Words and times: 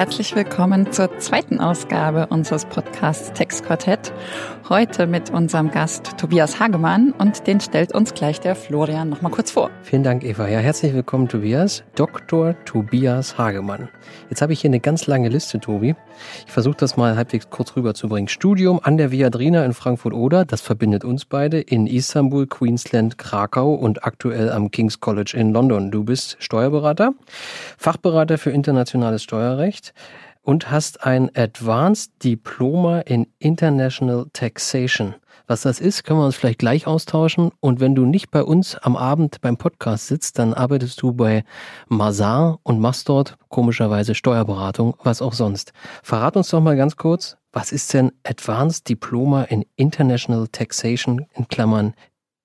herzlich 0.00 0.34
willkommen 0.34 0.90
zur 0.92 1.18
zweiten 1.18 1.60
Ausgabe 1.60 2.28
unseres 2.28 2.64
Podcasts 2.64 3.34
Textquartett. 3.34 4.14
Heute 4.70 5.06
mit 5.06 5.28
unserem 5.28 5.70
Gast 5.70 6.16
Tobias 6.16 6.58
Hagemann 6.58 7.12
und 7.18 7.46
den 7.46 7.60
stellt 7.60 7.92
uns 7.92 8.14
gleich 8.14 8.40
der 8.40 8.54
Florian 8.54 9.10
noch 9.10 9.20
mal 9.20 9.28
kurz 9.28 9.50
vor. 9.50 9.68
Vielen 9.82 10.02
Dank, 10.02 10.24
Eva. 10.24 10.48
Ja, 10.48 10.60
herzlich 10.60 10.94
willkommen, 10.94 11.28
Tobias. 11.28 11.82
Dr. 11.96 12.54
Tobias 12.64 13.36
Hagemann. 13.36 13.90
Jetzt 14.30 14.40
habe 14.40 14.54
ich 14.54 14.62
hier 14.62 14.70
eine 14.70 14.80
ganz 14.80 15.06
lange 15.06 15.28
Liste, 15.28 15.60
Tobi. 15.60 15.94
Ich 16.46 16.52
versuche 16.52 16.76
das 16.78 16.96
mal 16.96 17.16
halbwegs 17.16 17.50
kurz 17.50 17.76
rüberzubringen. 17.76 18.28
Studium 18.28 18.80
an 18.82 18.96
der 18.96 19.10
Viadrina 19.10 19.66
in 19.66 19.74
Frankfurt-Oder, 19.74 20.46
das 20.46 20.62
verbindet 20.62 21.04
uns 21.04 21.26
beide, 21.26 21.60
in 21.60 21.86
Istanbul, 21.86 22.46
Queensland, 22.46 23.18
Krakau 23.18 23.74
und 23.74 24.04
aktuell 24.04 24.50
am 24.50 24.70
King's 24.70 25.00
College 25.00 25.34
in 25.36 25.52
London. 25.52 25.90
Du 25.90 26.04
bist 26.04 26.36
Steuerberater, 26.38 27.12
Fachberater 27.76 28.38
für 28.38 28.50
internationales 28.50 29.22
Steuerrecht 29.22 29.89
und 30.42 30.70
hast 30.70 31.04
ein 31.04 31.30
Advanced 31.36 32.12
Diploma 32.24 33.00
in 33.00 33.26
International 33.38 34.26
Taxation. 34.32 35.14
Was 35.46 35.62
das 35.62 35.80
ist, 35.80 36.04
können 36.04 36.20
wir 36.20 36.26
uns 36.26 36.36
vielleicht 36.36 36.60
gleich 36.60 36.86
austauschen. 36.86 37.50
Und 37.58 37.80
wenn 37.80 37.96
du 37.96 38.04
nicht 38.04 38.30
bei 38.30 38.42
uns 38.44 38.76
am 38.76 38.96
Abend 38.96 39.40
beim 39.40 39.56
Podcast 39.56 40.06
sitzt, 40.06 40.38
dann 40.38 40.54
arbeitest 40.54 41.02
du 41.02 41.12
bei 41.12 41.42
Mazar 41.88 42.60
und 42.62 42.78
machst 42.78 43.08
dort 43.08 43.36
komischerweise 43.48 44.14
Steuerberatung, 44.14 44.96
was 45.02 45.20
auch 45.20 45.32
sonst. 45.32 45.72
Verrat 46.04 46.36
uns 46.36 46.50
doch 46.50 46.60
mal 46.60 46.76
ganz 46.76 46.96
kurz, 46.96 47.36
was 47.52 47.72
ist 47.72 47.92
denn 47.92 48.12
Advanced 48.24 48.88
Diploma 48.88 49.42
in 49.42 49.66
International 49.74 50.46
Taxation 50.46 51.26
in 51.34 51.48
Klammern 51.48 51.94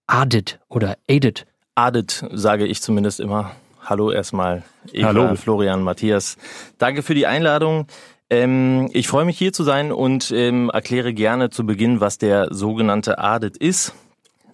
ADIT 0.07 0.59
oder 0.67 0.97
ADIT? 1.07 1.45
ADIT 1.75 2.25
sage 2.31 2.65
ich 2.65 2.81
zumindest 2.81 3.19
immer. 3.19 3.51
Hallo 3.85 4.11
erstmal, 4.11 4.63
Eva, 4.91 5.07
Hallo. 5.09 5.35
Florian, 5.35 5.83
Matthias. 5.83 6.37
Danke 6.79 7.03
für 7.03 7.13
die 7.13 7.27
Einladung. 7.27 7.85
Ähm, 8.31 8.89
ich 8.93 9.07
freue 9.07 9.25
mich 9.25 9.37
hier 9.37 9.53
zu 9.53 9.63
sein 9.63 9.91
und 9.91 10.31
ähm, 10.31 10.71
erkläre 10.73 11.13
gerne 11.13 11.51
zu 11.51 11.67
Beginn, 11.67 12.01
was 12.01 12.17
der 12.17 12.47
sogenannte 12.51 13.19
Audit 13.19 13.57
ist. 13.57 13.93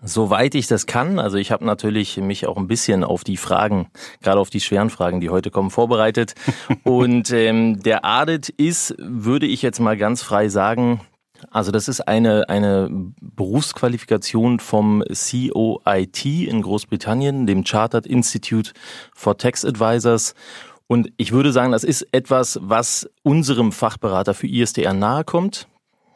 Soweit 0.04 0.54
ich 0.56 0.68
das 0.68 0.86
kann, 0.86 1.18
also 1.18 1.38
ich 1.38 1.52
habe 1.52 1.64
natürlich 1.64 2.18
mich 2.18 2.46
auch 2.46 2.58
ein 2.58 2.68
bisschen 2.68 3.06
auf 3.06 3.24
die 3.24 3.38
Fragen, 3.38 3.88
gerade 4.22 4.40
auf 4.40 4.50
die 4.50 4.60
schweren 4.60 4.90
Fragen, 4.90 5.22
die 5.22 5.30
heute 5.30 5.50
kommen, 5.50 5.70
vorbereitet. 5.70 6.36
Und 6.84 7.32
ähm, 7.32 7.82
der 7.84 8.04
Audit 8.04 8.50
ist, 8.50 8.96
würde 8.98 9.46
ich 9.46 9.62
jetzt 9.62 9.80
mal 9.80 9.96
ganz 9.96 10.24
frei 10.24 10.50
sagen, 10.50 11.02
also 11.50 11.72
das 11.72 11.88
ist 11.88 12.02
eine, 12.02 12.50
eine 12.50 12.90
Berufsqualifikation 13.20 14.60
vom 14.60 15.04
COIT 15.04 16.26
in 16.26 16.62
Großbritannien, 16.62 17.48
dem 17.48 17.64
Chartered 17.64 18.06
Institute 18.06 18.72
for 19.14 19.38
Tax 19.38 19.66
Advisors. 19.66 20.36
Und 20.88 21.12
ich 21.18 21.32
würde 21.32 21.52
sagen, 21.52 21.72
das 21.72 21.84
ist 21.84 22.06
etwas, 22.12 22.60
was 22.62 23.10
unserem 23.24 23.72
Fachberater 23.72 24.34
für 24.34 24.48
ISDR 24.48 24.94
nahe 24.94 25.24
kommt. 25.24 25.68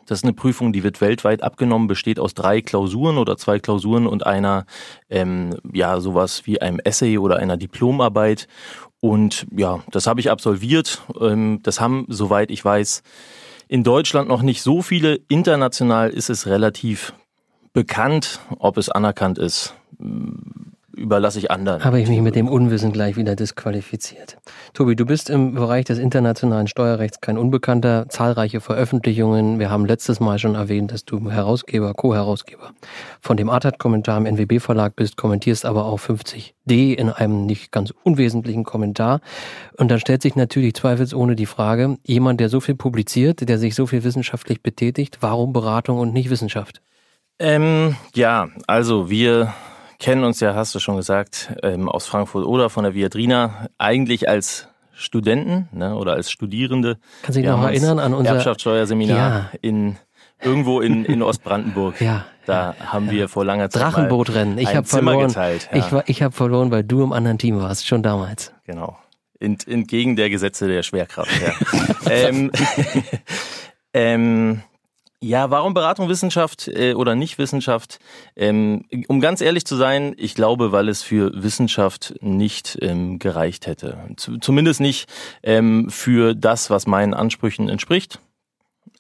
Das 0.06 0.20
ist 0.20 0.23
eine 0.23 0.34
Prüfung, 0.34 0.72
die 0.72 0.84
wird 0.84 1.02
weltweit 1.02 1.42
abgenommen, 1.42 1.88
besteht 1.88 2.20
aus 2.20 2.34
drei 2.36 2.62
Klausuren 2.62 3.18
oder 3.18 3.38
zwei 3.38 3.59
Klausuren 3.59 4.06
und 4.06 4.26
einer, 4.26 4.66
ähm, 5.09 5.56
ja, 5.73 6.00
sowas 6.00 6.46
wie 6.46 6.62
einem 6.62 6.80
Essay 6.80 7.18
oder 7.18 7.38
einer 7.38 7.58
Diplomarbeit. 7.58 8.48
Und 9.00 9.48
ja, 9.56 9.80
das 9.92 10.08
habe 10.08 10.20
ich 10.20 10.30
absolviert. 10.30 11.02
Ähm, 11.20 11.59
das 11.64 11.80
haben, 11.80 12.06
soweit 12.08 12.52
ich 12.52 12.64
weiß, 12.64 13.02
in 13.68 13.84
Deutschland 13.84 14.28
noch 14.28 14.42
nicht 14.42 14.62
so 14.62 14.82
viele. 14.82 15.20
International 15.28 16.10
ist 16.10 16.30
es 16.30 16.48
relativ 16.48 17.14
bekannt. 17.74 18.40
Ob 18.60 18.78
es 18.78 18.90
anerkannt 18.90 19.38
ist, 19.38 19.74
überlasse 20.96 21.40
ich 21.40 21.52
anderen. 21.52 21.84
Habe 21.84 22.00
ich 22.00 22.08
mich 22.08 22.22
mit 22.22 22.36
dem 22.36 22.48
Unwissen 22.48 22.92
gleich 22.92 23.18
wieder 23.18 23.36
disqualifiziert. 23.36 24.38
Tobi, 24.74 24.96
du 24.96 25.06
bist 25.06 25.30
im 25.30 25.54
Bereich 25.54 25.86
des 25.86 26.00
internationalen 26.00 26.68
Steuerrechts 26.68 27.22
kein 27.22 27.38
Unbekannter. 27.38 28.08
Zahlreiche 28.09 28.62
Veröffentlichungen. 28.62 29.59
Wir 29.59 29.69
haben 29.69 29.86
letztes 29.86 30.19
Mal 30.19 30.40
schon 30.40 30.56
erwähnt, 30.56 30.92
dass 30.92 31.06
du 31.06 31.30
Herausgeber, 31.30 31.94
Co-Herausgeber 31.94 32.72
von 33.22 33.38
dem 33.38 33.50
Artat-Kommentar 33.50 34.18
im 34.18 34.25
NWB-Verlag 34.25 34.96
bist, 34.96 35.18
kommentierst 35.18 35.66
aber 35.66 35.86
auch 35.86 36.00
50D 36.00 36.94
in 36.94 37.09
einem 37.09 37.46
nicht 37.46 37.72
ganz 37.72 37.94
unwesentlichen 38.03 38.64
Kommentar. 38.64 39.22
Und 39.78 39.92
dann 39.92 40.00
stellt 40.00 40.22
sich 40.22 40.36
natürlich 40.36 40.75
zweifelsohne 40.75 41.36
die 41.36 41.46
Frage, 41.46 41.98
jemand, 42.03 42.40
der 42.40 42.50
so 42.50 42.59
viel 42.59 42.75
publiziert, 42.75 43.48
der 43.48 43.58
sich 43.59 43.75
so 43.75 43.86
viel 43.86 44.03
wissenschaftlich 44.03 44.64
betätigt, 44.64 45.18
warum 45.22 45.53
Beratung 45.53 46.00
und 46.00 46.14
nicht 46.14 46.30
Wissenschaft? 46.30 46.81
Ähm, 47.38 47.98
ja, 48.14 48.48
also 48.66 49.09
wir 49.09 49.53
kennen 50.06 50.24
uns 50.24 50.40
ja, 50.40 50.54
hast 50.54 50.76
du 50.76 50.80
schon 50.80 50.98
gesagt, 50.98 51.52
ähm, 51.64 51.90
aus 51.90 52.06
Frankfurt 52.06 52.46
oder 52.46 52.70
von 52.70 52.84
der 52.84 52.94
Viadrina, 52.94 53.70
eigentlich 53.80 54.30
als 54.30 54.68
Studenten 54.94 55.68
ne, 55.72 55.96
oder 55.96 56.14
als 56.14 56.30
Studierende. 56.30 57.00
Kannst 57.24 57.38
du 57.38 57.42
dich 57.42 57.50
noch 57.50 57.64
erinnern 57.64 57.98
an 57.98 58.14
unser 58.14 58.36
Erbschaftssteuerseminar 58.36 59.18
ja. 59.18 59.50
in 59.62 59.98
irgendwo 60.44 60.80
in, 60.82 61.06
in 61.06 61.24
Ostbrandenburg. 61.24 62.00
ja. 62.02 62.26
Da 62.46 62.76
haben 62.86 63.10
wir 63.10 63.28
vor 63.28 63.46
langer 63.46 63.72
Zeit 63.72 63.82
Drachenbootrennen. 63.82 64.60
Ich 64.60 64.76
habe 64.76 64.86
verloren. 64.86 65.30
Geteilt, 65.30 65.70
ja. 65.72 65.80
Ich 65.80 65.92
war, 65.92 66.04
ich 66.08 66.22
habe 66.22 66.36
verloren, 66.36 66.70
weil 66.70 66.84
du 66.84 67.02
im 67.02 67.12
anderen 67.12 67.40
Team 67.40 67.60
warst, 67.60 67.88
schon 67.88 68.04
damals. 68.04 68.54
Genau. 68.68 69.00
Ent, 69.40 69.68
entgegen 69.68 70.16
der 70.16 70.30
Gesetze 70.30 70.68
der 70.68 70.84
Schwerkraft. 70.84 71.32
Ja. 71.42 72.10
ähm, 72.12 72.52
ähm, 73.94 74.62
ja, 75.22 75.50
warum 75.50 75.74
Beratung 75.74 76.09
Wissenschaft 76.09 76.68
äh, 76.68 76.94
oder 76.94 77.16
nicht 77.16 77.38
Wissenschaft? 77.38 78.00
Ähm, 78.36 78.86
um 79.08 79.22
ganz 79.22 79.42
ehrlich 79.42 79.66
zu 79.66 79.76
sein, 79.76 80.14
ich 80.18 80.36
glaube, 80.36 80.72
weil 80.72 80.90
es 80.90 81.02
für 81.02 81.31
Wissenschaft 81.34 82.16
nicht 82.22 82.78
ähm, 82.81 83.18
gereicht 83.20 83.66
hätte. 83.66 83.98
Z 84.18 84.44
zumindest 84.44 84.81
nicht 84.81 85.09
ähm, 85.42 85.90
für 85.90 86.36
das, 86.36 86.70
was 86.70 86.86
meinen 86.86 87.14
Ansprüchen 87.14 87.70
entspricht. 87.70 88.20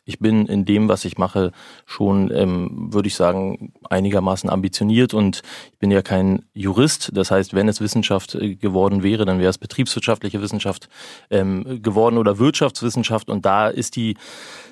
Ich 0.05 0.19
bin 0.19 0.45
in 0.45 0.65
dem, 0.65 0.87
was 0.87 1.03
ich 1.03 1.17
mache, 1.17 1.51
schon, 1.85 2.31
ähm, 2.31 2.93
würde 2.93 3.07
ich 3.07 3.15
sagen, 3.15 3.73
einigermaßen 3.89 4.49
ambitioniert 4.49 5.15
und 5.15 5.41
ich 5.73 5.79
bin 5.79 5.89
ja 5.89 6.03
kein 6.03 6.45
Jurist. 6.53 7.11
Das 7.13 7.31
heißt, 7.31 7.55
wenn 7.55 7.67
es 7.67 7.81
Wissenschaft 7.81 8.35
äh, 8.35 8.55
geworden 8.55 9.01
wäre, 9.01 9.25
dann 9.25 9.39
wäre 9.39 9.49
es 9.49 9.57
betriebswirtschaftliche 9.57 10.41
Wissenschaft 10.41 10.89
ähm, 11.31 11.81
geworden 11.81 12.19
oder 12.19 12.37
Wirtschaftswissenschaft. 12.37 13.29
Und 13.29 13.45
da 13.45 13.67
ist 13.67 13.95
die 13.95 14.15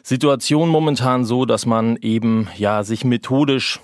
Situation 0.03 0.69
momentan 0.69 1.25
so, 1.25 1.45
dass 1.45 1.65
man 1.65 1.97
eben 1.97 2.47
ja 2.55 2.83
sich 2.83 3.03
methodisch 3.03 3.79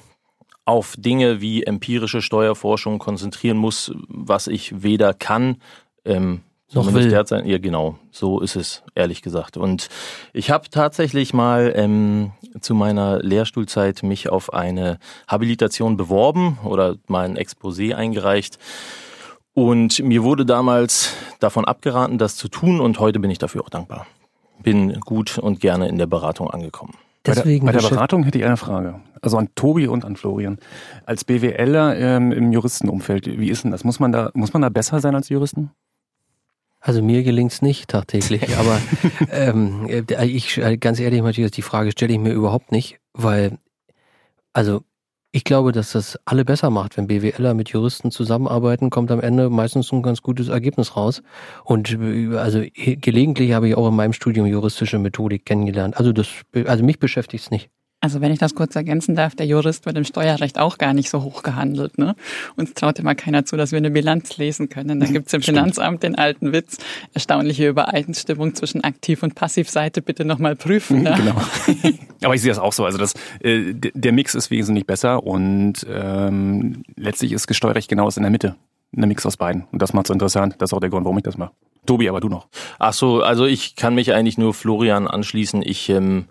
auf 0.66 0.94
Dinge 0.98 1.42
wie 1.42 1.64
empirische 1.64 2.22
Steuerforschung 2.22 3.00
konzentrieren 3.00 3.58
muss, 3.58 3.92
was 4.08 4.46
ich 4.46 4.84
weder 4.84 5.16
kann 5.16 5.58
ähm, 6.06 6.42
noch 6.76 6.94
will. 6.94 7.10
Derzeit, 7.10 7.46
ja, 7.46 7.58
genau. 7.58 7.98
So 8.12 8.40
ist 8.40 8.56
es, 8.56 8.84
ehrlich 8.96 9.22
gesagt. 9.22 9.58
Und 9.58 9.90
ich 10.34 10.52
habe 10.52 10.70
tatsächlich 10.70 11.34
mal 11.34 11.74
ähm, 11.76 12.32
zu 12.62 12.76
meiner 12.76 13.20
Lehrstuhlzeit 13.20 14.04
mich 14.04 14.30
auf 14.30 14.54
eine 14.54 15.00
Habilitation 15.28 15.98
beworben 15.98 16.60
oder 16.64 16.96
mal 17.08 17.26
ein 17.26 17.38
Exposé 17.38 17.96
eingereicht. 17.96 18.60
Und 19.54 20.00
mir 20.00 20.24
wurde 20.24 20.46
damals 20.46 21.14
davon 21.40 21.66
abgeraten, 21.66 22.18
das 22.18 22.36
zu 22.36 22.48
tun 22.48 22.80
und 22.80 23.00
heute 23.00 23.20
bin 23.20 23.32
ich 23.32 23.40
dafür 23.40 23.64
auch 23.64 23.70
dankbar. 23.70 24.06
Bin 24.62 25.00
gut 25.02 25.38
und 25.38 25.60
gerne 25.60 25.88
in 25.88 25.98
der 25.98 26.08
Beratung 26.08 26.50
angekommen. 26.50 26.94
Deswegen 27.26 27.66
bei 27.66 27.72
der, 27.72 27.80
bei 27.80 27.90
der 27.90 27.96
Beratung 27.96 28.24
hätte 28.24 28.38
ich 28.38 28.46
eine 28.46 28.58
Frage. 28.58 29.02
Also 29.22 29.38
an 29.38 29.50
Tobi 29.56 29.88
und 29.88 30.06
an 30.06 30.16
Florian. 30.16 30.58
Als 31.06 31.26
BWLer 31.26 31.98
ähm, 31.98 32.32
im 32.32 32.54
Juristenumfeld, 32.54 33.26
wie 33.40 33.50
ist 33.50 33.64
denn 33.64 33.72
das? 33.72 33.84
Muss 33.84 34.00
man 34.00 34.12
da, 34.12 34.32
muss 34.34 34.54
man 34.54 34.62
da 34.62 34.70
besser 34.70 35.00
sein 35.02 35.16
als 35.16 35.30
Juristen? 35.30 35.72
Also 36.82 37.02
mir 37.02 37.24
gelingt's 37.24 37.62
nicht 37.62 37.90
tagtäglich, 37.90 38.58
aber 38.58 38.80
ähm, 39.32 39.88
äh, 39.88 40.26
ich 40.26 40.58
äh, 40.58 40.78
ganz 40.78 41.00
ehrlich, 41.00 41.22
Matthias, 41.22 41.52
die 41.52 41.62
Frage 41.62 41.92
stelle 41.92 42.14
ich 42.14 42.20
mir 42.20 42.34
überhaupt 42.34 42.72
nicht, 42.72 43.00
weil 43.14 43.58
also 44.54 44.82
ich 45.32 45.44
glaube, 45.44 45.72
dass 45.72 45.92
das 45.92 46.18
alle 46.26 46.44
besser 46.44 46.72
macht, 46.72 46.98
wenn 46.98 47.06
BWLer 47.06 47.54
mit 47.54 47.70
Juristen 47.70 48.10
zusammenarbeiten, 48.10 48.90
kommt 48.90 49.12
am 49.12 49.20
Ende 49.20 49.50
meistens 49.50 49.92
ein 49.92 50.02
ganz 50.02 50.24
gutes 50.24 50.48
Ergebnis 50.48 50.96
raus. 50.96 51.22
Und 51.64 51.92
äh, 51.92 52.36
also 52.36 52.64
gelegentlich 52.74 53.54
habe 53.54 53.70
ich 53.70 53.76
auch 53.76 53.88
in 53.90 53.96
meinem 53.96 54.14
Studium 54.14 54.48
juristische 54.48 54.98
Methodik 54.98 55.46
kennengelernt. 55.46 55.98
Also 55.98 56.14
das, 56.14 56.28
also 56.66 56.84
mich 56.84 57.00
beschäftigt 57.00 57.44
es 57.44 57.52
nicht. 57.52 57.70
Also 58.02 58.22
wenn 58.22 58.32
ich 58.32 58.40
das 58.40 58.56
kurz 58.56 58.76
ergänzen 58.78 59.16
darf, 59.16 59.36
der 59.36 59.46
Jurist 59.46 59.86
wird 59.86 59.98
im 59.98 60.06
Steuerrecht 60.06 60.58
auch 60.58 60.78
gar 60.78 60.94
nicht 60.94 61.10
so 61.10 61.22
hoch 61.22 61.44
gehandelt. 61.44 61.98
Ne? 61.98 62.16
Uns 62.56 62.74
traut 62.74 62.98
immer 62.98 63.14
keiner 63.14 63.44
zu, 63.44 63.58
dass 63.58 63.72
wir 63.72 63.78
eine 63.78 63.92
Bilanz 63.92 64.38
lesen 64.38 64.70
können. 64.70 65.02
Da 65.02 65.06
gibt's 65.08 65.34
im 65.34 65.42
Finanzamt 65.42 66.04
den 66.04 66.16
alten 66.16 66.54
Witz, 66.54 66.78
erstaunliche 67.14 67.68
Übereinstimmung 67.68 68.56
zwischen 68.56 68.86
Aktiv- 68.86 69.22
und 69.22 69.36
Passivseite, 69.36 70.02
bitte 70.02 70.24
nochmal 70.24 70.56
prüfen. 70.56 71.04
Ne? 71.04 71.14
Genau. 71.18 71.42
Aber 72.24 72.36
ich 72.36 72.42
sehe 72.42 72.52
das 72.52 72.60
auch 72.60 72.72
so. 72.72 72.86
Also 72.86 72.98
das, 72.98 73.16
äh, 73.42 73.74
der 73.74 74.14
Mix 74.14 74.34
ist 74.34 74.50
wesentlich 74.50 74.86
besser 74.86 75.24
und 75.24 75.86
ähm, 75.90 76.84
letztlich 76.96 77.34
ist 77.34 77.48
Gesteuerrecht 77.48 77.90
genau 77.90 78.10
in 78.10 78.24
der 78.24 78.32
Mitte. 78.32 78.56
Ein 78.96 79.10
Mix 79.10 79.26
aus 79.26 79.36
beiden. 79.36 79.66
Und 79.72 79.82
das 79.82 79.94
macht 79.94 80.06
es 80.06 80.10
interessant. 80.12 80.56
Das 80.60 80.70
ist 80.70 80.74
auch 80.74 80.80
der 80.80 80.90
Grund, 80.90 81.04
warum 81.04 81.18
ich 81.18 81.24
das 81.24 81.38
mache. 81.38 81.52
Tobi, 81.86 82.10
aber 82.10 82.22
du 82.22 82.30
noch. 82.30 82.48
Ach 82.80 82.94
so, 82.94 83.22
also 83.22 83.46
ich 83.46 83.76
kann 83.76 83.94
mich 83.94 84.14
eigentlich 84.14 84.38
nur 84.38 84.54
Florian 84.54 85.08
anschließen. 85.08 85.62
Ich 85.64 85.90
ähm, 85.90 86.26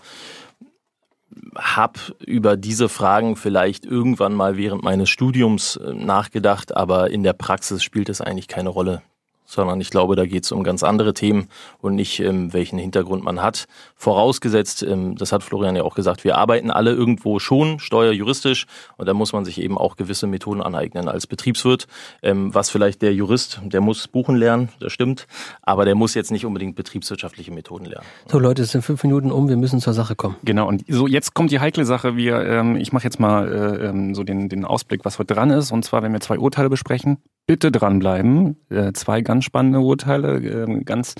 habe 1.56 1.98
über 2.24 2.56
diese 2.56 2.88
Fragen 2.88 3.36
vielleicht 3.36 3.84
irgendwann 3.84 4.34
mal 4.34 4.56
während 4.56 4.82
meines 4.82 5.10
Studiums 5.10 5.76
äh, 5.76 5.92
nachgedacht, 5.92 6.76
aber 6.76 7.10
in 7.10 7.22
der 7.22 7.32
Praxis 7.32 7.82
spielt 7.82 8.08
es 8.08 8.20
eigentlich 8.20 8.48
keine 8.48 8.68
Rolle. 8.68 9.02
Sondern 9.48 9.80
ich 9.80 9.90
glaube, 9.90 10.14
da 10.14 10.26
geht 10.26 10.44
es 10.44 10.52
um 10.52 10.62
ganz 10.62 10.82
andere 10.82 11.14
Themen 11.14 11.48
und 11.80 11.94
nicht, 11.94 12.20
ähm, 12.20 12.52
welchen 12.52 12.78
Hintergrund 12.78 13.24
man 13.24 13.42
hat. 13.42 13.66
Vorausgesetzt, 13.96 14.82
ähm, 14.82 15.16
das 15.16 15.32
hat 15.32 15.42
Florian 15.42 15.74
ja 15.74 15.82
auch 15.82 15.94
gesagt, 15.94 16.22
wir 16.22 16.36
arbeiten 16.36 16.70
alle 16.70 16.92
irgendwo 16.92 17.38
schon 17.38 17.78
steuerjuristisch 17.80 18.66
und 18.98 19.08
da 19.08 19.14
muss 19.14 19.32
man 19.32 19.44
sich 19.44 19.60
eben 19.60 19.78
auch 19.78 19.96
gewisse 19.96 20.26
Methoden 20.26 20.60
aneignen 20.60 21.08
als 21.08 21.26
Betriebswirt. 21.26 21.86
Ähm, 22.22 22.54
was 22.54 22.68
vielleicht 22.68 23.00
der 23.00 23.14
Jurist, 23.14 23.60
der 23.64 23.80
muss 23.80 24.06
buchen 24.06 24.36
lernen, 24.36 24.68
das 24.80 24.92
stimmt, 24.92 25.26
aber 25.62 25.86
der 25.86 25.94
muss 25.94 26.14
jetzt 26.14 26.30
nicht 26.30 26.44
unbedingt 26.44 26.76
betriebswirtschaftliche 26.76 27.50
Methoden 27.50 27.86
lernen. 27.86 28.06
So 28.30 28.38
Leute, 28.38 28.62
es 28.62 28.72
sind 28.72 28.82
fünf 28.82 29.02
Minuten 29.02 29.32
um, 29.32 29.48
wir 29.48 29.56
müssen 29.56 29.80
zur 29.80 29.94
Sache 29.94 30.14
kommen. 30.14 30.36
Genau, 30.44 30.68
und 30.68 30.84
so 30.88 31.06
jetzt 31.06 31.32
kommt 31.32 31.50
die 31.50 31.60
heikle 31.60 31.86
Sache. 31.86 32.16
Wir, 32.16 32.40
ähm, 32.44 32.76
ich 32.76 32.92
mache 32.92 33.04
jetzt 33.04 33.18
mal 33.18 33.48
äh, 33.50 33.86
ähm, 33.86 34.14
so 34.14 34.24
den, 34.24 34.50
den 34.50 34.66
Ausblick, 34.66 35.06
was 35.06 35.18
heute 35.18 35.34
dran 35.34 35.50
ist. 35.50 35.72
Und 35.72 35.84
zwar, 35.84 36.02
wenn 36.02 36.12
wir 36.12 36.20
zwei 36.20 36.38
Urteile 36.38 36.68
besprechen, 36.68 37.18
bitte 37.48 37.72
dranbleiben. 37.72 38.56
Äh, 38.68 38.92
zwei 38.92 39.22
ganz 39.22 39.44
spannende 39.44 39.80
Urteile, 39.80 40.36
äh, 40.36 40.84
ganz, 40.84 41.14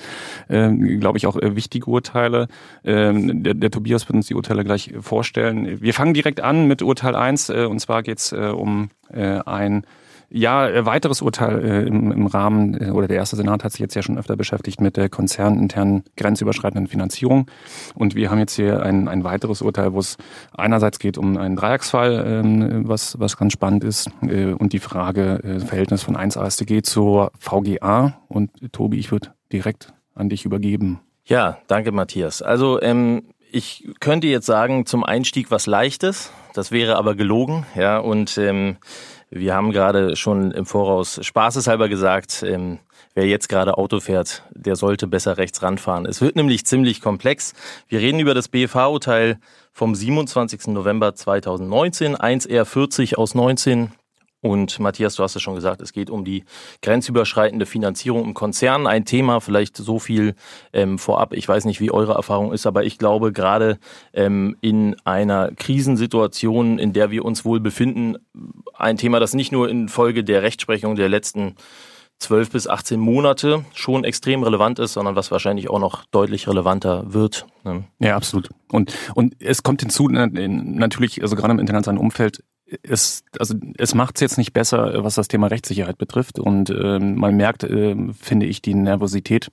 äh, 0.47 0.69
glaube 0.71 1.17
ich, 1.17 1.27
auch 1.27 1.35
äh, 1.35 1.55
wichtige 1.55 1.87
Urteile. 1.87 2.47
Ähm, 2.85 3.43
der, 3.43 3.55
der 3.55 3.71
Tobias 3.71 4.07
wird 4.07 4.15
uns 4.15 4.27
die 4.27 4.35
Urteile 4.35 4.63
gleich 4.63 4.93
vorstellen. 5.01 5.81
Wir 5.81 5.93
fangen 5.93 6.13
direkt 6.13 6.39
an 6.39 6.67
mit 6.67 6.83
Urteil 6.83 7.15
1 7.15 7.49
äh, 7.49 7.65
und 7.65 7.79
zwar 7.79 8.03
geht's 8.03 8.31
äh, 8.31 8.53
um 8.55 8.91
äh, 9.11 9.39
ein 9.39 9.83
ja, 10.29 10.67
äh, 10.67 10.85
weiteres 10.85 11.21
Urteil 11.21 11.63
äh, 11.63 11.87
im, 11.87 12.11
im 12.11 12.27
Rahmen, 12.27 12.79
äh, 12.79 12.91
oder 12.91 13.07
der 13.07 13.17
erste 13.17 13.35
Senat 13.35 13.63
hat 13.63 13.71
sich 13.71 13.81
jetzt 13.81 13.95
ja 13.95 14.01
schon 14.01 14.17
öfter 14.17 14.35
beschäftigt 14.35 14.81
mit 14.81 14.97
der 14.97 15.09
konzerninternen 15.09 16.03
grenzüberschreitenden 16.17 16.87
Finanzierung. 16.87 17.47
Und 17.95 18.15
wir 18.15 18.29
haben 18.29 18.39
jetzt 18.39 18.55
hier 18.55 18.83
ein, 18.83 19.07
ein 19.07 19.23
weiteres 19.23 19.61
Urteil, 19.61 19.93
wo 19.93 19.99
es 19.99 20.17
einerseits 20.53 20.99
geht 20.99 21.17
um 21.17 21.37
einen 21.37 21.55
Dreiecksfall, 21.55 22.23
ähm, 22.25 22.87
was, 22.87 23.19
was 23.19 23.37
ganz 23.37 23.53
spannend 23.53 23.83
ist, 23.83 24.09
äh, 24.21 24.53
und 24.53 24.73
die 24.73 24.79
Frage 24.79 25.43
äh, 25.43 25.59
Verhältnis 25.59 26.03
von 26.03 26.15
1 26.15 26.37
AStG 26.37 26.81
zur 26.83 27.31
VGA. 27.39 28.19
Und 28.27 28.51
Tobi, 28.71 28.99
ich 28.99 29.11
würde 29.11 29.29
direkt 29.51 29.93
an 30.13 30.29
dich 30.29 30.45
übergeben. 30.45 30.99
Ja, 31.25 31.57
danke 31.67 31.91
Matthias. 31.91 32.41
Also 32.41 32.81
ähm, 32.81 33.23
ich 33.51 33.87
könnte 33.99 34.27
jetzt 34.27 34.45
sagen, 34.45 34.85
zum 34.85 35.03
Einstieg 35.03 35.51
was 35.51 35.65
Leichtes, 35.65 36.31
das 36.53 36.71
wäre 36.71 36.97
aber 36.97 37.15
gelogen, 37.15 37.65
ja, 37.75 37.97
und 37.97 38.37
ähm, 38.37 38.77
wir 39.31 39.53
haben 39.53 39.71
gerade 39.71 40.15
schon 40.15 40.51
im 40.51 40.65
Voraus 40.65 41.19
spaßeshalber 41.21 41.87
gesagt, 41.87 42.43
ähm, 42.43 42.79
wer 43.13 43.27
jetzt 43.27 43.47
gerade 43.47 43.77
Auto 43.77 43.99
fährt, 43.99 44.43
der 44.51 44.75
sollte 44.75 45.07
besser 45.07 45.37
rechts 45.37 45.61
ranfahren. 45.61 46.05
Es 46.05 46.21
wird 46.21 46.35
nämlich 46.35 46.65
ziemlich 46.65 47.01
komplex. 47.01 47.53
Wir 47.87 47.99
reden 47.99 48.19
über 48.19 48.33
das 48.33 48.47
BFH-Urteil 48.47 49.39
vom 49.71 49.93
27. 49.93 50.67
November 50.67 51.13
2019, 51.13 52.15
1R40 52.15 53.15
aus 53.15 53.35
19 53.35 53.91
und 54.41 54.79
Matthias, 54.79 55.15
du 55.15 55.23
hast 55.23 55.35
es 55.35 55.41
schon 55.41 55.55
gesagt, 55.55 55.81
es 55.81 55.91
geht 55.91 56.09
um 56.09 56.23
die 56.23 56.45
grenzüberschreitende 56.81 57.65
Finanzierung 57.65 58.23
im 58.23 58.33
Konzern. 58.33 58.87
Ein 58.87 59.03
Thema, 59.03 59.41
vielleicht 59.41 59.75
so 59.75 59.99
viel 59.99 60.35
ähm, 60.71 60.97
vorab. 60.97 61.33
Ich 61.33 61.47
weiß 61.47 61.65
nicht, 61.65 61.81
wie 61.81 61.91
eure 61.91 62.13
Erfahrung 62.13 62.53
ist, 62.53 62.65
aber 62.65 62.85
ich 62.85 62.97
glaube, 62.97 63.33
gerade 63.33 63.79
ähm, 64.13 64.55
in 64.61 64.95
einer 65.03 65.51
Krisensituation, 65.51 66.79
in 66.79 66.93
der 66.93 67.11
wir 67.11 67.25
uns 67.25 67.43
wohl 67.43 67.59
befinden, 67.59 68.15
ein 68.75 68.97
Thema, 68.97 69.19
das 69.19 69.33
nicht 69.33 69.51
nur 69.51 69.69
infolge 69.69 70.23
der 70.23 70.41
Rechtsprechung 70.41 70.95
der 70.95 71.09
letzten 71.09 71.55
12 72.19 72.51
bis 72.51 72.67
18 72.67 72.99
Monate 72.99 73.65
schon 73.73 74.03
extrem 74.03 74.43
relevant 74.43 74.79
ist, 74.79 74.93
sondern 74.93 75.15
was 75.15 75.31
wahrscheinlich 75.31 75.69
auch 75.69 75.79
noch 75.79 76.05
deutlich 76.05 76.47
relevanter 76.47 77.13
wird. 77.13 77.45
Ne? 77.63 77.85
Ja, 77.99 78.15
absolut. 78.15 78.49
Und, 78.71 78.93
und 79.15 79.35
es 79.39 79.63
kommt 79.63 79.81
hinzu, 79.81 80.09
natürlich, 80.09 81.21
also 81.21 81.35
gerade 81.35 81.51
im 81.51 81.59
internationalen 81.59 82.01
Umfeld, 82.01 82.43
es, 82.83 83.23
also 83.37 83.55
es 83.77 83.95
macht 83.95 84.15
es 84.17 84.21
jetzt 84.21 84.37
nicht 84.37 84.53
besser, 84.53 85.03
was 85.03 85.15
das 85.15 85.27
Thema 85.27 85.47
Rechtssicherheit 85.47 85.97
betrifft. 85.97 86.39
Und 86.39 86.69
äh, 86.69 86.99
man 86.99 87.35
merkt, 87.35 87.63
äh, 87.63 87.95
finde 88.19 88.45
ich, 88.45 88.61
die 88.61 88.73
Nervosität 88.73 89.51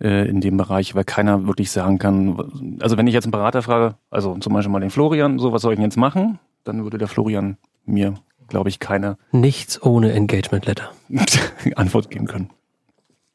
äh, 0.00 0.28
in 0.28 0.40
dem 0.40 0.56
Bereich, 0.56 0.94
weil 0.94 1.04
keiner 1.04 1.46
wirklich 1.46 1.70
sagen 1.70 1.98
kann, 1.98 2.78
also 2.80 2.96
wenn 2.96 3.06
ich 3.06 3.14
jetzt 3.14 3.24
einen 3.24 3.32
Berater 3.32 3.62
frage, 3.62 3.96
also 4.10 4.36
zum 4.38 4.52
Beispiel 4.52 4.72
mal 4.72 4.80
den 4.80 4.90
Florian, 4.90 5.38
so 5.38 5.52
was 5.52 5.62
soll 5.62 5.72
ich 5.72 5.76
denn 5.76 5.84
jetzt 5.84 5.96
machen, 5.96 6.38
dann 6.64 6.84
würde 6.84 6.98
der 6.98 7.08
Florian 7.08 7.56
mir, 7.84 8.14
glaube 8.48 8.68
ich, 8.68 8.78
keine 8.78 9.16
Nichts 9.32 9.82
ohne 9.82 10.12
Engagement 10.12 10.66
Letter 10.66 10.90
Antwort 11.76 12.10
geben 12.10 12.26
können. 12.26 12.50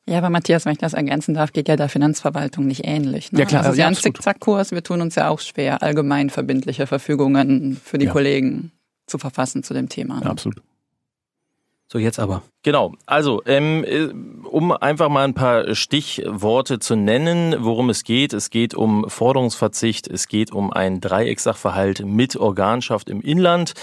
Ja, 0.07 0.17
aber 0.17 0.31
Matthias, 0.31 0.65
wenn 0.65 0.71
ich 0.71 0.79
das 0.79 0.95
ergänzen 0.95 1.35
darf, 1.35 1.53
geht 1.53 1.67
ja 1.67 1.75
der 1.75 1.87
Finanzverwaltung 1.87 2.65
nicht 2.65 2.83
ähnlich. 2.83 3.31
Ne? 3.31 3.39
Ja 3.39 3.45
klar, 3.45 3.63
also 3.63 3.79
ja, 3.79 3.87
ein 3.87 3.93
Zickzackkurs, 3.93 4.71
wir 4.71 4.81
tun 4.81 5.01
uns 5.01 5.13
ja 5.13 5.29
auch 5.29 5.39
schwer, 5.39 5.83
allgemein 5.83 6.31
verbindliche 6.31 6.87
Verfügungen 6.87 7.79
für 7.83 7.99
die 7.99 8.07
ja. 8.07 8.11
Kollegen 8.11 8.71
zu 9.09 9.17
verfassen 9.17 9.63
zu 9.63 9.73
dem 9.73 9.89
Thema. 9.89 10.21
Ja, 10.21 10.29
absolut. 10.29 10.61
So, 11.91 11.97
jetzt 11.97 12.19
aber. 12.19 12.43
Genau, 12.61 12.93
also 13.07 13.41
ähm, 13.47 13.83
äh, 13.83 14.09
um 14.47 14.71
einfach 14.71 15.09
mal 15.09 15.23
ein 15.23 15.33
paar 15.33 15.73
Stichworte 15.73 16.77
zu 16.77 16.95
nennen, 16.95 17.55
worum 17.61 17.89
es 17.89 18.03
geht. 18.03 18.31
Es 18.31 18.51
geht 18.51 18.75
um 18.75 19.09
Forderungsverzicht, 19.09 20.07
es 20.07 20.27
geht 20.27 20.51
um 20.51 20.71
einen 20.71 21.01
Dreiecksachverhalt 21.01 22.05
mit 22.05 22.35
Organschaft 22.35 23.09
im 23.09 23.21
Inland. 23.21 23.73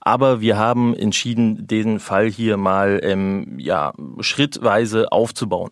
Aber 0.00 0.40
wir 0.40 0.58
haben 0.58 0.92
entschieden, 0.92 1.68
den 1.68 2.00
Fall 2.00 2.28
hier 2.28 2.56
mal 2.56 2.98
ähm, 3.04 3.60
ja, 3.60 3.92
schrittweise 4.18 5.12
aufzubauen. 5.12 5.70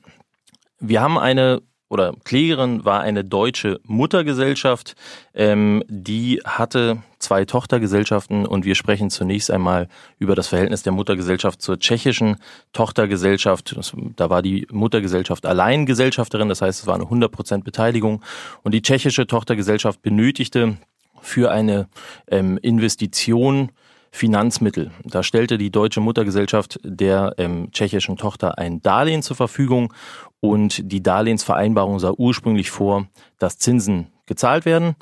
Wir 0.78 1.00
haben 1.00 1.18
eine 1.18 1.60
oder 1.90 2.14
Klägerin 2.24 2.84
war 2.84 3.00
eine 3.00 3.24
deutsche 3.24 3.80
Muttergesellschaft, 3.84 4.94
ähm, 5.34 5.82
die 5.88 6.40
hatte 6.44 7.02
zwei 7.18 7.44
Tochtergesellschaften 7.44 8.46
und 8.46 8.64
wir 8.64 8.76
sprechen 8.76 9.10
zunächst 9.10 9.50
einmal 9.50 9.88
über 10.18 10.36
das 10.36 10.46
Verhältnis 10.46 10.84
der 10.84 10.92
Muttergesellschaft 10.92 11.60
zur 11.60 11.78
tschechischen 11.78 12.36
Tochtergesellschaft. 12.72 13.76
Da 14.16 14.30
war 14.30 14.40
die 14.40 14.66
Muttergesellschaft 14.70 15.44
allein 15.44 15.84
Gesellschafterin, 15.84 16.48
das 16.48 16.62
heißt, 16.62 16.80
es 16.80 16.86
war 16.86 16.94
eine 16.94 17.04
100% 17.04 17.64
Beteiligung 17.64 18.22
und 18.62 18.72
die 18.72 18.82
tschechische 18.82 19.26
Tochtergesellschaft 19.26 20.00
benötigte 20.00 20.78
für 21.20 21.50
eine 21.50 21.88
ähm, 22.28 22.56
Investition 22.62 23.72
Finanzmittel. 24.10 24.90
Da 25.04 25.22
stellte 25.22 25.58
die 25.58 25.70
deutsche 25.70 26.00
Muttergesellschaft 26.00 26.80
der 26.82 27.34
ähm, 27.38 27.70
tschechischen 27.72 28.16
Tochter 28.16 28.58
ein 28.58 28.82
Darlehen 28.82 29.22
zur 29.22 29.36
Verfügung 29.36 29.92
und 30.40 30.92
die 30.92 31.02
Darlehensvereinbarung 31.02 31.98
sah 31.98 32.12
ursprünglich 32.16 32.70
vor, 32.70 33.06
dass 33.38 33.58
Zinsen 33.58 34.08
gezahlt 34.26 34.64
werden. 34.64 34.96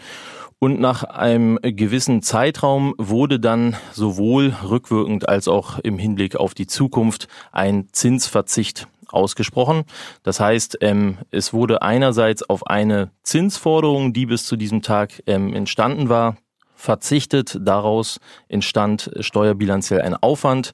Und 0.58 0.80
nach 0.80 1.04
einem 1.04 1.58
gewissen 1.62 2.20
Zeitraum 2.20 2.94
wurde 2.98 3.38
dann 3.38 3.76
sowohl 3.92 4.54
rückwirkend 4.68 5.28
als 5.28 5.46
auch 5.46 5.78
im 5.78 5.98
Hinblick 5.98 6.34
auf 6.34 6.54
die 6.54 6.66
Zukunft 6.66 7.28
ein 7.52 7.88
Zinsverzicht 7.92 8.88
ausgesprochen. 9.06 9.84
Das 10.24 10.40
heißt, 10.40 10.78
ähm, 10.80 11.18
es 11.30 11.52
wurde 11.52 11.82
einerseits 11.82 12.42
auf 12.42 12.66
eine 12.66 13.10
Zinsforderung, 13.22 14.12
die 14.12 14.26
bis 14.26 14.46
zu 14.46 14.56
diesem 14.56 14.82
Tag 14.82 15.22
ähm, 15.26 15.54
entstanden 15.54 16.08
war, 16.08 16.36
verzichtet. 16.78 17.58
Daraus 17.60 18.20
entstand 18.48 19.10
steuerbilanziell 19.20 20.00
ein 20.00 20.14
Aufwand 20.14 20.72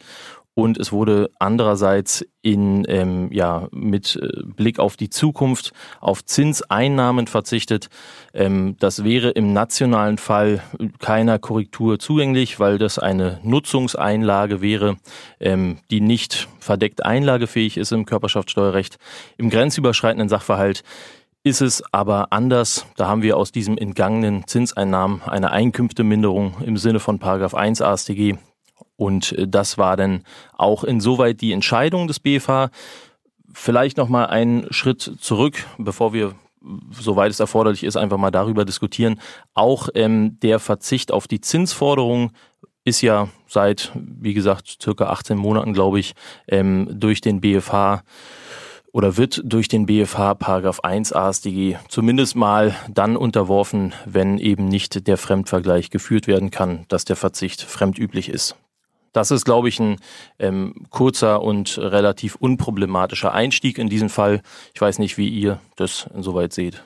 und 0.57 0.79
es 0.79 0.93
wurde 0.93 1.31
andererseits 1.41 2.25
in 2.41 2.85
ähm, 2.89 3.29
ja 3.33 3.67
mit 3.73 4.17
äh, 4.23 4.43
Blick 4.45 4.79
auf 4.79 4.97
die 4.97 5.11
Zukunft 5.11 5.73
auf 6.01 6.25
Zinseinnahmen 6.25 7.27
verzichtet. 7.27 7.89
Ähm, 8.33 8.77
das 8.79 9.03
wäre 9.03 9.31
im 9.31 9.53
nationalen 9.53 10.17
Fall 10.17 10.63
keiner 11.01 11.41
Korrektur 11.41 11.99
zugänglich, 11.99 12.61
weil 12.61 12.79
das 12.79 13.01
eine 13.01 13.41
Nutzungseinlage 13.43 14.61
wäre, 14.61 14.97
ähm, 15.41 15.79
die 15.91 16.01
nicht 16.01 16.47
verdeckt 16.61 17.05
einlagefähig 17.05 17.77
ist 17.77 17.91
im 17.91 18.07
Körperschaftssteuerrecht. 18.07 18.99
Im 19.37 19.51
grenzüberschreitenden 19.51 20.29
Sachverhalt 20.29 20.85
ist 21.45 21.61
es 21.61 21.83
aber 21.93 22.33
anders. 22.33 22.87
Da 22.97 23.07
haben 23.07 23.23
wir 23.23 23.37
aus 23.37 23.53
diesem 23.53 23.77
entgangenen 23.77 24.47
Zinseinnahmen 24.47 25.23
eine 25.23 25.51
Einkünfteminderung 25.53 26.57
im 26.65 26.79
Sinne 26.79 27.01
von 27.01 27.19
Paragraph 27.19 27.55
1 27.55 27.83
AStG. 27.83 28.37
Und 28.97 29.33
äh, 29.33 29.47
das 29.47 29.79
war 29.79 29.97
dann 29.97 30.25
auch 30.55 30.85
insoweit 30.85 31.41
die 31.43 31.53
Entscheidung 31.53 32.09
des 32.09 32.19
BFH. 32.19 32.71
Vielleicht 33.53 33.99
noch 33.99 34.09
mal 34.09 34.27
einen 34.27 34.73
Schritt 34.73 35.03
zurück, 35.21 35.67
bevor 35.79 36.13
wir 36.13 36.35
soweit 36.91 37.31
es 37.31 37.41
erforderlich 37.41 37.85
ist, 37.85 37.97
einfach 37.97 38.17
mal 38.17 38.31
darüber 38.31 38.65
diskutieren. 38.65 39.21
Auch 39.53 39.91
ähm, 39.95 40.39
der 40.41 40.59
Verzicht 40.59 41.13
auf 41.13 41.29
die 41.29 41.43
Zinsforderung 41.43 42.33
ist 42.85 43.03
ja 43.03 43.29
seit, 43.47 43.93
wie 43.95 44.33
gesagt, 44.33 44.79
circa 44.83 45.07
18 45.07 45.37
Monaten, 45.37 45.75
glaube 45.75 46.01
ich, 46.01 46.15
ähm, 46.49 46.89
durch 46.91 47.21
den 47.21 47.43
BFH 47.43 48.03
oder 48.95 49.17
wird 49.17 49.43
durch 49.45 49.67
den 49.67 49.87
BFH 49.87 50.35
Paragraph 50.35 50.81
1 50.81 51.13
ASDG 51.13 51.77
zumindest 51.89 52.37
mal 52.37 52.77
dann 52.89 53.17
unterworfen, 53.17 53.93
wenn 54.07 54.39
eben 54.39 54.69
nicht 54.69 55.09
der 55.09 55.17
Fremdvergleich 55.19 55.91
geführt 55.91 56.29
werden 56.29 56.53
kann, 56.53 56.85
dass 56.89 57.05
der 57.05 57.17
Verzicht 57.17 57.61
fremdüblich 57.61 58.29
ist. 58.29 58.55
Das 59.13 59.33
ist, 59.33 59.45
glaube 59.45 59.69
ich, 59.69 59.81
ein 59.81 59.97
ähm, 60.39 60.87
kurzer 60.91 61.43
und 61.43 61.77
relativ 61.77 62.37
unproblematischer 62.37 63.33
Einstieg 63.33 63.79
in 63.79 63.89
diesen 63.89 64.11
Fall. 64.11 64.43
Ich 64.75 64.81
weiß 64.81 65.01
nicht, 65.01 65.19
wie 65.19 65.29
ihr 65.29 65.61
das 65.75 66.09
insoweit 66.15 66.53
seht. 66.53 66.85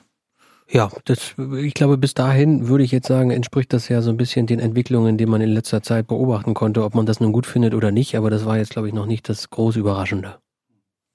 Ja, 0.70 0.90
das, 1.04 1.34
ich 1.60 1.74
glaube, 1.74 1.98
bis 1.98 2.14
dahin 2.14 2.68
würde 2.68 2.84
ich 2.84 2.90
jetzt 2.90 3.08
sagen, 3.08 3.30
entspricht 3.30 3.72
das 3.74 3.88
ja 3.88 4.00
so 4.00 4.10
ein 4.10 4.16
bisschen 4.16 4.46
den 4.46 4.60
Entwicklungen, 4.60 5.18
die 5.18 5.26
man 5.26 5.42
in 5.42 5.50
letzter 5.50 5.82
Zeit 5.82 6.06
beobachten 6.06 6.54
konnte, 6.54 6.84
ob 6.84 6.94
man 6.94 7.04
das 7.04 7.20
nun 7.20 7.32
gut 7.32 7.46
findet 7.46 7.74
oder 7.74 7.90
nicht. 7.90 8.16
Aber 8.16 8.30
das 8.30 8.46
war 8.46 8.56
jetzt, 8.56 8.70
glaube 8.70 8.88
ich, 8.88 8.94
noch 8.94 9.06
nicht 9.06 9.28
das 9.28 9.50
groß 9.50 9.76
Überraschende. 9.76 10.36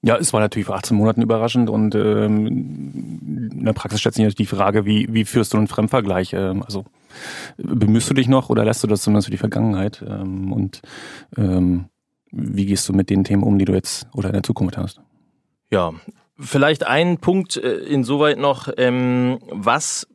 Ja, 0.04 0.18
es 0.18 0.34
war 0.34 0.40
natürlich 0.40 0.66
vor 0.66 0.76
18 0.76 0.98
Monaten 0.98 1.22
überraschend 1.22 1.70
und 1.70 1.94
ähm, 1.94 2.46
in 2.46 3.64
der 3.64 3.72
Praxis 3.72 4.00
stellt 4.00 4.14
sich 4.14 4.22
natürlich 4.22 4.50
die 4.50 4.54
Frage, 4.54 4.84
wie, 4.84 5.08
wie 5.10 5.24
führst 5.24 5.54
du 5.54 5.56
einen 5.56 5.66
Fremdvergleich? 5.66 6.34
Ähm, 6.34 6.62
also 6.62 6.84
bemühst 7.56 8.10
du 8.10 8.14
dich 8.14 8.28
noch 8.28 8.50
oder 8.50 8.66
lässt 8.66 8.82
du 8.82 8.86
das 8.86 9.00
zumindest 9.00 9.28
für 9.28 9.30
die 9.30 9.38
Vergangenheit? 9.38 10.04
Ähm, 10.06 10.52
und 10.52 10.82
ähm, 11.38 11.86
wie 12.30 12.66
gehst 12.66 12.86
du 12.86 12.92
mit 12.92 13.08
den 13.08 13.24
Themen 13.24 13.42
um, 13.42 13.58
die 13.58 13.64
du 13.64 13.72
jetzt 13.72 14.06
oder 14.12 14.28
in 14.28 14.34
der 14.34 14.42
Zukunft 14.42 14.76
hast? 14.76 15.00
Ja, 15.70 15.94
vielleicht 16.38 16.86
ein 16.86 17.16
Punkt 17.16 17.56
äh, 17.56 17.76
insoweit 17.76 18.36
noch, 18.36 18.68
ähm, 18.76 19.38
was 19.50 20.06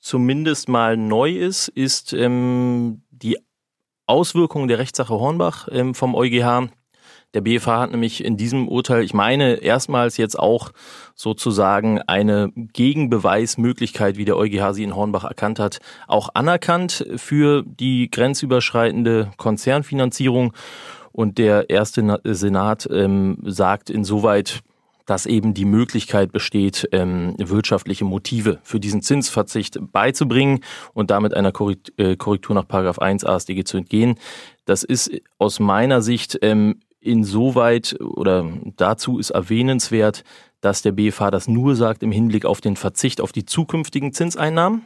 zumindest 0.00 0.68
mal 0.68 0.96
neu 0.96 1.30
ist, 1.30 1.68
ist 1.68 2.12
ähm, 2.12 3.02
die 3.10 3.38
Auswirkungen 4.06 4.66
der 4.66 4.80
Rechtssache 4.80 5.14
Hornbach 5.14 5.68
ähm, 5.70 5.94
vom 5.94 6.16
EuGH 6.16 6.68
der 7.34 7.40
BFH 7.42 7.80
hat 7.80 7.90
nämlich 7.90 8.24
in 8.24 8.36
diesem 8.36 8.68
Urteil, 8.68 9.02
ich 9.02 9.12
meine, 9.12 9.56
erstmals 9.56 10.16
jetzt 10.16 10.38
auch 10.38 10.70
sozusagen 11.14 12.00
eine 12.00 12.50
Gegenbeweismöglichkeit, 12.54 14.16
wie 14.16 14.24
der 14.24 14.36
EuGH 14.36 14.72
sie 14.72 14.84
in 14.84 14.96
Hornbach 14.96 15.24
erkannt 15.24 15.58
hat, 15.58 15.78
auch 16.06 16.30
anerkannt 16.34 17.06
für 17.16 17.62
die 17.62 18.10
grenzüberschreitende 18.10 19.30
Konzernfinanzierung. 19.36 20.52
Und 21.12 21.38
der 21.38 21.70
erste 21.70 22.20
Senat 22.24 22.88
ähm, 22.90 23.38
sagt 23.42 23.90
insoweit, 23.90 24.62
dass 25.06 25.24
eben 25.24 25.54
die 25.54 25.64
Möglichkeit 25.64 26.32
besteht, 26.32 26.88
ähm, 26.92 27.34
wirtschaftliche 27.38 28.04
Motive 28.04 28.58
für 28.62 28.80
diesen 28.80 29.02
Zinsverzicht 29.02 29.78
beizubringen 29.92 30.60
und 30.92 31.10
damit 31.10 31.32
einer 31.32 31.52
äh, 31.96 32.16
Korrektur 32.16 32.54
nach 32.54 32.98
1 32.98 33.24
ASDG 33.24 33.64
zu 33.64 33.78
entgehen. 33.78 34.18
Das 34.64 34.82
ist 34.82 35.10
aus 35.38 35.60
meiner 35.60 36.02
Sicht 36.02 36.38
ähm, 36.42 36.80
Insoweit 37.06 37.96
oder 38.00 38.46
dazu 38.76 39.18
ist 39.18 39.30
erwähnenswert, 39.30 40.24
dass 40.60 40.82
der 40.82 40.92
BFH 40.92 41.30
das 41.30 41.48
nur 41.48 41.76
sagt 41.76 42.02
im 42.02 42.12
Hinblick 42.12 42.44
auf 42.44 42.60
den 42.60 42.76
Verzicht 42.76 43.20
auf 43.20 43.32
die 43.32 43.46
zukünftigen 43.46 44.12
Zinseinnahmen, 44.12 44.84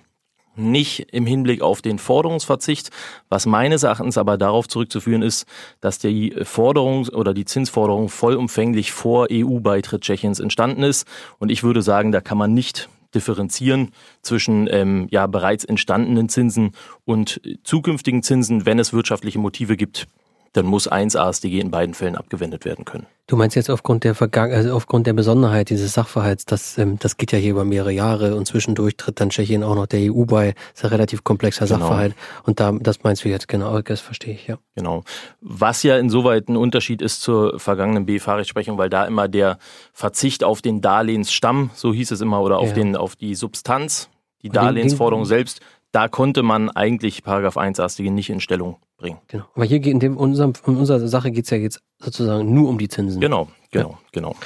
nicht 0.57 1.07
im 1.13 1.27
Hinblick 1.27 1.63
auf 1.63 1.81
den 1.81 1.99
Forderungsverzicht, 1.99 2.91
was 3.29 3.47
meines 3.47 3.83
Erachtens 3.83 4.19
aber 4.19 4.37
darauf 4.37 4.69
zurückzuführen 4.69 5.23
ist, 5.23 5.47
dass 5.81 5.99
die 5.99 6.35
Forderung 6.43 7.09
oder 7.09 7.35
die 7.35 7.45
Zinsforderung 7.45 8.09
vollumfänglich 8.09 8.93
vor 8.93 9.29
EU-Beitritt 9.31 10.03
Tschechiens 10.03 10.41
entstanden 10.41 10.83
ist. 10.83 11.07
Und 11.39 11.51
ich 11.51 11.63
würde 11.63 11.83
sagen, 11.83 12.13
da 12.13 12.21
kann 12.21 12.39
man 12.39 12.53
nicht 12.53 12.89
differenzieren 13.15 13.93
zwischen 14.23 14.69
ähm, 14.71 15.09
ja 15.11 15.27
bereits 15.27 15.65
entstandenen 15.65 16.29
Zinsen 16.29 16.73
und 17.05 17.41
zukünftigen 17.65 18.23
Zinsen, 18.23 18.67
wenn 18.67 18.79
es 18.79 18.93
wirtschaftliche 18.93 19.39
Motive 19.39 19.77
gibt, 19.77 20.07
dann 20.53 20.67
muss 20.67 20.89
1 20.89 21.15
ASDG 21.17 21.61
in 21.61 21.71
beiden 21.71 21.95
Fällen 21.95 22.17
abgewendet 22.17 22.65
werden 22.65 22.85
können. 22.85 23.07
Du 23.29 23.37
meinst 23.37 23.55
jetzt 23.55 23.71
aufgrund 23.71 24.03
der 24.03 24.17
Vergangen 24.17 24.53
also 24.53 24.75
aufgrund 24.75 25.07
der 25.07 25.13
Besonderheit 25.13 25.71
dieses 25.71 25.93
Sachverhalts, 25.93 26.47
das, 26.47 26.77
ähm, 26.79 26.99
das 26.99 27.17
geht 27.17 27.31
ja 27.31 27.39
hier 27.39 27.53
über 27.53 27.65
mehrere 27.65 27.93
Jahre 27.93 28.35
und 28.35 28.47
zwischendurch 28.47 28.97
tritt 28.97 29.21
dann 29.21 29.31
Tschechien 29.31 29.63
auch 29.63 29.77
noch 29.77 29.87
der 29.87 30.13
EU 30.13 30.25
bei. 30.25 30.55
Das 30.73 30.81
ist 30.81 30.85
ein 30.85 30.91
relativ 30.91 31.23
komplexer 31.23 31.67
genau. 31.67 31.79
Sachverhalt. 31.79 32.17
Und 32.43 32.59
da, 32.59 32.73
das 32.73 33.05
meinst 33.05 33.25
du 33.25 33.29
jetzt 33.29 33.47
genau, 33.47 33.81
das 33.83 34.01
verstehe 34.01 34.35
ich, 34.35 34.49
ja. 34.49 34.59
Genau. 34.75 35.05
Was 35.41 35.85
ja 35.85 35.97
insoweit 35.97 36.49
ein 36.49 36.57
Unterschied 36.57 37.03
ist 37.03 37.23
zur 37.23 37.61
vergangenen 37.61 38.05
BFH-Rechtsprechung, 38.05 38.79
weil 38.79 38.91
da 38.91 39.05
immer 39.05 39.29
der 39.29 39.59
Verzicht 39.93 40.43
auf 40.43 40.61
den 40.61 40.81
Darlehensstamm, 40.81 41.71
so 41.75 41.95
hieß 41.95 42.11
es 42.11 42.21
immer, 42.21 42.41
oder 42.41 42.59
auf 42.59 42.71
ja. 42.71 42.75
den, 42.75 42.97
auf 42.97 43.15
die 43.15 43.37
Substanz, 43.37 44.09
die 44.43 44.49
Darlehensforderung 44.49 45.25
selbst, 45.25 45.61
da 45.93 46.09
konnte 46.09 46.43
man 46.43 46.71
eigentlich 46.71 47.23
Paragraph 47.23 47.57
1 47.57 47.81
AStG 47.81 48.11
nicht 48.11 48.31
in 48.31 48.41
Stellung 48.41 48.77
bringen. 48.97 49.19
Genau. 49.29 49.45
Aber 49.55 49.65
hier 49.65 49.81
geht 49.81 49.93
in, 49.93 50.01
dem, 50.01 50.17
unserem, 50.17 50.53
in 50.67 50.77
unserer 50.77 51.07
Sache 51.09 51.31
geht 51.31 51.45
es 51.45 51.51
ja 51.51 51.57
jetzt 51.57 51.81
sozusagen 51.99 52.53
nur 52.53 52.69
um 52.69 52.79
die 52.79 52.89
Zinsen. 52.89 53.21
Genau, 53.21 53.49
genau, 53.71 53.91
ja. 53.91 53.99
genau. 54.13 54.37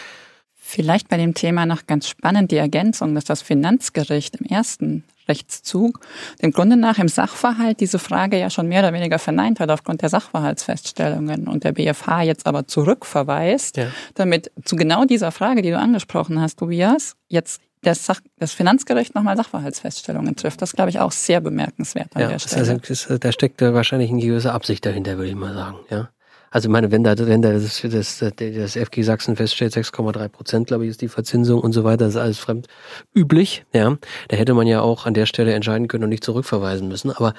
Vielleicht 0.54 1.08
bei 1.08 1.18
dem 1.18 1.34
Thema 1.34 1.66
noch 1.66 1.86
ganz 1.86 2.08
spannend 2.08 2.50
die 2.50 2.56
Ergänzung, 2.56 3.14
dass 3.14 3.24
das 3.24 3.42
Finanzgericht 3.42 4.36
im 4.36 4.46
ersten 4.46 5.04
Rechtszug 5.28 6.00
dem 6.42 6.52
Grunde 6.52 6.76
nach 6.76 6.98
im 6.98 7.08
Sachverhalt 7.08 7.80
diese 7.80 7.98
Frage 7.98 8.38
ja 8.38 8.50
schon 8.50 8.68
mehr 8.68 8.80
oder 8.80 8.92
weniger 8.92 9.18
verneint 9.18 9.60
hat 9.60 9.70
aufgrund 9.70 10.02
der 10.02 10.08
Sachverhaltsfeststellungen 10.08 11.48
und 11.48 11.64
der 11.64 11.72
BFH 11.72 12.22
jetzt 12.22 12.46
aber 12.46 12.66
zurückverweist, 12.66 13.76
ja. 13.76 13.86
damit 14.14 14.50
zu 14.64 14.76
genau 14.76 15.04
dieser 15.04 15.32
Frage, 15.32 15.62
die 15.62 15.70
du 15.70 15.78
angesprochen 15.78 16.40
hast, 16.40 16.58
Tobias, 16.58 17.16
jetzt 17.28 17.60
das, 17.84 18.04
Sach 18.04 18.20
das 18.38 18.52
Finanzgericht 18.52 19.14
nochmal 19.14 19.36
Sachverhaltsfeststellungen 19.36 20.36
trifft. 20.36 20.60
Das 20.62 20.72
glaube 20.72 20.90
ich 20.90 21.00
auch 21.00 21.12
sehr 21.12 21.40
bemerkenswert 21.40 22.14
an 22.14 22.22
ja, 22.22 22.28
der 22.28 22.38
Stelle. 22.38 22.80
Also, 22.80 23.18
da 23.18 23.32
steckt 23.32 23.60
wahrscheinlich 23.60 24.10
eine 24.10 24.20
gewisse 24.20 24.52
Absicht 24.52 24.84
dahinter, 24.84 25.16
würde 25.16 25.30
ich 25.30 25.36
mal 25.36 25.54
sagen. 25.54 25.78
Ja. 25.90 26.10
Also 26.54 26.68
ich 26.68 26.72
meine, 26.72 26.92
wenn 26.92 27.02
da, 27.02 27.18
wenn 27.18 27.42
da 27.42 27.52
das, 27.52 27.82
das, 27.82 28.18
das 28.36 28.76
FG 28.76 29.02
Sachsen 29.02 29.34
feststellt, 29.34 29.74
6,3 29.74 30.28
Prozent, 30.28 30.66
glaube 30.68 30.84
ich, 30.84 30.90
ist 30.90 31.00
die 31.00 31.08
Verzinsung 31.08 31.60
und 31.60 31.72
so 31.72 31.82
weiter, 31.82 32.04
das 32.04 32.14
ist 32.14 32.20
alles 32.20 32.38
fremd 32.38 32.68
üblich, 33.12 33.64
ja. 33.72 33.96
Da 34.28 34.36
hätte 34.36 34.54
man 34.54 34.68
ja 34.68 34.80
auch 34.80 35.04
an 35.04 35.14
der 35.14 35.26
Stelle 35.26 35.52
entscheiden 35.52 35.88
können 35.88 36.04
und 36.04 36.10
nicht 36.10 36.22
zurückverweisen 36.22 36.86
müssen. 36.86 37.10
Aber 37.10 37.34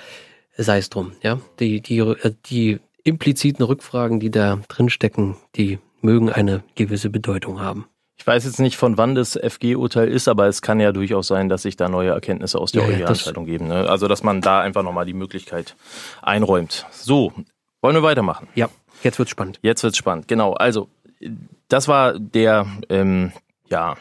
sei 0.58 0.80
es 0.80 0.90
drum, 0.90 1.14
ja. 1.24 1.40
Die, 1.62 1.80
die, 1.80 2.04
die 2.48 2.80
impliziten 3.06 3.64
Rückfragen, 3.64 4.20
die 4.20 4.32
da 4.32 4.60
drinstecken, 4.68 5.38
die 5.56 5.80
mögen 6.02 6.30
eine 6.30 6.64
gewisse 6.76 7.10
Bedeutung 7.10 7.62
haben. 7.62 7.86
Ich 8.18 8.26
weiß 8.26 8.46
jetzt 8.46 8.60
nicht, 8.60 8.78
von 8.78 8.98
wann 8.98 9.14
das 9.14 9.38
FG-Urteil 9.38 10.08
ist, 10.08 10.28
aber 10.28 10.48
es 10.48 10.62
kann 10.62 10.80
ja 10.80 10.92
durchaus 10.92 11.28
sein, 11.28 11.50
dass 11.50 11.64
sich 11.64 11.76
da 11.76 11.90
neue 11.90 12.12
Erkenntnisse 12.12 12.60
aus 12.60 12.72
der 12.72 12.84
ja, 12.84 13.06
EuGH-Entscheidung 13.06 13.46
geben. 13.46 13.68
Ne? 13.68 13.90
Also, 13.90 14.08
dass 14.08 14.24
man 14.24 14.42
da 14.42 14.62
einfach 14.62 14.84
nochmal 14.84 15.06
die 15.06 15.14
Möglichkeit 15.14 15.76
einräumt. 16.22 16.86
So, 16.92 17.34
wollen 17.82 17.96
wir 17.96 18.04
weitermachen? 18.04 18.48
Ja, 18.56 18.70
jetzt 19.04 19.20
wird's 19.20 19.32
spannend. 19.32 19.60
Jetzt 19.62 19.84
wird's 19.84 19.98
spannend, 19.98 20.28
genau. 20.28 20.54
Also, 20.54 20.88
das 21.68 21.88
war 21.88 22.18
der, 22.18 22.66
ähm, 22.90 23.32
ja, 23.70 23.96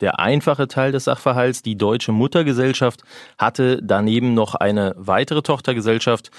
der 0.00 0.20
einfache 0.20 0.68
Teil 0.68 0.92
des 0.92 1.04
Sachverhalts. 1.04 1.62
Die 1.62 1.76
deutsche 1.76 2.12
Muttergesellschaft 2.12 3.02
hatte 3.38 3.80
daneben 3.82 4.34
noch 4.34 4.54
eine 4.54 4.94
weitere 4.96 5.42
Tochtergesellschaft. 5.42 6.30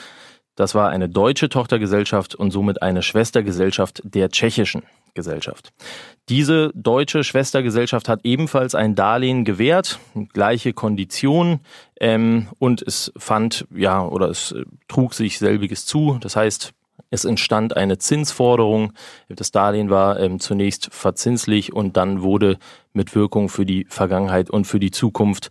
Das 0.55 0.75
war 0.75 0.89
eine 0.89 1.10
deutsche 1.10 1.50
Tochtergesellschaft 1.50 2.36
und 2.36 2.51
somit 2.51 2.81
eine 2.81 3.03
Schwestergesellschaft 3.03 4.01
der 4.03 4.29
tschechischen 4.29 4.84
Gesellschaft. 5.17 5.74
Diese 6.29 6.71
deutsche 6.75 7.24
Schwestergesellschaft 7.24 8.07
hat 8.07 8.21
ebenfalls 8.24 8.75
ein 8.75 8.95
Darlehen 8.95 9.43
gewährt, 9.43 10.00
gleiche 10.31 10.71
Konditionen, 10.71 11.62
ähm, 12.00 12.47
und 12.59 12.81
es 12.81 13.12
fand, 13.17 13.65
ja, 13.75 14.05
oder 14.05 14.29
es 14.29 14.51
äh, 14.51 14.63
trug 14.88 15.15
sich 15.15 15.39
selbiges 15.39 15.86
zu. 15.86 16.17
Das 16.21 16.36
heißt, 16.36 16.74
es 17.09 17.25
entstand 17.25 17.75
eine 17.75 17.97
Zinsforderung. 17.97 18.93
Das 19.29 19.51
Darlehen 19.51 19.89
war 19.89 20.19
ähm, 20.19 20.39
zunächst 20.39 20.89
verzinslich 20.91 21.74
und 21.74 21.97
dann 21.97 22.21
wurde 22.21 22.59
mit 22.93 23.15
Wirkung 23.15 23.50
für 23.50 23.65
die 23.65 23.86
Vergangenheit 23.89 24.50
und 24.51 24.65
für 24.65 24.79
die 24.79 24.91
Zukunft 24.91 25.50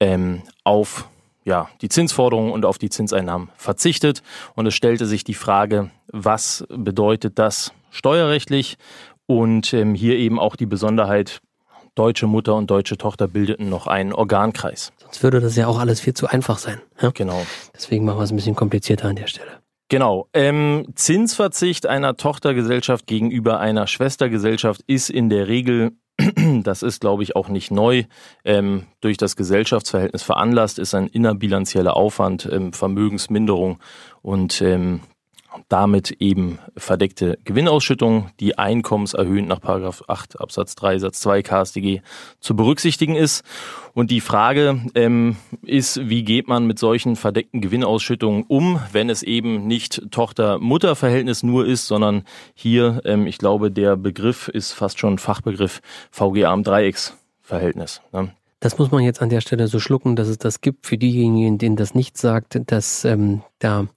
ähm, 0.00 0.42
auf 0.64 1.08
ja, 1.44 1.68
die 1.82 1.90
Zinsforderungen 1.90 2.52
und 2.52 2.64
auf 2.64 2.78
die 2.78 2.88
Zinseinnahmen 2.88 3.50
verzichtet. 3.56 4.22
Und 4.54 4.66
es 4.66 4.74
stellte 4.74 5.04
sich 5.04 5.24
die 5.24 5.34
Frage, 5.34 5.90
was 6.06 6.64
bedeutet 6.70 7.38
das 7.38 7.72
steuerrechtlich? 7.94 8.76
Und 9.26 9.72
ähm, 9.72 9.94
hier 9.94 10.16
eben 10.16 10.38
auch 10.38 10.56
die 10.56 10.66
Besonderheit, 10.66 11.40
deutsche 11.94 12.26
Mutter 12.26 12.54
und 12.56 12.70
deutsche 12.70 12.98
Tochter 12.98 13.28
bildeten 13.28 13.70
noch 13.70 13.86
einen 13.86 14.12
Organkreis. 14.12 14.92
Sonst 14.98 15.22
würde 15.22 15.40
das 15.40 15.56
ja 15.56 15.66
auch 15.66 15.78
alles 15.78 16.00
viel 16.00 16.12
zu 16.12 16.26
einfach 16.26 16.58
sein. 16.58 16.80
Ja? 17.00 17.10
Genau. 17.10 17.46
Deswegen 17.74 18.04
machen 18.04 18.18
wir 18.18 18.24
es 18.24 18.32
ein 18.32 18.36
bisschen 18.36 18.56
komplizierter 18.56 19.08
an 19.08 19.16
der 19.16 19.28
Stelle. 19.28 19.60
Genau. 19.88 20.28
Ähm, 20.34 20.88
Zinsverzicht 20.94 21.86
einer 21.86 22.16
Tochtergesellschaft 22.16 23.06
gegenüber 23.06 23.60
einer 23.60 23.86
Schwestergesellschaft 23.86 24.82
ist 24.86 25.08
in 25.08 25.30
der 25.30 25.48
Regel 25.48 25.92
das 26.62 26.82
ist, 26.82 27.00
glaube 27.00 27.22
ich, 27.22 27.36
auch 27.36 27.48
nicht 27.48 27.70
neu. 27.70 28.04
Ähm, 28.44 28.86
durch 29.00 29.16
das 29.16 29.36
Gesellschaftsverhältnis 29.36 30.22
veranlasst 30.22 30.78
ist 30.78 30.94
ein 30.94 31.08
innerbilanzieller 31.08 31.96
Aufwand, 31.96 32.48
ähm, 32.50 32.72
Vermögensminderung 32.72 33.80
und 34.22 34.62
ähm, 34.62 35.00
damit 35.68 36.12
eben 36.20 36.58
verdeckte 36.76 37.38
Gewinnausschüttung, 37.44 38.30
die 38.40 38.58
einkommenserhöhend 38.58 39.48
nach 39.48 39.60
8 39.62 40.40
Absatz 40.40 40.74
3 40.74 40.98
Satz 40.98 41.20
2 41.20 41.42
KStG 41.42 42.02
zu 42.40 42.56
berücksichtigen 42.56 43.16
ist. 43.16 43.44
Und 43.94 44.10
die 44.10 44.20
Frage 44.20 44.80
ähm, 44.94 45.36
ist, 45.62 46.08
wie 46.08 46.24
geht 46.24 46.48
man 46.48 46.66
mit 46.66 46.78
solchen 46.78 47.16
verdeckten 47.16 47.60
Gewinnausschüttungen 47.60 48.44
um, 48.48 48.80
wenn 48.92 49.08
es 49.08 49.22
eben 49.22 49.66
nicht 49.66 50.10
Tochter-Mutter-Verhältnis 50.10 51.42
nur 51.42 51.66
ist, 51.66 51.86
sondern 51.86 52.24
hier, 52.54 53.00
ähm, 53.04 53.26
ich 53.26 53.38
glaube, 53.38 53.70
der 53.70 53.96
Begriff 53.96 54.48
ist 54.48 54.72
fast 54.72 54.98
schon 54.98 55.18
Fachbegriff 55.18 55.80
VGA 56.10 56.52
im 56.52 56.64
Dreiecksverhältnis. 56.64 58.02
Ne? 58.12 58.32
Das 58.64 58.78
muss 58.78 58.90
man 58.90 59.04
jetzt 59.04 59.20
an 59.20 59.28
der 59.28 59.42
Stelle 59.42 59.68
so 59.68 59.78
schlucken, 59.78 60.16
dass 60.16 60.26
es 60.26 60.38
das 60.38 60.62
gibt. 60.62 60.86
Für 60.86 60.96
diejenigen, 60.96 61.58
denen 61.58 61.76
das 61.76 61.94
nicht 61.94 62.16
sagt, 62.16 62.58
dass 62.70 63.04
ähm, 63.04 63.42
da, 63.58 63.88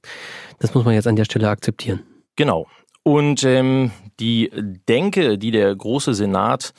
das 0.59 0.74
muss 0.74 0.83
man 0.83 0.93
jetzt 0.93 1.07
an 1.07 1.15
der 1.15 1.24
Stelle 1.24 1.47
akzeptieren. 1.47 2.03
Genau. 2.36 2.67
Und 3.01 3.45
ähm, 3.45 3.91
die 4.19 4.51
Denke, 4.89 5.38
die 5.38 5.51
der 5.51 5.74
große 5.74 6.13
Senat 6.13 6.74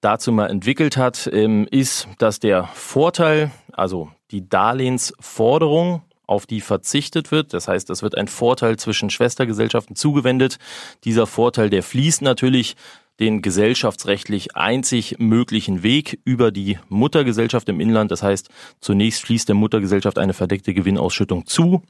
dazu 0.00 0.32
mal 0.32 0.50
entwickelt 0.50 0.96
hat, 0.96 1.30
ähm, 1.32 1.68
ist, 1.70 2.08
dass 2.18 2.40
der 2.40 2.64
Vorteil, 2.74 3.52
also 3.70 4.08
die 4.32 4.48
Darlehensforderung, 4.48 6.02
auf 6.26 6.46
die 6.46 6.60
verzichtet 6.60 7.30
wird. 7.30 7.54
Das 7.54 7.68
heißt, 7.68 7.90
es 7.90 8.02
wird 8.02 8.18
ein 8.18 8.26
Vorteil 8.26 8.76
zwischen 8.76 9.08
Schwestergesellschaften 9.08 9.94
zugewendet. 9.94 10.58
Dieser 11.04 11.28
Vorteil, 11.28 11.70
der 11.70 11.84
fließt 11.84 12.22
natürlich 12.22 12.74
den 13.20 13.42
gesellschaftsrechtlich 13.42 14.56
einzig 14.56 15.16
möglichen 15.18 15.82
Weg 15.82 16.18
über 16.24 16.50
die 16.50 16.78
Muttergesellschaft 16.88 17.68
im 17.68 17.78
Inland. 17.78 18.10
Das 18.10 18.22
heißt, 18.22 18.48
zunächst 18.80 19.22
fließt 19.22 19.48
der 19.48 19.54
Muttergesellschaft 19.54 20.18
eine 20.18 20.32
verdeckte 20.32 20.72
Gewinnausschüttung 20.72 21.46
zu 21.46 21.82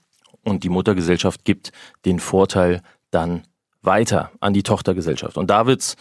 und 0.44 0.64
die 0.64 0.68
Muttergesellschaft 0.68 1.44
gibt 1.44 1.70
den 2.04 2.18
Vorteil 2.18 2.82
dann 3.10 3.44
weiter 3.82 4.32
an 4.40 4.52
die 4.52 4.62
Tochtergesellschaft. 4.62 5.36
Und 5.38 5.48
da 5.50 5.66
wird's 5.66 5.96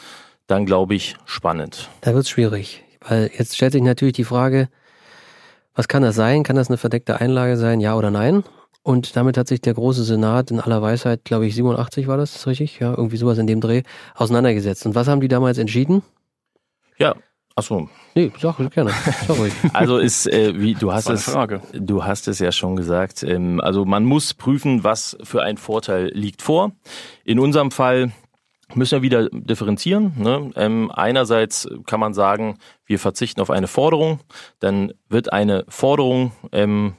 dann, 0.48 0.66
glaube 0.66 0.96
ich, 0.96 1.16
spannend. 1.26 1.90
Da 2.02 2.14
wird's 2.14 2.30
schwierig, 2.30 2.84
weil 3.08 3.30
jetzt 3.38 3.56
stellt 3.56 3.74
sich 3.74 3.84
natürlich 3.84 4.16
die 4.16 4.24
Frage, 4.24 4.68
was 5.76 5.88
kann 5.88 6.02
das 6.02 6.16
sein? 6.16 6.44
Kann 6.44 6.56
das 6.56 6.70
eine 6.70 6.78
verdeckte 6.78 7.22
Einlage 7.22 7.56
sein, 7.56 7.80
ja 7.80 7.96
oder 7.96 8.12
nein? 8.12 8.44
Und 8.82 9.16
damit 9.16 9.38
hat 9.38 9.48
sich 9.48 9.62
der 9.62 9.74
große 9.74 10.04
Senat 10.04 10.52
in 10.52 10.60
aller 10.60 10.82
Weisheit, 10.82 11.26
glaube 11.26 11.46
ich, 11.46 11.56
87 11.56 12.08
war 12.08 12.18
das, 12.18 12.36
ist 12.36 12.48
richtig? 12.48 12.80
Ja, 12.80 12.92
irgendwie 12.92 13.18
sowas 13.18 13.38
in 13.38 13.48
dem 13.48 13.62
Dreh, 13.62 13.84
auseinandergesetzt. 14.16 14.86
Und 14.86 14.96
was 14.96 15.08
haben 15.08 15.22
die 15.22 15.28
damals 15.28 15.58
entschieden? 15.58 16.02
Ja, 16.98 17.16
Achso. 17.60 17.90
Nee, 18.16 18.32
sag 18.40 18.58
gerne. 18.72 18.92
Sorry. 19.28 19.52
also 19.74 19.98
ist, 19.98 20.28
äh, 20.28 20.58
wie 20.58 20.76
du 20.76 20.94
hast 20.94 21.10
es, 21.10 21.26
Frage. 21.26 21.62
du 21.74 22.06
hast 22.06 22.30
es 22.30 22.40
ja 22.40 22.54
schon 22.54 22.78
gesagt. 22.78 23.22
Ähm, 23.22 23.60
also 23.60 23.84
man 23.84 24.06
muss 24.06 24.34
prüfen, 24.34 24.86
was 24.86 25.18
für 25.24 25.44
ein 25.44 25.58
Vorteil 25.58 26.10
liegt 26.14 26.42
vor. 26.42 26.72
In 27.26 27.38
unserem 27.38 27.72
Fall 27.72 28.14
müssen 28.76 29.00
wir 29.00 29.02
wieder 29.02 29.28
differenzieren. 29.30 30.14
Ne? 30.16 30.52
Ähm, 30.56 30.90
einerseits 30.90 31.68
kann 31.86 32.00
man 32.00 32.14
sagen, 32.14 32.60
wir 32.86 32.98
verzichten 32.98 33.42
auf 33.42 33.50
eine 33.50 33.68
Forderung, 33.68 34.22
dann 34.60 34.94
wird 35.10 35.34
eine 35.34 35.66
Forderung 35.68 36.32
ähm, 36.54 36.94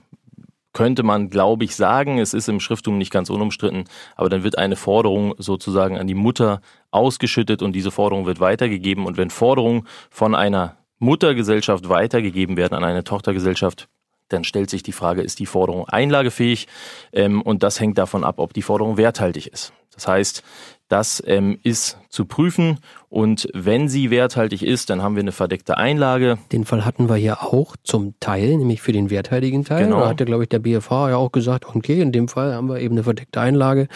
könnte 0.73 1.03
man, 1.03 1.31
glaube 1.31 1.65
ich, 1.65 1.75
sagen, 1.75 2.19
es 2.19 2.35
ist 2.35 2.49
im 2.49 2.61
Schrifttum 2.61 2.99
nicht 2.99 3.13
ganz 3.13 3.31
unumstritten, 3.31 3.85
aber 4.17 4.29
dann 4.29 4.45
wird 4.45 4.59
eine 4.59 4.77
Forderung 4.77 5.35
sozusagen 5.39 5.99
an 5.99 6.07
die 6.07 6.15
Mutter 6.15 6.61
ausgeschüttet 6.91 7.63
und 7.63 7.73
diese 7.73 7.91
Forderung 7.91 8.27
wird 8.27 8.41
weitergegeben. 8.41 9.07
Und 9.07 9.17
wenn 9.17 9.31
Forderungen 9.31 9.87
von 10.11 10.35
einer 10.35 10.77
Muttergesellschaft 10.99 11.89
weitergegeben 11.89 12.57
werden 12.57 12.75
an 12.75 12.85
eine 12.85 13.05
Tochtergesellschaft, 13.05 13.89
dann 14.29 14.45
stellt 14.45 14.71
sich 14.71 14.83
die 14.83 14.93
Frage, 14.93 15.23
ist 15.23 15.41
die 15.41 15.47
Forderung 15.47 15.89
einlagefähig? 15.89 16.69
Ähm, 17.13 17.43
und 17.43 17.63
das 17.63 17.81
hängt 17.81 17.99
davon 17.99 18.23
ab, 18.23 18.39
ob 18.39 18.53
die 18.53 18.63
Forderung 18.63 18.97
werthaltig 18.97 19.49
ist. 19.49 19.73
Das 19.93 20.07
heißt, 20.07 20.45
das 20.91 21.23
ähm, 21.27 21.59
ist 21.63 21.99
zu 22.11 22.27
prüfen 22.27 22.79
und 23.11 23.49
wenn 23.53 23.89
sie 23.89 24.11
werthaltig 24.11 24.63
ist, 24.63 24.89
dann 24.89 25.03
haben 25.03 25.17
wir 25.17 25.23
eine 25.23 25.33
verdeckte 25.33 25.77
Einlage. 25.77 26.39
Den 26.53 26.65
Fall 26.65 26.85
hatten 26.85 27.09
wir 27.09 27.17
ja 27.17 27.43
auch 27.43 27.75
zum 27.83 28.15
Teil, 28.21 28.57
nämlich 28.57 28.83
für 28.83 28.93
den 28.93 29.11
werthaltigen 29.11 29.65
Teil. 29.65 29.85
Genau. 29.85 30.01
Da 30.01 30.09
hat 30.11 30.21
ja, 30.21 30.27
glaube 30.27 30.45
ich, 30.45 30.49
der 30.49 30.61
BFH 30.61 31.11
ja 31.11 31.17
auch 31.17 31.33
gesagt, 31.33 31.67
okay, 31.67 32.01
in 32.01 32.13
dem 32.13 32.29
Fall 32.29 32.55
haben 32.55 32.69
wir 32.69 32.79
eben 32.79 32.95
eine 32.95 33.03
verdeckte 33.03 33.41
Einlage. 33.41 33.89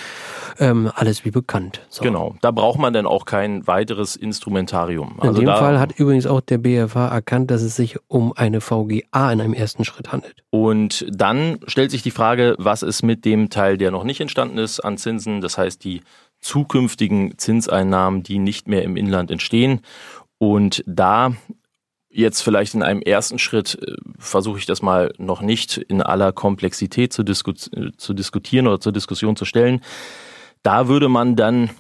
Ähm, 0.58 0.90
alles 0.92 1.24
wie 1.24 1.30
bekannt. 1.30 1.80
So. 1.90 2.02
Genau, 2.02 2.34
da 2.40 2.50
braucht 2.50 2.80
man 2.80 2.92
dann 2.92 3.06
auch 3.06 3.24
kein 3.24 3.64
weiteres 3.68 4.16
Instrumentarium. 4.16 5.14
In 5.22 5.28
also 5.28 5.40
dem 5.40 5.48
Fall 5.48 5.78
hat 5.78 5.92
übrigens 5.96 6.26
auch 6.26 6.40
der 6.40 6.58
BFH 6.58 7.06
erkannt, 7.06 7.52
dass 7.52 7.62
es 7.62 7.76
sich 7.76 7.98
um 8.08 8.32
eine 8.32 8.60
VGA 8.60 9.32
in 9.32 9.40
einem 9.40 9.54
ersten 9.54 9.84
Schritt 9.84 10.10
handelt. 10.10 10.42
Und 10.50 11.06
dann 11.08 11.60
stellt 11.68 11.92
sich 11.92 12.02
die 12.02 12.10
Frage, 12.10 12.56
was 12.58 12.82
ist 12.82 13.04
mit 13.04 13.24
dem 13.24 13.48
Teil, 13.48 13.78
der 13.78 13.92
noch 13.92 14.02
nicht 14.02 14.20
entstanden 14.20 14.58
ist 14.58 14.80
an 14.80 14.98
Zinsen, 14.98 15.40
das 15.40 15.56
heißt 15.56 15.84
die 15.84 16.00
zukünftigen 16.44 17.38
Zinseinnahmen, 17.38 18.22
die 18.22 18.38
nicht 18.38 18.68
mehr 18.68 18.82
im 18.82 18.96
Inland 18.96 19.30
entstehen. 19.30 19.80
Und 20.38 20.84
da 20.86 21.34
jetzt 22.10 22.42
vielleicht 22.42 22.74
in 22.74 22.82
einem 22.82 23.00
ersten 23.00 23.38
Schritt 23.38 23.78
äh, 23.82 23.96
versuche 24.18 24.58
ich 24.58 24.66
das 24.66 24.82
mal 24.82 25.12
noch 25.18 25.40
nicht 25.40 25.78
in 25.78 26.02
aller 26.02 26.32
Komplexität 26.32 27.12
zu, 27.12 27.22
disku 27.22 27.52
zu 27.52 28.14
diskutieren 28.14 28.66
oder 28.66 28.78
zur 28.78 28.92
Diskussion 28.92 29.36
zu 29.36 29.44
stellen. 29.44 29.80
Da 30.62 30.86
würde 30.86 31.08
man 31.08 31.34
dann 31.34 31.70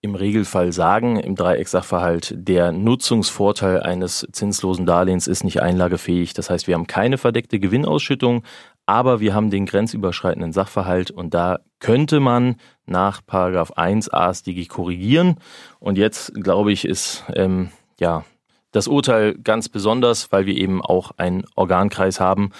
im 0.00 0.14
Regelfall 0.14 0.72
sagen, 0.72 1.18
im 1.18 1.34
Dreiecksachverhalt, 1.34 2.34
der 2.36 2.72
Nutzungsvorteil 2.72 3.82
eines 3.82 4.26
zinslosen 4.32 4.86
Darlehens 4.86 5.26
ist 5.26 5.44
nicht 5.44 5.62
einlagefähig. 5.62 6.32
Das 6.32 6.50
heißt, 6.50 6.66
wir 6.66 6.74
haben 6.74 6.86
keine 6.86 7.18
verdeckte 7.18 7.58
Gewinnausschüttung, 7.58 8.42
aber 8.86 9.20
wir 9.20 9.34
haben 9.34 9.50
den 9.50 9.66
grenzüberschreitenden 9.66 10.52
Sachverhalt 10.52 11.10
und 11.10 11.34
da 11.34 11.58
könnte 11.80 12.20
man 12.20 12.56
nach 12.86 13.20
Paragraph 13.26 13.72
1 13.72 14.08
ASDG 14.08 14.66
korrigieren. 14.66 15.36
Und 15.80 15.98
jetzt, 15.98 16.32
glaube 16.34 16.72
ich, 16.72 16.84
ist 16.84 17.24
ähm, 17.34 17.70
ja 18.00 18.24
das 18.70 18.88
Urteil 18.88 19.34
ganz 19.34 19.68
besonders, 19.68 20.30
weil 20.32 20.46
wir 20.46 20.56
eben 20.56 20.82
auch 20.82 21.12
einen 21.16 21.44
Organkreis 21.56 22.20
haben 22.20 22.50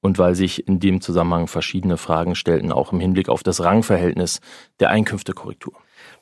und 0.00 0.18
weil 0.18 0.34
sich 0.34 0.66
in 0.68 0.80
dem 0.80 1.00
Zusammenhang 1.00 1.48
verschiedene 1.48 1.96
Fragen 1.96 2.34
stellten, 2.34 2.72
auch 2.72 2.92
im 2.92 3.00
Hinblick 3.00 3.28
auf 3.28 3.42
das 3.42 3.62
Rangverhältnis 3.62 4.40
der 4.80 4.90
Einkünftekorrektur. 4.90 5.74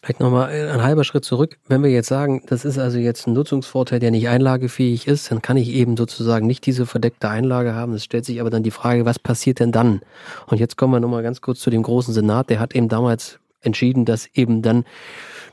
Vielleicht 0.02 0.20
nochmal 0.20 0.48
ein 0.48 0.82
halber 0.82 1.04
Schritt 1.04 1.26
zurück. 1.26 1.58
Wenn 1.68 1.82
wir 1.82 1.90
jetzt 1.90 2.08
sagen, 2.08 2.42
das 2.46 2.64
ist 2.64 2.78
also 2.78 2.96
jetzt 2.96 3.26
ein 3.26 3.34
Nutzungsvorteil, 3.34 4.00
der 4.00 4.10
nicht 4.10 4.28
einlagefähig 4.28 5.06
ist, 5.06 5.30
dann 5.30 5.42
kann 5.42 5.58
ich 5.58 5.68
eben 5.68 5.94
sozusagen 5.98 6.46
nicht 6.46 6.64
diese 6.64 6.86
verdeckte 6.86 7.28
Einlage 7.28 7.74
haben. 7.74 7.92
Es 7.92 8.04
stellt 8.04 8.24
sich 8.24 8.40
aber 8.40 8.48
dann 8.48 8.62
die 8.62 8.70
Frage, 8.70 9.04
was 9.04 9.18
passiert 9.18 9.60
denn 9.60 9.72
dann? 9.72 10.00
Und 10.46 10.58
jetzt 10.58 10.78
kommen 10.78 10.94
wir 10.94 11.00
nochmal 11.00 11.22
ganz 11.22 11.42
kurz 11.42 11.60
zu 11.60 11.68
dem 11.68 11.82
großen 11.82 12.14
Senat. 12.14 12.48
Der 12.48 12.60
hat 12.60 12.74
eben 12.74 12.88
damals 12.88 13.40
entschieden, 13.60 14.06
dass 14.06 14.26
eben 14.32 14.62
dann 14.62 14.84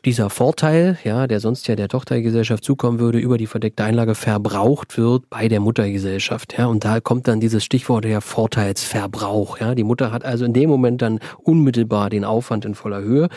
dieser 0.08 0.30
Vorteil, 0.30 0.98
ja, 1.04 1.28
der 1.28 1.42
sonst 1.42 1.68
ja 1.68 1.76
der 1.76 1.90
Tochtergesellschaft 1.90 2.64
zukommen 2.64 2.98
würde, 2.98 3.20
über 3.20 3.38
die 3.38 3.46
verdeckte 3.46 3.84
Einlage 3.84 4.16
verbraucht 4.16 4.98
wird 4.98 5.30
bei 5.30 5.50
der 5.50 5.60
Muttergesellschaft, 5.60 6.58
ja. 6.58 6.68
Und 6.68 6.86
da 6.86 7.02
kommt 7.02 7.28
dann 7.28 7.42
dieses 7.42 7.66
Stichwort 7.66 8.06
der 8.06 8.22
Vorteilsverbrauch, 8.22 9.60
ja. 9.60 9.76
Die 9.76 9.84
Mutter 9.84 10.14
hat 10.14 10.24
also 10.24 10.46
in 10.46 10.54
dem 10.54 10.70
Moment 10.70 11.02
dann 11.02 11.20
unmittelbar 11.44 12.10
den 12.10 12.24
Aufwand 12.24 12.64
in 12.64 12.74
voller 12.74 13.02
Höhe. 13.02 13.28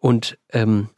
Und 0.00 0.36
ähm, 0.52 0.88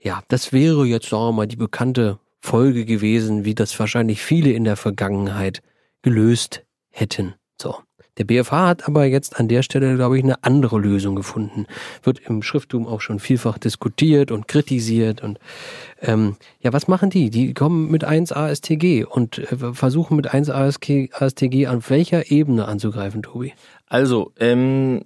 ja, 0.00 0.20
das 0.26 0.52
wäre 0.52 0.84
jetzt, 0.84 1.08
sagen 1.10 1.26
wir 1.26 1.32
mal, 1.32 1.46
die 1.46 1.54
bekannte 1.54 2.18
Folge 2.40 2.84
gewesen, 2.84 3.44
wie 3.44 3.54
das 3.54 3.78
wahrscheinlich 3.78 4.20
viele 4.20 4.50
in 4.50 4.64
der 4.64 4.74
Vergangenheit 4.74 5.62
gelöst 6.02 6.64
hätten. 6.90 7.34
So. 7.56 7.76
Der 8.22 8.26
BFH 8.42 8.68
hat 8.68 8.86
aber 8.86 9.04
jetzt 9.04 9.40
an 9.40 9.48
der 9.48 9.64
Stelle, 9.64 9.96
glaube 9.96 10.16
ich, 10.16 10.22
eine 10.22 10.44
andere 10.44 10.78
Lösung 10.78 11.16
gefunden. 11.16 11.66
Wird 12.04 12.20
im 12.20 12.42
Schrifttum 12.42 12.86
auch 12.86 13.00
schon 13.00 13.18
vielfach 13.18 13.58
diskutiert 13.58 14.30
und 14.30 14.46
kritisiert. 14.46 15.24
Und 15.24 15.40
ähm, 16.00 16.36
ja, 16.60 16.72
was 16.72 16.86
machen 16.86 17.10
die? 17.10 17.30
Die 17.30 17.52
kommen 17.52 17.90
mit 17.90 18.04
1 18.04 18.30
ASTG 18.30 19.04
und 19.04 19.38
äh, 19.38 19.74
versuchen 19.74 20.16
mit 20.16 20.32
1 20.32 20.50
ASTG 20.50 21.66
auf 21.66 21.90
welcher 21.90 22.30
Ebene 22.30 22.68
anzugreifen, 22.68 23.24
Tobi? 23.24 23.54
Also, 23.88 24.30
ähm, 24.38 25.02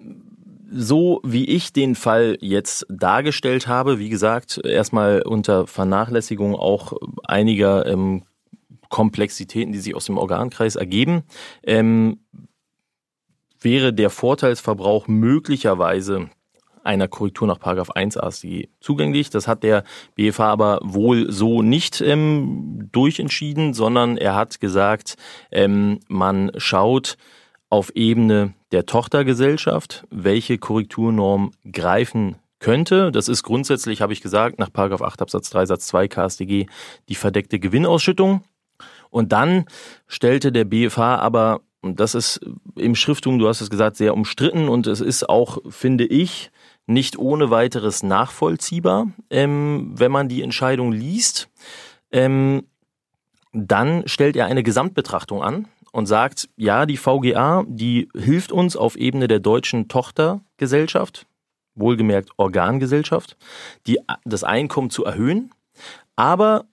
so 0.70 1.22
wie 1.24 1.46
ich 1.46 1.72
den 1.72 1.94
Fall 1.94 2.36
jetzt 2.42 2.84
dargestellt 2.90 3.66
habe, 3.66 3.98
wie 3.98 4.10
gesagt, 4.10 4.60
erstmal 4.62 5.22
unter 5.22 5.66
Vernachlässigung 5.66 6.54
auch 6.54 6.92
einiger 7.24 7.86
ähm, 7.86 8.24
Komplexitäten, 8.90 9.72
die 9.72 9.78
sich 9.78 9.94
aus 9.94 10.04
dem 10.04 10.18
Organkreis 10.18 10.76
ergeben, 10.76 11.22
ähm, 11.62 12.18
wäre 13.60 13.92
der 13.92 14.10
Vorteilsverbrauch 14.10 15.08
möglicherweise 15.08 16.30
einer 16.86 17.08
Korrektur 17.08 17.48
nach 17.48 17.58
1 17.90 18.16
AStG 18.16 18.68
zugänglich. 18.80 19.28
Das 19.28 19.48
hat 19.48 19.62
der 19.62 19.84
BFH 20.14 20.44
aber 20.44 20.78
wohl 20.82 21.30
so 21.30 21.60
nicht 21.60 22.00
ähm, 22.00 22.88
durchentschieden, 22.92 23.74
sondern 23.74 24.16
er 24.16 24.34
hat 24.34 24.60
gesagt, 24.60 25.16
ähm, 25.50 26.00
man 26.08 26.52
schaut 26.56 27.16
auf 27.68 27.90
Ebene 27.96 28.54
der 28.70 28.86
Tochtergesellschaft, 28.86 30.06
welche 30.10 30.58
Korrekturnorm 30.58 31.50
greifen 31.70 32.36
könnte. 32.58 33.10
Das 33.12 33.28
ist 33.28 33.42
grundsätzlich, 33.42 34.00
habe 34.00 34.12
ich 34.12 34.22
gesagt, 34.22 34.58
nach 34.58 34.70
8 34.72 35.22
Absatz 35.22 35.50
3 35.50 35.66
Satz 35.66 35.86
2 35.88 36.08
KStG 36.08 36.66
die 37.08 37.14
verdeckte 37.14 37.58
Gewinnausschüttung. 37.58 38.42
Und 39.10 39.32
dann 39.32 39.66
stellte 40.06 40.52
der 40.52 40.64
BFH 40.64 41.16
aber 41.16 41.60
das 41.94 42.14
ist 42.14 42.40
im 42.74 42.94
Schrifttum, 42.94 43.38
du 43.38 43.48
hast 43.48 43.60
es 43.60 43.70
gesagt, 43.70 43.96
sehr 43.96 44.14
umstritten 44.14 44.68
und 44.68 44.86
es 44.86 45.00
ist 45.00 45.28
auch, 45.28 45.58
finde 45.68 46.04
ich, 46.04 46.50
nicht 46.86 47.18
ohne 47.18 47.50
weiteres 47.50 48.02
nachvollziehbar, 48.02 49.08
ähm, 49.30 49.92
wenn 49.96 50.12
man 50.12 50.28
die 50.28 50.42
Entscheidung 50.42 50.92
liest. 50.92 51.48
Ähm, 52.10 52.64
dann 53.52 54.06
stellt 54.06 54.36
er 54.36 54.46
eine 54.46 54.62
Gesamtbetrachtung 54.62 55.42
an 55.42 55.68
und 55.92 56.06
sagt, 56.06 56.48
ja, 56.56 56.84
die 56.84 56.98
VGA, 56.98 57.64
die 57.66 58.08
hilft 58.14 58.52
uns 58.52 58.76
auf 58.76 58.96
Ebene 58.96 59.28
der 59.28 59.40
deutschen 59.40 59.88
Tochtergesellschaft, 59.88 61.26
wohlgemerkt 61.74 62.30
Organgesellschaft, 62.36 63.36
die, 63.86 63.98
das 64.24 64.44
Einkommen 64.44 64.90
zu 64.90 65.04
erhöhen. 65.04 65.50
Aber 66.14 66.66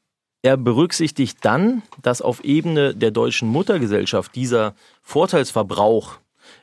er 0.44 0.58
berücksichtigt 0.58 1.40
dann, 1.42 1.82
dass 2.02 2.22
auf 2.22 2.44
Ebene 2.44 2.94
der 2.94 3.12
deutschen 3.12 3.48
Muttergesellschaft 3.48 4.36
dieser 4.36 4.76
Vorteilsverbrauch 5.02 6.20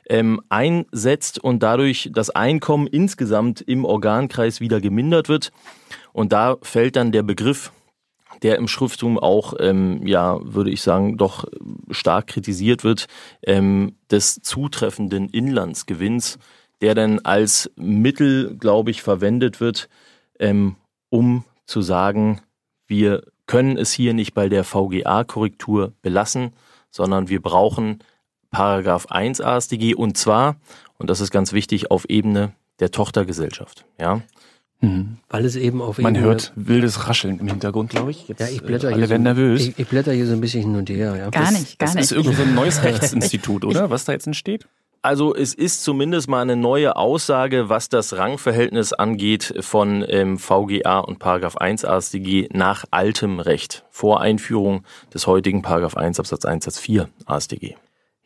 ähm, 0.07 0.39
einsetzt 0.49 1.39
und 1.39 1.63
dadurch 1.63 2.09
das 2.13 2.29
Einkommen 2.29 2.87
insgesamt 2.87 3.59
im 3.61 3.83
Organkreis 3.83 4.61
wieder 4.61 4.79
gemindert 4.79 5.29
wird. 5.29 5.51
Und 6.13 6.31
da 6.31 6.57
fällt 6.61 6.95
dann 6.95 7.11
der 7.11 7.23
Begriff, 7.23 7.71
der 8.43 8.57
im 8.57 8.67
Schrifttum 8.67 9.17
auch, 9.17 9.55
ähm, 9.59 10.05
ja, 10.05 10.39
würde 10.41 10.69
ich 10.69 10.81
sagen, 10.81 11.17
doch 11.17 11.45
stark 11.89 12.27
kritisiert 12.27 12.83
wird, 12.83 13.07
ähm, 13.43 13.95
des 14.11 14.41
zutreffenden 14.41 15.29
Inlandsgewinns, 15.29 16.37
der 16.81 16.93
dann 16.93 17.19
als 17.19 17.71
Mittel, 17.75 18.55
glaube 18.57 18.91
ich, 18.91 19.01
verwendet 19.01 19.59
wird, 19.59 19.89
ähm, 20.39 20.75
um 21.09 21.45
zu 21.65 21.81
sagen, 21.81 22.41
wir 22.87 23.23
können 23.51 23.77
es 23.77 23.91
hier 23.91 24.13
nicht 24.13 24.33
bei 24.33 24.47
der 24.47 24.63
VGA-Korrektur 24.63 25.91
belassen, 26.01 26.53
sondern 26.89 27.27
wir 27.27 27.41
brauchen 27.41 27.99
Paragraph 28.49 29.07
1 29.07 29.41
ASDG 29.41 29.93
und 29.93 30.15
zwar, 30.15 30.55
und 30.97 31.09
das 31.09 31.19
ist 31.19 31.31
ganz 31.31 31.51
wichtig, 31.51 31.91
auf 31.91 32.05
Ebene 32.09 32.53
der 32.79 32.91
Tochtergesellschaft. 32.91 33.83
Ja. 33.99 34.21
Mhm. 34.79 35.17
Weil 35.27 35.43
es 35.43 35.57
eben 35.57 35.81
auf 35.81 35.97
Man 35.97 36.17
hört 36.17 36.53
wildes 36.55 37.09
Rascheln 37.09 37.39
im 37.39 37.47
Hintergrund, 37.49 37.89
glaube 37.89 38.11
ich. 38.11 38.29
Jetzt, 38.29 38.39
ja, 38.39 38.47
ich 38.47 38.61
blätter 38.61 38.87
äh, 38.87 38.93
alle 38.93 39.01
hier 39.01 39.09
werden 39.09 39.23
nervös. 39.23 39.67
Ich, 39.67 39.79
ich, 39.79 39.87
blätter 39.89 40.13
hier 40.13 40.27
so 40.27 40.31
ein 40.33 40.39
bisschen 40.39 40.61
hin 40.61 40.75
und 40.77 40.89
her. 40.89 41.17
Ja. 41.17 41.29
Gar 41.29 41.51
nicht, 41.51 41.77
gar 41.77 41.87
das 41.87 41.95
nicht. 41.95 42.09
Das 42.09 42.11
ist 42.11 42.11
irgend 42.13 42.37
so 42.37 42.43
ein 42.43 42.55
neues 42.55 42.81
Rechtsinstitut, 42.81 43.65
oder? 43.65 43.89
Was 43.89 44.05
da 44.05 44.13
jetzt 44.13 44.27
entsteht? 44.27 44.65
Also 45.03 45.33
es 45.33 45.55
ist 45.55 45.83
zumindest 45.83 46.29
mal 46.29 46.41
eine 46.41 46.55
neue 46.55 46.95
Aussage, 46.95 47.69
was 47.69 47.89
das 47.89 48.17
Rangverhältnis 48.17 48.93
angeht 48.93 49.51
von 49.61 50.05
ähm, 50.07 50.37
VGA 50.37 50.99
und 50.99 51.17
Paragraph 51.17 51.57
1 51.57 51.85
ASDG 51.85 52.49
nach 52.53 52.85
altem 52.91 53.39
Recht 53.39 53.83
vor 53.89 54.21
Einführung 54.21 54.83
des 55.11 55.25
heutigen 55.25 55.63
Paragraph 55.63 55.97
1 55.97 56.19
Absatz 56.19 56.45
1 56.45 56.65
Satz 56.65 56.77
4 56.77 57.09
ASDG. 57.25 57.77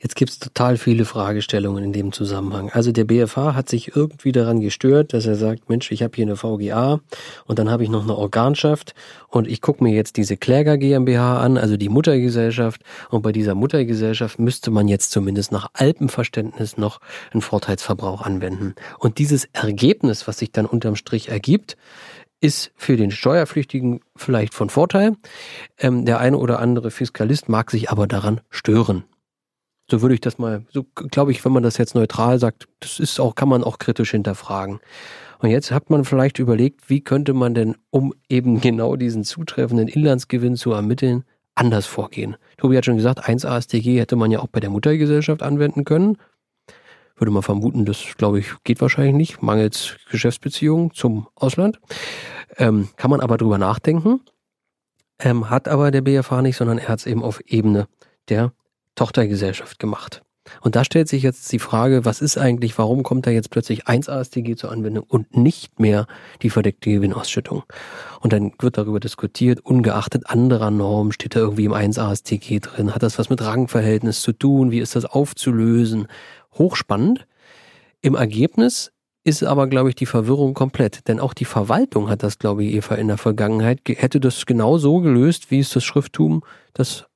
Jetzt 0.06 0.18
gibt's 0.18 0.38
total 0.38 0.78
viele 0.78 1.04
Fragestellungen 1.04 1.84
in 1.84 1.92
dem 1.92 2.12
Zusammenhang. 2.12 2.70
Also 2.70 2.92
der 2.92 3.06
BFH 3.06 3.56
hat 3.56 3.70
sich 3.70 3.96
irgendwie 3.96 4.32
daran 4.32 4.60
gestört, 4.60 5.14
dass 5.14 5.26
er 5.26 5.34
sagt, 5.34 5.68
Mensch, 5.68 5.92
ich 5.92 6.04
habe 6.04 6.16
hier 6.16 6.28
eine 6.28 6.36
VGA 6.36 7.00
und 7.48 7.58
dann 7.58 7.72
habe 7.72 7.84
ich 7.84 7.90
noch 7.90 8.04
eine 8.04 8.16
Organschaft 8.16 8.94
und 9.30 9.48
ich 9.48 9.62
gucke 9.62 9.84
mir 9.84 9.96
jetzt 9.96 10.18
diese 10.18 10.38
Kläger 10.38 10.78
GmbH 10.78 11.40
an, 11.40 11.58
also 11.58 11.76
die 11.76 11.90
Muttergesellschaft 11.90 12.84
und 13.10 13.24
bei 13.24 13.32
dieser 13.32 13.56
Muttergesellschaft 13.56 14.38
müsste 14.38 14.70
man 14.70 14.88
jetzt 14.88 15.10
zumindest 15.10 15.52
nach 15.52 15.72
Alpenverständnis 15.74 16.78
noch 16.78 17.00
einen 17.34 17.42
Vorteilsverbrauch 17.42 18.22
anwenden. 18.22 18.76
Und 19.00 19.18
dieses 19.18 19.46
Ergebnis, 19.54 20.28
was 20.28 20.38
sich 20.38 20.52
dann 20.52 20.68
unterm 20.68 20.98
Strich 20.98 21.30
ergibt, 21.30 21.78
ist 22.42 22.72
für 22.76 22.96
den 22.96 23.10
Steuerpflichtigen 23.10 24.02
vielleicht 24.16 24.54
von 24.54 24.70
Vorteil. 24.70 25.14
Ähm, 25.80 26.06
der 26.06 26.20
eine 26.20 26.38
oder 26.38 26.60
andere 26.60 26.92
Fiskalist 26.92 27.50
mag 27.50 27.72
sich 27.72 27.90
aber 27.90 28.06
daran 28.06 28.42
stören. 28.52 29.04
So 29.90 30.02
würde 30.02 30.16
ich 30.16 30.22
das 30.22 30.40
mal, 30.40 30.66
so 30.72 30.84
glaube 31.12 31.32
ich, 31.32 31.46
wenn 31.46 31.52
man 31.52 31.64
das 31.64 31.78
jetzt 31.78 31.94
neutral 31.94 32.40
sagt, 32.40 32.68
das 32.80 33.00
ist 33.00 33.20
auch, 33.20 33.36
kann 33.36 33.50
man 33.50 33.64
auch 33.64 33.78
kritisch 33.78 34.12
hinterfragen. 34.12 34.80
Und 35.40 35.50
jetzt 35.50 35.72
hat 35.72 35.90
man 35.90 36.06
vielleicht 36.06 36.40
überlegt, 36.40 36.90
wie 36.90 37.02
könnte 37.02 37.34
man 37.34 37.54
denn, 37.54 37.76
um 37.92 38.14
eben 38.30 38.62
genau 38.62 38.96
diesen 38.96 39.24
zutreffenden 39.24 39.88
Inlandsgewinn 39.88 40.56
zu 40.56 40.72
ermitteln, 40.72 41.24
anders 41.54 41.86
vorgehen. 41.86 42.36
Tobi 42.58 42.78
hat 42.78 42.86
schon 42.86 42.98
gesagt, 42.98 43.28
1 43.28 43.46
ASTG 43.46 44.00
hätte 44.00 44.16
man 44.16 44.32
ja 44.32 44.40
auch 44.40 44.48
bei 44.48 44.60
der 44.60 44.70
Muttergesellschaft 44.70 45.42
anwenden 45.42 45.86
können. 45.86 46.18
Würde 47.16 47.32
man 47.32 47.44
vermuten, 47.44 47.86
das 47.86 48.04
glaube 48.18 48.40
ich 48.40 48.48
geht 48.66 48.82
wahrscheinlich 48.82 49.16
nicht, 49.16 49.42
mangels 49.42 49.96
Geschäftsbeziehungen 50.10 50.92
zum 50.92 51.28
Ausland. 51.36 51.80
Ähm, 52.58 52.90
kann 52.98 53.10
man 53.10 53.22
aber 53.22 53.38
drüber 53.38 53.58
nachdenken. 53.58 54.20
Ähm, 55.20 55.50
hat 55.50 55.70
aber 55.70 55.92
der 55.92 56.02
BFH 56.02 56.42
nicht, 56.42 56.58
sondern 56.58 56.78
er 56.78 56.90
hat 56.90 57.00
es 57.00 57.06
eben 57.06 57.24
auf 57.24 57.40
Ebene 57.46 57.88
der 58.28 58.52
Tochtergesellschaft 58.96 59.80
gemacht. 59.80 60.22
Und 60.62 60.76
da 60.76 60.84
stellt 60.84 61.08
sich 61.08 61.24
jetzt 61.24 61.52
die 61.52 61.60
Frage, 61.60 62.06
was 62.06 62.22
ist 62.22 62.38
eigentlich, 62.38 62.78
warum 62.78 63.04
kommt 63.04 63.26
da 63.26 63.32
jetzt 63.32 63.50
plötzlich 63.50 63.88
1 63.88 64.10
ASTG 64.10 64.56
zur 64.56 64.72
Anwendung 64.72 65.04
und 65.08 65.36
nicht 65.36 65.80
mehr 65.80 66.06
die 66.42 66.52
verdeckte 66.52 66.92
Gewinnausschüttung? 66.92 67.64
Und 68.22 68.32
dann 68.32 68.52
wird 68.60 68.78
darüber 68.78 69.00
diskutiert, 69.00 69.60
ungeachtet 69.62 70.30
anderer 70.30 70.70
Normen, 70.70 71.12
steht 71.12 71.36
da 71.36 71.40
irgendwie 71.40 71.66
im 71.66 71.74
1 71.74 71.98
ASTG 71.98 72.60
drin, 72.60 72.94
hat 72.94 73.02
das 73.02 73.18
was 73.18 73.30
mit 73.30 73.42
Rangverhältnis 73.42 74.22
zu 74.22 74.34
tun, 74.34 74.72
wie 74.72 74.80
ist 74.80 74.96
das 74.96 75.06
aufzulösen? 75.06 76.08
Hochspannend. 76.54 77.26
Im 78.02 78.14
Ergebnis 78.14 78.92
ist 79.24 79.44
aber, 79.44 79.68
glaube 79.68 79.90
ich, 79.90 79.96
die 79.96 80.06
Verwirrung 80.06 80.54
komplett. 80.54 81.08
Denn 81.08 81.20
auch 81.20 81.34
die 81.34 81.46
Verwaltung 81.46 82.10
hat 82.10 82.22
das, 82.22 82.38
glaube 82.38 82.64
ich, 82.64 82.76
Eva, 82.76 82.96
in 82.96 83.08
der 83.08 83.18
Vergangenheit, 83.18 83.80
hätte 83.88 84.20
das 84.20 84.46
genau 84.46 84.78
so 84.78 85.00
gelöst, 85.00 85.50
wie 85.50 85.60
es 85.60 85.72
das 85.72 85.84
Schrifttum 85.84 86.44
das 86.74 87.08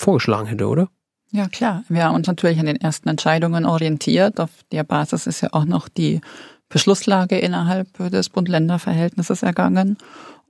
vorgeschlagen 0.00 0.46
hätte, 0.46 0.66
oder? 0.66 0.88
Ja, 1.32 1.48
klar. 1.48 1.84
Wir 1.88 2.04
haben 2.04 2.16
uns 2.16 2.26
natürlich 2.26 2.58
an 2.58 2.66
den 2.66 2.80
ersten 2.80 3.08
Entscheidungen 3.08 3.64
orientiert. 3.64 4.40
Auf 4.40 4.50
der 4.72 4.82
Basis 4.82 5.26
ist 5.26 5.42
ja 5.42 5.50
auch 5.52 5.64
noch 5.64 5.88
die 5.88 6.20
Beschlusslage 6.68 7.38
innerhalb 7.38 7.92
des 8.10 8.28
Bund-Länder-Verhältnisses 8.30 9.42
ergangen. 9.42 9.96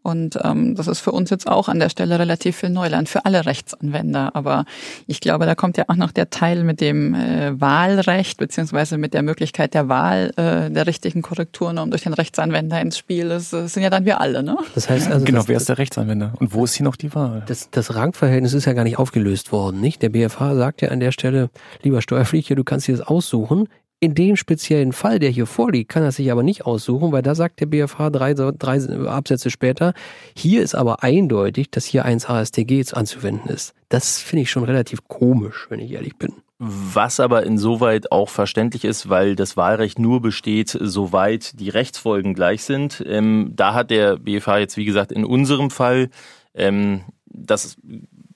Und 0.03 0.39
ähm, 0.43 0.75
das 0.75 0.89
ist 0.89 1.01
für 1.01 1.13
uns 1.13 1.29
jetzt 1.29 1.47
auch 1.47 1.69
an 1.69 1.79
der 1.79 1.91
Stelle 1.91 2.19
relativ 2.19 2.57
viel 2.57 2.71
Neuland 2.71 3.09
für 3.09 3.27
alle 3.27 3.45
Rechtsanwender. 3.45 4.35
Aber 4.35 4.65
ich 5.07 5.21
glaube, 5.21 5.45
da 5.45 5.55
kommt 5.55 5.77
ja 5.77 5.85
auch 5.89 5.97
noch 5.97 6.11
der 6.11 6.31
Teil 6.31 6.65
mit 6.65 6.81
dem 6.81 7.15
äh, 7.15 7.61
Wahlrecht 7.61 8.39
beziehungsweise 8.39 8.97
mit 8.97 9.13
der 9.13 9.23
Möglichkeit 9.23 9.75
der 9.75 9.89
Wahl 9.89 10.33
äh, 10.37 10.71
der 10.71 10.87
richtigen 10.87 11.21
Korrekturnorm 11.21 11.91
durch 11.91 12.03
den 12.03 12.15
Rechtsanwender 12.15 12.81
ins 12.81 12.97
Spiel. 12.97 13.29
Das, 13.29 13.51
das 13.51 13.75
sind 13.75 13.83
ja 13.83 13.91
dann 13.91 14.07
wir 14.07 14.21
alle, 14.21 14.43
ne? 14.43 14.57
Das 14.75 14.89
heißt 14.89 15.11
also, 15.11 15.25
genau, 15.25 15.43
wer 15.47 15.59
ist 15.59 15.69
der 15.69 15.79
Rechtsanwender 15.79 16.33
und 16.39 16.55
wo 16.55 16.65
ist 16.65 16.75
hier 16.75 16.85
noch 16.85 16.97
die 16.97 17.15
Wahl? 17.15 17.43
Das, 17.47 17.69
das 17.71 17.95
Rangverhältnis 17.95 18.55
ist 18.55 18.65
ja 18.65 18.73
gar 18.73 18.85
nicht 18.85 18.99
aufgelöst 18.99 19.53
worden, 19.53 19.81
nicht? 19.81 20.01
Der 20.01 20.09
BFH 20.09 20.55
sagt 20.55 20.81
ja 20.81 20.89
an 20.89 21.01
der 21.01 21.13
Stelle, 21.13 21.51
lieber 21.83 22.01
Steuerpflichtiger, 22.01 22.57
du 22.57 22.65
kannst 22.65 22.89
dir 22.89 22.97
das 22.97 23.07
aussuchen. 23.07 23.69
In 24.03 24.15
dem 24.15 24.37
speziellen 24.37 24.95
Fall, 24.95 25.19
der 25.19 25.29
hier 25.29 25.45
vorliegt, 25.45 25.91
kann 25.91 26.03
er 26.03 26.11
sich 26.11 26.33
aber 26.33 26.43
nicht 26.43 26.65
aussuchen, 26.65 27.13
weil 27.13 27.21
da 27.21 27.35
sagt 27.35 27.61
der 27.61 27.67
BFH 27.67 28.09
drei, 28.09 28.33
drei 28.33 28.81
Absätze 29.07 29.51
später, 29.51 29.93
hier 30.35 30.63
ist 30.63 30.75
aber 30.75 31.03
eindeutig, 31.03 31.71
dass 31.71 31.85
hier 31.85 32.07
1 32.07 32.25
ASTG 32.25 32.79
jetzt 32.79 32.97
anzuwenden 32.97 33.51
ist. 33.51 33.75
Das 33.91 34.19
finde 34.19 34.45
ich 34.45 34.51
schon 34.51 34.65
relativ 34.65 35.07
komisch, 35.07 35.67
wenn 35.69 35.81
ich 35.81 35.93
ehrlich 35.93 36.17
bin. 36.17 36.33
Was 36.59 37.21
aber 37.21 37.45
insoweit 37.45 38.11
auch 38.11 38.31
verständlich 38.31 38.87
ist, 38.87 39.11
weil 39.11 39.37
das 39.37 39.59
Wahlrecht 39.59 39.99
nur 39.99 40.23
besteht, 40.23 40.77
soweit 40.81 41.61
die 41.61 41.69
Rechtsfolgen 41.69 42.33
gleich 42.33 42.65
sind. 42.65 43.05
Ähm, 43.07 43.53
da 43.55 43.75
hat 43.75 43.91
der 43.91 44.17
BFH 44.17 44.59
jetzt, 44.59 44.77
wie 44.79 44.87
gesagt, 44.87 45.13
in 45.13 45.27
unserem 45.27 45.71
Fall 45.71 46.09
ähm, 46.55 47.03
das 47.27 47.77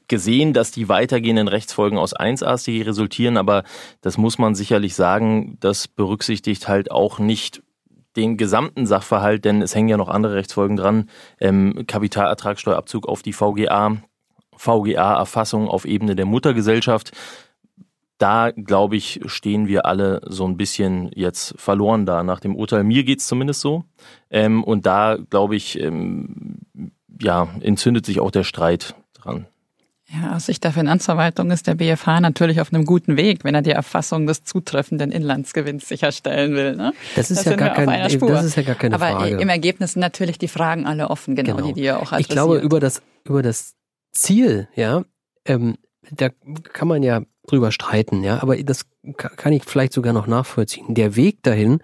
gesehen, 0.08 0.52
dass 0.52 0.70
die 0.70 0.88
weitergehenden 0.88 1.48
Rechtsfolgen 1.48 1.98
aus 1.98 2.12
1 2.12 2.42
AStG 2.42 2.82
resultieren, 2.82 3.36
aber 3.36 3.64
das 4.00 4.18
muss 4.18 4.38
man 4.38 4.54
sicherlich 4.54 4.94
sagen, 4.94 5.56
das 5.60 5.88
berücksichtigt 5.88 6.68
halt 6.68 6.90
auch 6.90 7.18
nicht 7.18 7.62
den 8.16 8.36
gesamten 8.36 8.86
Sachverhalt, 8.86 9.44
denn 9.44 9.62
es 9.62 9.74
hängen 9.74 9.88
ja 9.88 9.96
noch 9.96 10.08
andere 10.08 10.34
Rechtsfolgen 10.34 10.76
dran. 10.76 11.08
Ähm, 11.40 11.84
Kapitalertragssteuerabzug 11.86 13.08
auf 13.08 13.22
die 13.22 13.32
VGA, 13.32 13.96
VGA-Erfassung 14.56 15.68
auf 15.68 15.84
Ebene 15.84 16.14
der 16.14 16.26
Muttergesellschaft. 16.26 17.12
Da, 18.18 18.52
glaube 18.52 18.94
ich, 18.94 19.20
stehen 19.26 19.66
wir 19.66 19.86
alle 19.86 20.20
so 20.26 20.46
ein 20.46 20.56
bisschen 20.56 21.10
jetzt 21.14 21.54
verloren 21.58 22.06
da 22.06 22.22
nach 22.22 22.38
dem 22.38 22.54
Urteil. 22.54 22.84
Mir 22.84 23.02
geht's 23.02 23.26
zumindest 23.26 23.60
so. 23.60 23.84
Ähm, 24.30 24.62
und 24.62 24.86
da, 24.86 25.18
glaube 25.30 25.56
ich, 25.56 25.80
ähm, 25.80 26.60
ja, 27.20 27.48
entzündet 27.60 28.06
sich 28.06 28.20
auch 28.20 28.30
der 28.30 28.44
Streit 28.44 28.94
dran. 29.14 29.46
Ja, 30.12 30.36
aus 30.36 30.46
Sicht 30.46 30.62
der 30.64 30.72
Finanzverwaltung 30.72 31.50
ist 31.50 31.66
der 31.66 31.76
BFH 31.76 32.20
natürlich 32.20 32.60
auf 32.60 32.72
einem 32.72 32.84
guten 32.84 33.16
Weg, 33.16 33.42
wenn 33.42 33.54
er 33.54 33.62
die 33.62 33.70
Erfassung 33.70 34.26
des 34.26 34.44
zutreffenden 34.44 35.10
Inlandsgewinns 35.10 35.88
sicherstellen 35.88 36.54
will. 36.54 36.76
Ne? 36.76 36.92
Das 37.16 37.30
ist, 37.30 37.46
ja 37.46 37.56
gar, 37.56 37.70
kein, 37.70 37.86
das 37.86 38.44
ist 38.44 38.56
ja 38.56 38.62
gar 38.62 38.74
keine 38.74 38.96
Aber 38.96 39.06
Frage. 39.06 39.34
Aber 39.34 39.42
im 39.42 39.48
Ergebnis 39.48 39.94
sind 39.94 40.00
natürlich 40.00 40.38
die 40.38 40.48
Fragen 40.48 40.86
alle 40.86 41.08
offen, 41.08 41.34
genau, 41.34 41.56
genau. 41.56 41.68
die, 41.68 41.72
die 41.74 41.84
ihr 41.84 41.96
auch 41.96 42.12
adressiert. 42.12 42.20
Ich 42.20 42.28
glaube, 42.28 42.58
über 42.58 42.80
das, 42.80 43.00
über 43.24 43.42
das 43.42 43.74
Ziel, 44.12 44.68
ja, 44.74 45.04
ähm, 45.46 45.78
da 46.10 46.28
kann 46.28 46.88
man 46.88 47.02
ja 47.02 47.22
drüber 47.46 47.72
streiten, 47.72 48.22
ja, 48.22 48.42
aber 48.42 48.62
das 48.62 48.84
kann 49.12 49.52
ich 49.52 49.64
vielleicht 49.64 49.92
sogar 49.92 50.12
noch 50.12 50.26
nachvollziehen. 50.26 50.94
Der 50.94 51.16
Weg 51.16 51.42
dahin, 51.42 51.80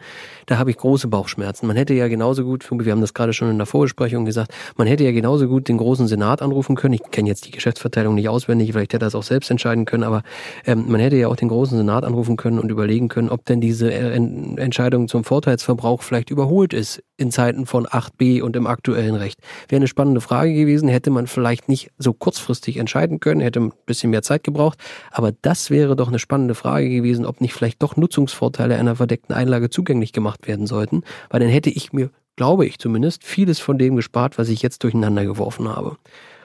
da 0.46 0.58
habe 0.58 0.70
ich 0.70 0.78
große 0.78 1.08
Bauchschmerzen. 1.08 1.66
Man 1.66 1.76
hätte 1.76 1.94
ja 1.94 2.08
genauso 2.08 2.44
gut, 2.44 2.66
wir 2.70 2.92
haben 2.92 3.00
das 3.00 3.14
gerade 3.14 3.32
schon 3.32 3.50
in 3.50 3.58
der 3.58 3.66
Vorbesprechung 3.66 4.24
gesagt, 4.24 4.52
man 4.76 4.86
hätte 4.86 5.04
ja 5.04 5.12
genauso 5.12 5.46
gut 5.48 5.68
den 5.68 5.76
großen 5.76 6.08
Senat 6.08 6.42
anrufen 6.42 6.76
können. 6.76 6.94
Ich 6.94 7.02
kenne 7.10 7.28
jetzt 7.28 7.46
die 7.46 7.50
Geschäftsverteilung 7.50 8.14
nicht 8.14 8.28
auswendig, 8.28 8.72
vielleicht 8.72 8.92
hätte 8.92 9.04
er 9.04 9.06
das 9.06 9.14
auch 9.14 9.22
selbst 9.22 9.50
entscheiden 9.50 9.84
können, 9.84 10.04
aber 10.04 10.22
ähm, 10.64 10.86
man 10.88 11.00
hätte 11.00 11.16
ja 11.16 11.28
auch 11.28 11.36
den 11.36 11.48
großen 11.48 11.76
Senat 11.76 12.04
anrufen 12.04 12.36
können 12.36 12.58
und 12.58 12.70
überlegen 12.70 13.08
können, 13.08 13.28
ob 13.28 13.44
denn 13.44 13.60
diese 13.60 13.92
äh, 13.92 14.14
Entscheidung 14.14 15.08
zum 15.08 15.24
Vorteilsverbrauch 15.24 16.02
vielleicht 16.02 16.30
überholt 16.30 16.72
ist 16.72 17.02
in 17.16 17.30
Zeiten 17.30 17.66
von 17.66 17.86
8b 17.86 18.40
und 18.40 18.56
im 18.56 18.66
aktuellen 18.66 19.14
Recht. 19.14 19.38
Wäre 19.68 19.80
eine 19.80 19.88
spannende 19.88 20.22
Frage 20.22 20.54
gewesen, 20.54 20.88
hätte 20.88 21.10
man 21.10 21.26
vielleicht 21.26 21.68
nicht 21.68 21.90
so 21.98 22.14
kurzfristig 22.14 22.78
entscheiden 22.78 23.20
können, 23.20 23.40
hätte 23.40 23.60
ein 23.60 23.72
bisschen 23.84 24.10
mehr 24.10 24.22
Zeit 24.22 24.42
gebraucht, 24.42 24.78
aber 25.10 25.32
das 25.42 25.70
wäre 25.70 25.96
doch 25.96 26.08
eine 26.08 26.18
spannende 26.18 26.54
Frage 26.54 26.88
gewesen, 26.88 27.09
ob 27.18 27.40
nicht 27.40 27.54
vielleicht 27.54 27.82
doch 27.82 27.96
Nutzungsvorteile 27.96 28.76
einer 28.76 28.96
verdeckten 28.96 29.34
Einlage 29.34 29.70
zugänglich 29.70 30.12
gemacht 30.12 30.46
werden 30.46 30.66
sollten, 30.66 31.02
weil 31.28 31.40
dann 31.40 31.48
hätte 31.48 31.70
ich 31.70 31.92
mir, 31.92 32.10
glaube 32.36 32.66
ich 32.66 32.78
zumindest, 32.78 33.24
vieles 33.24 33.58
von 33.58 33.78
dem 33.78 33.96
gespart, 33.96 34.38
was 34.38 34.48
ich 34.48 34.62
jetzt 34.62 34.82
durcheinander 34.84 35.24
geworfen 35.24 35.68
habe. 35.68 35.96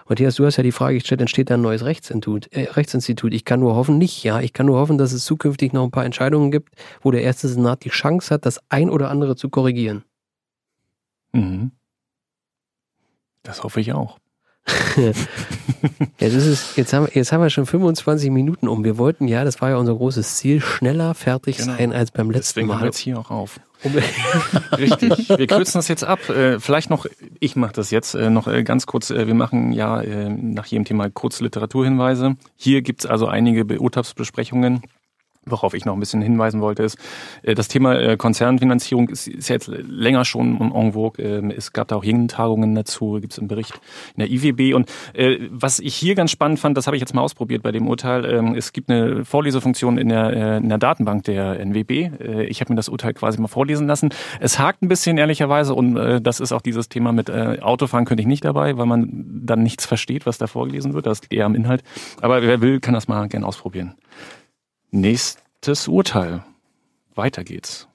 Matthias, 0.08 0.36
du 0.36 0.46
hast 0.46 0.58
ja 0.58 0.64
die 0.64 0.72
Frage 0.72 1.00
gestellt, 1.00 1.22
entsteht 1.22 1.50
da 1.50 1.56
ein 1.56 1.62
neues 1.62 1.84
Rechtsinstitut, 1.84 2.48
äh, 2.54 2.70
Rechtsinstitut. 2.72 3.34
Ich 3.34 3.44
kann 3.44 3.60
nur 3.60 3.76
hoffen, 3.76 3.98
nicht, 3.98 4.24
ja. 4.24 4.40
Ich 4.40 4.54
kann 4.54 4.68
nur 4.68 4.78
hoffen, 4.78 5.00
dass 5.00 5.14
es 5.14 5.26
zukünftig 5.26 5.74
noch 5.74 5.84
ein 5.84 5.92
paar 5.92 6.06
Entscheidungen 6.06 6.52
gibt, 6.52 6.76
wo 7.02 7.10
der 7.10 7.24
erste 7.24 7.48
Senat 7.48 7.84
die 7.86 7.90
Chance 7.90 8.34
hat, 8.34 8.46
das 8.46 8.60
ein 8.70 8.92
oder 8.92 9.10
andere 9.10 9.36
zu 9.36 9.50
korrigieren. 9.50 10.04
Mhm. 11.34 11.72
Das 13.42 13.64
hoffe 13.64 13.82
ich 13.82 13.94
auch. 13.94 14.20
jetzt, 14.98 15.28
ist 16.20 16.46
es, 16.46 16.76
jetzt, 16.76 16.94
haben, 16.94 17.08
jetzt 17.14 17.32
haben 17.32 17.42
wir 17.42 17.50
schon 17.50 17.66
25 17.66 18.32
Minuten 18.32 18.68
um. 18.68 18.84
Wir 18.84 18.98
wollten 18.98 19.28
ja, 19.28 19.44
das 19.44 19.62
war 19.62 19.70
ja 19.70 19.78
unser 19.78 19.96
großes 19.96 20.38
Ziel, 20.38 20.62
schneller 20.62 21.14
fertig 21.14 21.58
genau. 21.58 21.76
sein 21.76 21.94
als 21.94 22.12
beim 22.12 22.32
letzten 22.32 22.62
Deswegen 22.62 22.68
Mal. 22.68 22.74
Deswegen 22.76 22.86
jetzt 22.88 22.98
hier 22.98 23.20
auch 23.20 23.30
auf. 23.30 23.60
Richtig. 24.78 25.30
Wir 25.30 25.48
kürzen 25.48 25.78
das 25.78 25.88
jetzt 25.88 26.04
ab. 26.04 26.30
Äh, 26.30 26.60
vielleicht 26.60 26.90
noch, 26.90 27.06
ich 27.40 27.56
mache 27.56 27.74
das 27.74 27.92
jetzt 27.92 28.16
äh, 28.16 28.32
noch 28.32 28.48
äh, 28.48 28.64
ganz 28.64 28.88
kurz. 28.88 29.12
Wir 29.12 29.36
machen 29.36 29.72
ja 29.72 30.02
nach 30.02 30.66
jedem 30.66 30.86
Thema 30.86 31.10
kurz 31.10 31.40
Literaturhinweise. 31.40 32.36
Hier 32.56 32.82
gibt's 32.82 33.06
also 33.06 33.28
einige 33.28 33.66
Beurteilsbesprechungen 33.66 34.82
worauf 35.46 35.74
ich 35.74 35.86
noch 35.86 35.94
ein 35.94 36.00
bisschen 36.00 36.22
hinweisen 36.22 36.62
wollte, 36.62 36.84
ist, 36.84 36.98
äh, 37.44 37.56
das 37.56 37.68
Thema 37.68 38.00
äh, 38.00 38.18
Konzernfinanzierung 38.18 39.10
ist, 39.10 39.28
ist 39.28 39.50
jetzt 39.50 39.68
länger 39.68 40.26
schon 40.26 40.60
en 40.74 40.94
vogue. 40.94 41.24
Ähm, 41.24 41.52
es 41.52 41.74
gab 41.74 41.88
da 41.88 41.96
auch 41.98 42.06
Tagungen 42.28 42.76
dazu, 42.76 43.18
gibt 43.20 43.34
es 43.34 43.40
einen 43.40 43.48
Bericht 43.48 43.74
in 44.16 44.20
der 44.20 44.32
IWB. 44.32 44.74
Und 44.74 44.90
äh, 45.14 45.38
was 45.50 45.80
ich 45.80 45.96
hier 45.96 46.16
ganz 46.16 46.32
spannend 46.32 46.60
fand, 46.60 46.78
das 46.78 46.88
habe 46.88 46.96
ich 46.96 47.02
jetzt 47.02 47.14
mal 47.14 47.22
ausprobiert 47.22 47.64
bei 47.64 47.72
dem 47.72 47.88
Urteil, 47.88 48.26
ähm, 48.26 48.56
es 48.56 48.74
gibt 48.74 48.90
eine 48.90 49.26
Vorlesefunktion 49.26 49.98
in 49.98 50.10
der, 50.10 50.58
in 50.58 50.70
der 50.70 50.78
Datenbank 50.78 51.24
der 51.24 51.60
NWB. 51.60 52.46
Ich 52.48 52.62
habe 52.62 52.74
mir 52.74 52.78
das 52.78 52.90
Urteil 52.90 53.14
quasi 53.14 53.40
mal 53.40 53.48
vorlesen 53.48 53.88
lassen. 53.88 54.10
Es 54.40 54.60
hakt 54.60 54.82
ein 54.82 54.88
bisschen 54.88 55.18
ehrlicherweise 55.18 55.74
und 55.74 55.96
das 55.96 56.40
ist 56.40 56.52
auch 56.52 56.62
dieses 56.62 56.90
Thema 56.90 57.12
mit 57.12 57.30
Autofahren 57.30 58.06
könnte 58.06 58.22
ich 58.22 58.28
nicht 58.28 58.46
dabei, 58.46 58.78
weil 58.78 58.86
man 58.86 59.26
dann 59.46 59.64
nichts 59.64 59.86
versteht, 59.86 60.26
was 60.26 60.38
da 60.38 60.48
vorgelesen 60.48 60.94
wird. 60.94 61.06
Das 61.06 61.22
liegt 61.22 61.34
eher 61.34 61.46
am 61.46 61.56
Inhalt. 61.56 61.84
Aber 62.22 62.42
wer 62.42 62.62
will, 62.62 62.80
kann 62.80 62.94
das 62.94 63.08
mal 63.08 63.28
gerne 63.28 63.46
ausprobieren. 63.46 63.96
Nächstes 64.96 65.90
Urteil. 65.90 66.46
Weiter 67.16 67.44
geht's. 67.44 67.90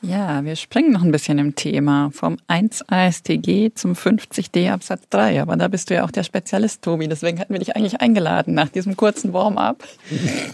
Ja, 0.00 0.44
wir 0.44 0.54
springen 0.54 0.92
noch 0.92 1.02
ein 1.02 1.10
bisschen 1.10 1.38
im 1.38 1.56
Thema 1.56 2.10
vom 2.12 2.36
1 2.46 2.84
ASTG 2.88 3.72
zum 3.74 3.94
50d 3.94 4.70
Absatz 4.70 5.02
3. 5.10 5.42
Aber 5.42 5.56
da 5.56 5.66
bist 5.66 5.90
du 5.90 5.94
ja 5.94 6.04
auch 6.04 6.12
der 6.12 6.22
Spezialist, 6.22 6.82
Tobi. 6.82 7.08
Deswegen 7.08 7.40
hatten 7.40 7.52
wir 7.52 7.58
dich 7.58 7.74
eigentlich 7.74 8.00
eingeladen 8.00 8.54
nach 8.54 8.68
diesem 8.68 8.96
kurzen 8.96 9.32
Warm-up. 9.32 9.82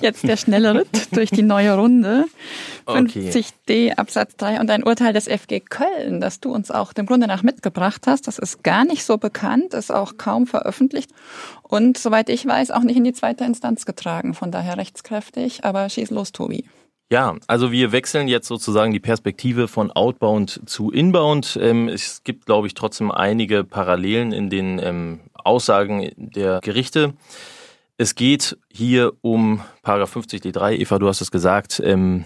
Jetzt 0.00 0.22
der 0.24 0.38
schnelle 0.38 0.74
Ritt 0.74 1.08
durch 1.14 1.30
die 1.30 1.42
neue 1.42 1.76
Runde. 1.76 2.24
50d 2.86 3.96
Absatz 3.96 4.36
3 4.36 4.60
und 4.60 4.70
ein 4.70 4.82
Urteil 4.82 5.12
des 5.12 5.28
FG 5.28 5.60
Köln, 5.60 6.20
das 6.20 6.40
du 6.40 6.52
uns 6.52 6.70
auch 6.70 6.94
dem 6.94 7.04
Grunde 7.04 7.26
nach 7.26 7.42
mitgebracht 7.42 8.06
hast. 8.06 8.26
Das 8.26 8.38
ist 8.38 8.62
gar 8.62 8.84
nicht 8.84 9.04
so 9.04 9.18
bekannt, 9.18 9.74
ist 9.74 9.92
auch 9.92 10.16
kaum 10.16 10.46
veröffentlicht 10.46 11.10
und 11.62 11.98
soweit 11.98 12.28
ich 12.28 12.46
weiß 12.46 12.70
auch 12.70 12.82
nicht 12.82 12.96
in 12.96 13.04
die 13.04 13.12
zweite 13.12 13.44
Instanz 13.44 13.84
getragen. 13.84 14.34
Von 14.34 14.50
daher 14.50 14.76
rechtskräftig. 14.76 15.64
Aber 15.64 15.88
schieß 15.88 16.10
los, 16.10 16.32
Tobi. 16.32 16.64
Ja, 17.10 17.36
also 17.46 17.70
wir 17.70 17.92
wechseln 17.92 18.28
jetzt 18.28 18.48
sozusagen 18.48 18.92
die 18.92 19.00
Perspektive 19.00 19.68
von 19.68 19.90
Outbound 19.90 20.62
zu 20.66 20.90
Inbound. 20.90 21.58
Ähm, 21.60 21.88
es 21.88 22.24
gibt, 22.24 22.46
glaube 22.46 22.66
ich, 22.66 22.74
trotzdem 22.74 23.10
einige 23.10 23.62
Parallelen 23.62 24.32
in 24.32 24.48
den 24.50 24.78
ähm, 24.82 25.20
Aussagen 25.34 26.10
der 26.16 26.60
Gerichte. 26.60 27.14
Es 27.98 28.14
geht 28.14 28.56
hier 28.72 29.12
um 29.20 29.60
Paragraph 29.82 30.10
50 30.10 30.42
D3. 30.42 30.78
Eva, 30.78 30.98
du 30.98 31.06
hast 31.06 31.20
es 31.20 31.30
gesagt, 31.30 31.80
ähm, 31.84 32.24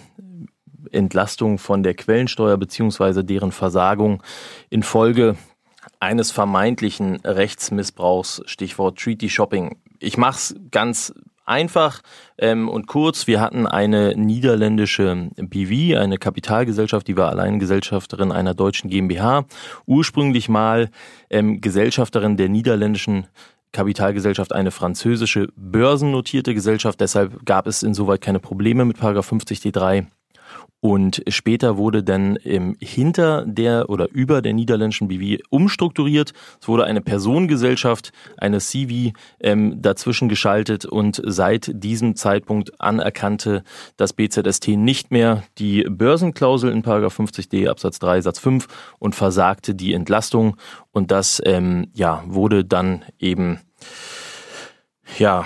Entlastung 0.93 1.59
von 1.59 1.83
der 1.83 1.95
Quellensteuer 1.95 2.57
beziehungsweise 2.57 3.25
deren 3.25 3.53
Versagung 3.53 4.23
infolge 4.71 5.37
eines 6.01 6.31
vermeintlichen 6.31 7.17
Rechtsmissbrauchs, 7.17 8.43
Stichwort 8.47 8.99
Treaty 8.99 9.29
Shopping. 9.29 9.77
Ich 9.99 10.17
mache 10.17 10.37
es 10.37 10.57
ganz 10.71 11.12
einfach 11.49 12.01
ähm, 12.39 12.69
und 12.69 12.87
kurz. 12.87 13.27
Wir 13.27 13.41
hatten 13.41 13.67
eine 13.67 14.15
niederländische 14.17 15.31
BV, 15.37 15.99
eine 15.99 16.19
Kapitalgesellschaft, 16.19 17.09
die 17.09 17.17
war 17.17 17.31
Alleingesellschafterin 17.31 18.33
einer 18.33 18.55
deutschen 18.55 18.91
GmbH, 18.91 19.45
ursprünglich 19.87 20.49
mal 20.49 20.91
ähm, 21.31 21.61
Gesellschafterin 21.61 22.37
der 22.37 22.49
niederländischen 22.49 23.27
Kapitalgesellschaft 23.73 24.53
eine 24.53 24.71
französische 24.71 25.49
börsennotierte 25.57 26.55
Gesellschaft. 26.55 27.01
Deshalb 27.01 27.45
gab 27.45 27.67
es 27.67 27.83
insoweit 27.83 28.21
keine 28.21 28.41
Probleme 28.41 28.85
mit 28.85 28.99
Paragraph 28.99 29.27
50 29.27 29.61
D3. 29.61 30.07
Und 30.81 31.23
später 31.29 31.77
wurde 31.77 32.05
dann 32.05 32.38
ähm, 32.45 32.77
hinter 32.81 33.45
der 33.45 33.91
oder 33.91 34.09
über 34.11 34.43
der 34.43 34.53
niederländischen 34.53 35.09
BW 35.09 35.38
umstrukturiert. 35.51 36.33
Es 36.61 36.69
wurde 36.69 36.85
eine 36.85 37.01
Personengesellschaft, 37.01 38.12
eine 38.37 38.61
CV 38.61 39.12
ähm, 39.41 39.83
dazwischen 39.83 40.29
geschaltet 40.29 40.85
und 40.85 41.21
seit 41.25 41.71
diesem 41.75 42.14
Zeitpunkt 42.14 42.81
anerkannte 42.81 43.64
das 43.97 44.12
BZST 44.12 44.69
nicht 44.69 45.11
mehr 45.11 45.43
die 45.59 45.83
Börsenklausel 45.83 46.71
in 46.71 46.85
50d 46.85 47.69
Absatz 47.69 47.99
3 47.99 48.21
Satz 48.21 48.38
5 48.38 48.69
und 49.01 49.17
versagte 49.17 49.75
die 49.75 49.95
Entlastung. 49.95 50.57
Und 50.93 51.11
das 51.11 51.43
ähm, 51.45 51.88
ja, 51.93 52.23
wurde 52.27 52.64
dann 52.64 53.05
eben 53.19 53.61
ja 55.19 55.45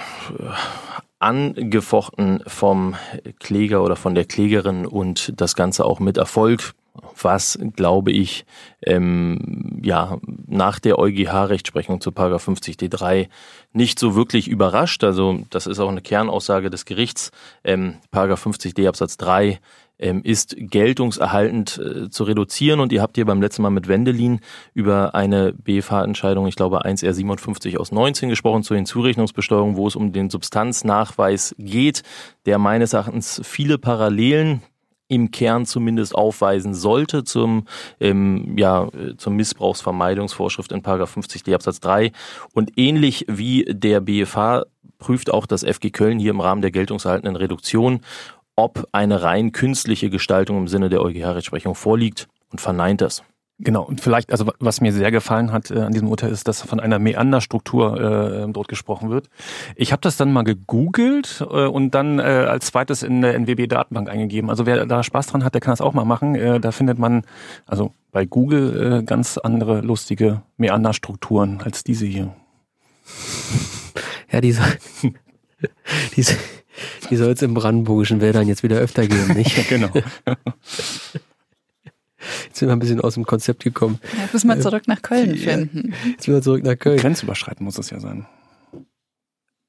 angefochten 1.22 2.42
vom 2.46 2.96
Kläger 3.38 3.82
oder 3.82 3.96
von 3.96 4.14
der 4.14 4.24
Klägerin 4.24 4.86
und 4.86 5.32
das 5.40 5.54
Ganze 5.54 5.84
auch 5.84 6.00
mit 6.00 6.16
Erfolg, 6.16 6.74
was, 7.20 7.58
glaube 7.74 8.12
ich, 8.12 8.44
ähm, 8.82 9.80
ja, 9.82 10.18
nach 10.46 10.78
der 10.78 10.98
EuGH-Rechtsprechung 10.98 12.00
zu 12.00 12.12
50 12.38 12.76
D3 12.76 13.28
nicht 13.72 13.98
so 13.98 14.14
wirklich 14.14 14.48
überrascht. 14.48 15.02
Also 15.04 15.40
das 15.50 15.66
ist 15.66 15.78
auch 15.78 15.88
eine 15.88 16.02
Kernaussage 16.02 16.68
des 16.68 16.84
Gerichts. 16.84 17.30
Ähm, 17.64 17.96
50 18.36 18.74
D 18.74 18.88
Absatz 18.88 19.16
3 19.16 19.48
ähm, 19.48 19.58
ist 20.02 20.56
geltungserhaltend 20.58 21.78
äh, 21.78 22.10
zu 22.10 22.24
reduzieren. 22.24 22.80
Und 22.80 22.92
ihr 22.92 23.02
habt 23.02 23.16
hier 23.16 23.24
beim 23.24 23.40
letzten 23.40 23.62
Mal 23.62 23.70
mit 23.70 23.88
Wendelin 23.88 24.40
über 24.74 25.14
eine 25.14 25.52
BFH-Entscheidung, 25.52 26.46
ich 26.46 26.56
glaube 26.56 26.84
1R57 26.84 27.78
aus 27.78 27.92
19 27.92 28.28
gesprochen 28.28 28.62
zur 28.62 28.76
Hinzurechnungsbesteuerung, 28.76 29.76
wo 29.76 29.86
es 29.86 29.96
um 29.96 30.12
den 30.12 30.30
Substanznachweis 30.30 31.54
geht, 31.58 32.02
der 32.46 32.58
meines 32.58 32.92
Erachtens 32.92 33.40
viele 33.44 33.78
Parallelen 33.78 34.62
im 35.12 35.30
Kern 35.30 35.66
zumindest 35.66 36.14
aufweisen 36.14 36.74
sollte 36.74 37.22
zum, 37.22 37.66
ähm, 38.00 38.56
ja, 38.56 38.88
zum 39.18 39.36
Missbrauchsvermeidungsvorschrift 39.36 40.72
in 40.72 40.82
50d 40.82 41.54
Absatz 41.54 41.80
3. 41.80 42.12
Und 42.54 42.78
ähnlich 42.78 43.26
wie 43.28 43.66
der 43.68 44.00
BFH 44.00 44.64
prüft 44.98 45.30
auch 45.30 45.46
das 45.46 45.64
FG 45.64 45.90
Köln 45.90 46.18
hier 46.18 46.30
im 46.30 46.40
Rahmen 46.40 46.62
der 46.62 46.70
geltungserhaltenden 46.70 47.36
Reduktion, 47.36 48.00
ob 48.56 48.88
eine 48.92 49.22
rein 49.22 49.52
künstliche 49.52 50.10
Gestaltung 50.10 50.58
im 50.58 50.68
Sinne 50.68 50.88
der 50.88 51.02
EuGH-Rechtsprechung 51.02 51.74
vorliegt 51.74 52.28
und 52.50 52.60
verneint 52.60 53.00
das. 53.00 53.22
Genau, 53.64 53.82
und 53.84 54.00
vielleicht, 54.00 54.32
also 54.32 54.50
was 54.58 54.80
mir 54.80 54.92
sehr 54.92 55.12
gefallen 55.12 55.52
hat 55.52 55.70
äh, 55.70 55.78
an 55.78 55.92
diesem 55.92 56.08
Urteil 56.08 56.32
ist, 56.32 56.48
dass 56.48 56.62
von 56.62 56.80
einer 56.80 56.98
Meanderstruktur 56.98 58.00
äh, 58.48 58.52
dort 58.52 58.66
gesprochen 58.66 59.10
wird. 59.10 59.28
Ich 59.76 59.92
habe 59.92 60.00
das 60.00 60.16
dann 60.16 60.32
mal 60.32 60.42
gegoogelt 60.42 61.40
äh, 61.48 61.66
und 61.66 61.92
dann 61.92 62.18
äh, 62.18 62.22
als 62.22 62.66
zweites 62.66 63.04
in 63.04 63.20
der 63.22 63.34
NWB-Datenbank 63.34 64.08
eingegeben. 64.08 64.50
Also 64.50 64.66
wer 64.66 64.84
da 64.86 65.04
Spaß 65.04 65.28
dran 65.28 65.44
hat, 65.44 65.54
der 65.54 65.60
kann 65.60 65.70
das 65.72 65.80
auch 65.80 65.92
mal 65.92 66.04
machen. 66.04 66.34
Äh, 66.34 66.58
da 66.58 66.72
findet 66.72 66.98
man 66.98 67.22
also 67.66 67.92
bei 68.10 68.24
Google 68.26 69.00
äh, 69.00 69.02
ganz 69.04 69.38
andere 69.38 69.80
lustige 69.80 70.42
Meanderstrukturen 70.56 71.60
als 71.62 71.84
diese 71.84 72.06
hier. 72.06 72.34
Ja, 74.32 74.40
diese, 74.40 74.62
diese 76.16 76.36
die 77.10 77.16
soll 77.16 77.32
es 77.32 77.42
im 77.42 77.54
brandenburgischen 77.54 78.20
Wäldern 78.20 78.48
jetzt 78.48 78.62
wieder 78.62 78.78
öfter 78.78 79.06
geben, 79.06 79.34
nicht? 79.34 79.68
genau. 79.68 79.90
Jetzt 82.44 82.56
sind 82.56 82.68
wir 82.68 82.72
ein 82.72 82.78
bisschen 82.78 83.00
aus 83.00 83.14
dem 83.14 83.24
Konzept 83.24 83.64
gekommen. 83.64 83.98
Ja, 84.14 84.22
jetzt 84.22 84.32
müssen 84.32 84.48
wir 84.48 84.60
zurück 84.60 84.86
nach 84.86 85.02
Köln 85.02 85.36
finden. 85.36 85.94
Jetzt 86.06 86.28
müssen 86.28 86.34
wir 86.34 86.42
zurück 86.42 86.64
nach 86.64 86.78
Köln. 86.78 86.98
Grenzüberschreitend 86.98 87.62
muss 87.62 87.78
es 87.78 87.90
ja 87.90 88.00
sein. 88.00 88.26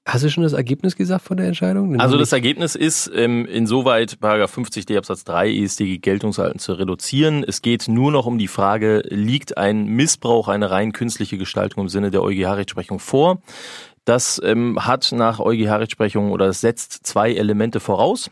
Hast 0.06 0.26
du 0.26 0.30
schon 0.30 0.44
das 0.44 0.52
Ergebnis 0.52 0.98
gesagt 0.98 1.24
von 1.24 1.38
der 1.38 1.48
Entscheidung? 1.48 1.98
also 1.98 2.18
das 2.18 2.34
Ergebnis 2.34 2.76
ist 2.76 3.10
ähm, 3.16 3.46
insoweit 3.46 4.20
Paragraph 4.20 4.58
50d 4.58 4.98
Absatz 4.98 5.24
3 5.24 5.50
EStG 5.50 6.00
Geltungshalten 6.00 6.60
zu 6.60 6.74
reduzieren. 6.74 7.46
Es 7.48 7.62
geht 7.62 7.88
nur 7.88 8.12
noch 8.12 8.26
um 8.26 8.38
die 8.38 8.50
Frage, 8.50 9.02
liegt 9.08 9.58
ein 9.58 9.86
Missbrauch, 9.86 10.50
eine 10.50 10.72
rein 10.72 10.92
künstliche 10.92 11.38
Gestaltung 11.38 11.84
im 11.84 11.90
Sinne 11.90 12.12
der 12.12 12.22
EuGH-Rechtsprechung 12.22 13.00
vor? 13.00 13.42
Das 14.06 14.42
ähm, 14.44 14.78
hat 14.86 15.12
nach 15.12 15.40
EuGH-Rechtsprechung 15.40 16.32
oder 16.32 16.48
das 16.48 16.62
setzt 16.62 17.06
zwei 17.06 17.34
Elemente 17.34 17.80
voraus. 17.80 18.30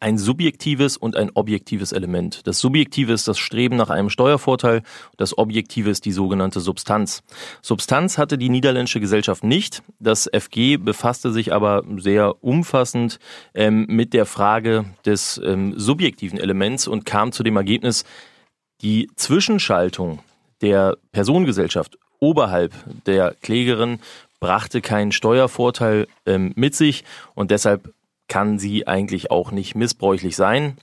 Ein 0.00 0.16
subjektives 0.16 0.96
und 0.96 1.16
ein 1.16 1.30
objektives 1.34 1.92
Element. 1.92 2.46
Das 2.46 2.60
subjektive 2.60 3.12
ist 3.12 3.28
das 3.28 3.38
Streben 3.38 3.76
nach 3.76 3.90
einem 3.90 4.08
Steuervorteil, 4.08 4.82
das 5.18 5.36
objektive 5.36 5.90
ist 5.90 6.06
die 6.06 6.12
sogenannte 6.12 6.60
Substanz. 6.60 7.22
Substanz 7.60 8.16
hatte 8.16 8.38
die 8.38 8.48
niederländische 8.48 9.00
Gesellschaft 9.00 9.44
nicht. 9.44 9.82
Das 9.98 10.30
FG 10.32 10.78
befasste 10.78 11.30
sich 11.30 11.52
aber 11.52 11.82
sehr 11.98 12.42
umfassend 12.42 13.18
ähm, 13.54 13.84
mit 13.88 14.14
der 14.14 14.24
Frage 14.24 14.86
des 15.04 15.40
ähm, 15.44 15.74
subjektiven 15.76 16.38
Elements 16.38 16.88
und 16.88 17.04
kam 17.04 17.32
zu 17.32 17.42
dem 17.42 17.56
Ergebnis, 17.56 18.04
die 18.80 19.10
Zwischenschaltung 19.16 20.20
der 20.62 20.96
Personengesellschaft 21.12 21.98
oberhalb 22.18 22.72
der 23.04 23.34
Klägerin 23.42 23.98
brachte 24.42 24.80
keinen 24.80 25.12
Steuervorteil 25.12 26.08
ähm, 26.26 26.52
mit 26.56 26.74
sich 26.74 27.04
und 27.36 27.52
deshalb 27.52 27.94
kann 28.26 28.58
sie 28.58 28.88
eigentlich 28.88 29.30
auch 29.30 29.52
nicht 29.52 29.76
missbräuchlich 29.76 30.34
sein. 30.34 30.78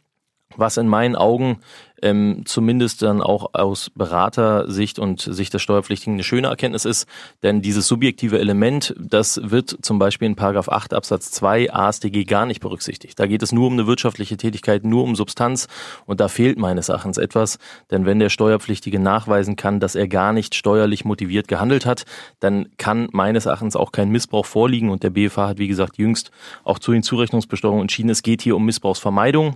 Was 0.55 0.77
in 0.77 0.87
meinen 0.87 1.15
Augen 1.15 1.59
ähm, 2.01 2.43
zumindest 2.45 3.01
dann 3.01 3.21
auch 3.21 3.53
aus 3.53 3.91
Beratersicht 3.95 4.99
und 4.99 5.21
Sicht 5.21 5.53
des 5.53 5.61
Steuerpflichtigen 5.61 6.13
eine 6.13 6.23
schöne 6.23 6.47
Erkenntnis 6.47 6.85
ist, 6.85 7.07
denn 7.43 7.61
dieses 7.61 7.87
subjektive 7.87 8.39
Element, 8.39 8.95
das 8.97 9.39
wird 9.43 9.77
zum 9.81 9.99
Beispiel 9.99 10.27
in 10.27 10.35
Paragraph 10.35 10.69
8 10.69 10.93
Absatz 10.93 11.31
2 11.31 11.73
AStG 11.73 12.25
gar 12.25 12.45
nicht 12.45 12.61
berücksichtigt. 12.61 13.19
Da 13.19 13.27
geht 13.27 13.43
es 13.43 13.51
nur 13.51 13.67
um 13.67 13.73
eine 13.73 13.87
wirtschaftliche 13.87 14.37
Tätigkeit, 14.37 14.83
nur 14.83 15.03
um 15.03 15.15
Substanz. 15.15 15.67
Und 16.05 16.19
da 16.19 16.27
fehlt 16.27 16.57
meines 16.57 16.89
Erachtens 16.89 17.17
etwas, 17.17 17.57
denn 17.91 18.05
wenn 18.05 18.19
der 18.19 18.29
Steuerpflichtige 18.29 18.99
nachweisen 18.99 19.55
kann, 19.55 19.79
dass 19.79 19.95
er 19.95 20.07
gar 20.07 20.33
nicht 20.33 20.55
steuerlich 20.55 21.05
motiviert 21.05 21.47
gehandelt 21.47 21.85
hat, 21.85 22.05
dann 22.39 22.69
kann 22.77 23.09
meines 23.11 23.45
Erachtens 23.45 23.75
auch 23.75 23.91
kein 23.91 24.09
Missbrauch 24.09 24.45
vorliegen. 24.45 24.89
Und 24.89 25.03
der 25.03 25.09
BFH 25.09 25.49
hat 25.49 25.57
wie 25.57 25.67
gesagt 25.67 25.97
jüngst 25.97 26.31
auch 26.63 26.79
zu 26.79 26.91
den 26.91 27.03
Zurechnungsbesteuerungen 27.03 27.83
entschieden, 27.83 28.09
es 28.09 28.23
geht 28.23 28.41
hier 28.41 28.55
um 28.55 28.65
Missbrauchsvermeidung 28.65 29.55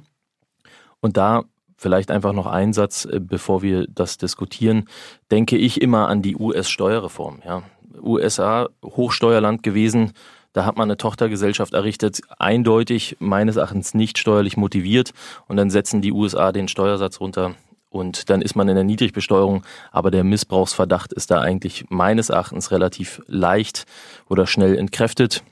und 1.03 1.17
da 1.17 1.43
vielleicht 1.75 2.11
einfach 2.11 2.31
noch 2.31 2.47
ein 2.47 2.71
Satz, 2.71 3.05
äh, 3.05 3.19
bevor 3.19 3.61
wir 3.61 3.85
das 3.87 4.17
diskutieren, 4.17 4.87
denke 5.31 5.57
ich 5.57 5.81
immer 5.81 6.07
an 6.07 6.21
die 6.21 6.37
US-Steuerreform. 6.37 7.41
Ja. 7.45 7.63
USA, 8.01 8.69
Hochsteuerland 8.83 9.63
gewesen, 9.63 10.13
da 10.53 10.65
hat 10.65 10.77
man 10.77 10.87
eine 10.87 10.97
Tochtergesellschaft 10.97 11.73
errichtet, 11.73 12.21
eindeutig 12.39 13.17
meines 13.19 13.57
Erachtens 13.57 13.93
nicht 13.93 14.17
steuerlich 14.17 14.55
motiviert 14.55 15.11
und 15.47 15.57
dann 15.57 15.69
setzen 15.69 16.01
die 16.01 16.13
USA 16.13 16.51
den 16.51 16.67
Steuersatz 16.67 17.19
runter 17.19 17.55
und 17.89 18.29
dann 18.29 18.41
ist 18.41 18.55
man 18.55 18.69
in 18.69 18.75
der 18.75 18.83
Niedrigbesteuerung, 18.83 19.63
aber 19.91 20.09
der 20.09 20.23
Missbrauchsverdacht 20.23 21.11
ist 21.11 21.31
da 21.31 21.41
eigentlich 21.41 21.85
meines 21.89 22.29
Erachtens 22.29 22.71
relativ 22.71 23.21
leicht 23.27 23.85
oder 24.29 24.47
schnell 24.47 24.77
entkräftet. 24.77 25.43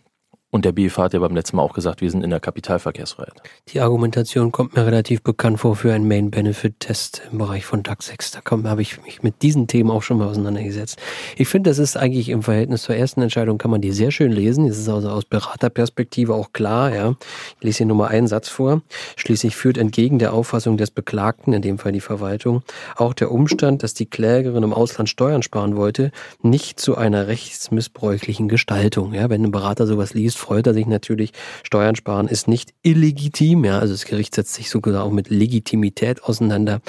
Und 0.54 0.66
der 0.66 0.74
BFH 0.74 1.04
hat 1.04 1.14
ja 1.14 1.20
beim 1.20 1.34
letzten 1.34 1.56
Mal 1.56 1.64
auch 1.64 1.72
gesagt, 1.72 2.02
wir 2.02 2.12
sind 2.12 2.26
in 2.26 2.30
der 2.30 2.42
Kapitalverkehrsfreiheit. 2.42 3.42
Die 3.70 3.80
Argumentation 3.80 4.52
kommt 4.52 4.76
mir 4.76 4.86
relativ 4.86 5.24
bekannt 5.24 5.62
vor 5.62 5.78
für 5.78 5.94
einen 5.94 6.10
Main-Benefit-Test 6.10 7.22
im 7.32 7.38
Bereich 7.38 7.66
von 7.66 7.84
DAX 7.84 8.08
6. 8.08 8.32
Da 8.32 8.42
habe 8.66 8.82
ich 8.82 9.02
mich 9.02 9.24
mit 9.24 9.42
diesen 9.44 9.68
Themen 9.68 9.90
auch 9.90 10.04
schon 10.04 10.18
mal 10.18 10.28
auseinandergesetzt. 10.28 11.00
Ich 11.38 11.48
finde, 11.48 11.70
das 11.70 11.80
ist 11.80 11.96
eigentlich 11.96 12.28
im 12.28 12.44
Verhältnis 12.44 12.84
zur 12.84 12.96
ersten 12.96 13.22
Entscheidung, 13.22 13.60
kann 13.60 13.72
man 13.72 13.80
die 13.80 13.94
sehr 13.94 14.12
schön 14.12 14.34
lesen. 14.34 14.68
Das 14.68 14.78
ist 14.78 14.90
also 14.90 15.10
aus 15.10 15.24
Beraterperspektive 15.24 16.36
auch 16.36 16.52
klar. 16.52 16.94
Ja. 16.94 17.16
Ich 17.60 17.64
lese 17.64 17.78
hier 17.78 17.86
nur 17.86 17.96
mal 17.96 18.10
einen 18.10 18.28
Satz 18.28 18.50
vor. 18.50 18.82
Schließlich 19.16 19.56
führt 19.56 19.78
entgegen 19.78 20.20
der 20.20 20.34
Auffassung 20.34 20.76
des 20.76 20.92
Beklagten, 20.92 21.54
in 21.54 21.62
dem 21.62 21.78
Fall 21.78 21.94
die 21.94 22.02
Verwaltung, 22.02 22.62
auch 22.98 23.14
der 23.14 23.32
Umstand, 23.32 23.84
dass 23.84 23.94
die 23.94 24.06
Klägerin 24.06 24.64
im 24.64 24.74
Ausland 24.74 25.08
Steuern 25.08 25.44
sparen 25.44 25.78
wollte, 25.78 26.12
nicht 26.42 26.78
zu 26.78 26.98
einer 26.98 27.28
rechtsmissbräuchlichen 27.28 28.50
Gestaltung. 28.50 29.14
Ja, 29.14 29.30
wenn 29.30 29.46
ein 29.46 29.52
Berater 29.52 29.88
sowas 29.88 30.14
liest, 30.14 30.41
freut 30.42 30.68
er 30.68 30.74
sich 30.74 30.86
natürlich. 30.86 31.32
Steuern 31.64 31.96
sparen 31.96 32.28
ist 32.28 32.48
nicht 32.48 32.74
illegitim, 32.84 33.64
ja, 33.64 33.80
also 33.80 33.94
das 33.94 34.06
Gericht 34.06 34.36
setzt 34.36 34.54
sich 34.54 34.70
sogar 34.70 35.04
auch 35.04 35.12
mit 35.12 35.30
Legitimität 35.30 36.24
auseinander. 36.24 36.82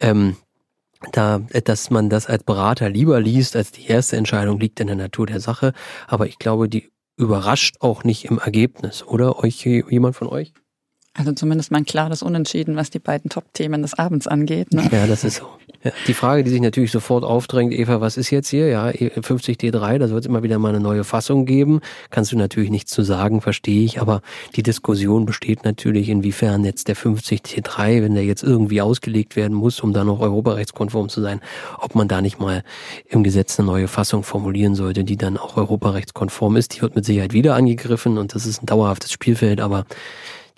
Ähm, 0.00 0.36
da, 1.12 1.38
dass 1.64 1.90
man 1.90 2.10
das 2.10 2.26
als 2.26 2.42
Berater 2.42 2.88
lieber 2.88 3.20
liest 3.20 3.54
als 3.54 3.70
die 3.70 3.86
erste 3.86 4.16
Entscheidung, 4.16 4.58
liegt 4.58 4.80
in 4.80 4.88
der 4.88 4.96
Natur 4.96 5.26
der 5.26 5.40
Sache. 5.40 5.72
Aber 6.08 6.26
ich 6.26 6.38
glaube, 6.38 6.68
die 6.68 6.90
überrascht 7.16 7.76
auch 7.80 8.04
nicht 8.04 8.24
im 8.24 8.38
Ergebnis, 8.38 9.04
oder? 9.04 9.38
Euch 9.38 9.64
jemand 9.64 10.16
von 10.16 10.28
euch? 10.28 10.52
Also 11.18 11.32
zumindest 11.32 11.72
mal 11.72 11.78
ein 11.78 11.84
klares 11.84 12.22
Unentschieden, 12.22 12.76
was 12.76 12.90
die 12.90 13.00
beiden 13.00 13.28
Top-Themen 13.28 13.82
des 13.82 13.94
Abends 13.94 14.28
angeht. 14.28 14.72
Ne? 14.72 14.88
Ja, 14.92 15.06
das 15.08 15.24
ist 15.24 15.38
so. 15.38 15.46
Ja, 15.84 15.92
die 16.06 16.14
Frage, 16.14 16.42
die 16.44 16.50
sich 16.50 16.60
natürlich 16.60 16.90
sofort 16.90 17.24
aufdrängt, 17.24 17.72
Eva, 17.72 18.00
was 18.00 18.16
ist 18.16 18.30
jetzt 18.30 18.48
hier? 18.48 18.68
Ja, 18.68 18.88
50D3, 18.88 19.98
da 19.98 20.10
wird 20.10 20.20
es 20.20 20.26
immer 20.26 20.42
wieder 20.42 20.58
mal 20.58 20.70
eine 20.70 20.80
neue 20.80 21.04
Fassung 21.04 21.44
geben. 21.44 21.80
Kannst 22.10 22.32
du 22.32 22.36
natürlich 22.36 22.70
nichts 22.70 22.92
zu 22.92 23.02
sagen, 23.02 23.40
verstehe 23.40 23.84
ich, 23.84 24.00
aber 24.00 24.22
die 24.56 24.64
Diskussion 24.64 25.24
besteht 25.24 25.64
natürlich, 25.64 26.08
inwiefern 26.08 26.64
jetzt 26.64 26.88
der 26.88 26.96
50D3, 26.96 28.02
wenn 28.02 28.14
der 28.14 28.24
jetzt 28.24 28.42
irgendwie 28.42 28.80
ausgelegt 28.80 29.36
werden 29.36 29.54
muss, 29.56 29.80
um 29.80 29.92
da 29.92 30.02
noch 30.02 30.20
europarechtskonform 30.20 31.08
zu 31.08 31.20
sein, 31.20 31.40
ob 31.78 31.94
man 31.94 32.08
da 32.08 32.22
nicht 32.22 32.40
mal 32.40 32.64
im 33.08 33.22
Gesetz 33.22 33.58
eine 33.58 33.66
neue 33.66 33.86
Fassung 33.86 34.24
formulieren 34.24 34.74
sollte, 34.74 35.04
die 35.04 35.16
dann 35.16 35.36
auch 35.36 35.56
europarechtskonform 35.56 36.56
ist. 36.56 36.76
Die 36.76 36.82
wird 36.82 36.96
mit 36.96 37.04
Sicherheit 37.04 37.32
wieder 37.32 37.54
angegriffen 37.54 38.18
und 38.18 38.34
das 38.34 38.46
ist 38.46 38.62
ein 38.62 38.66
dauerhaftes 38.66 39.12
Spielfeld, 39.12 39.60
aber 39.60 39.84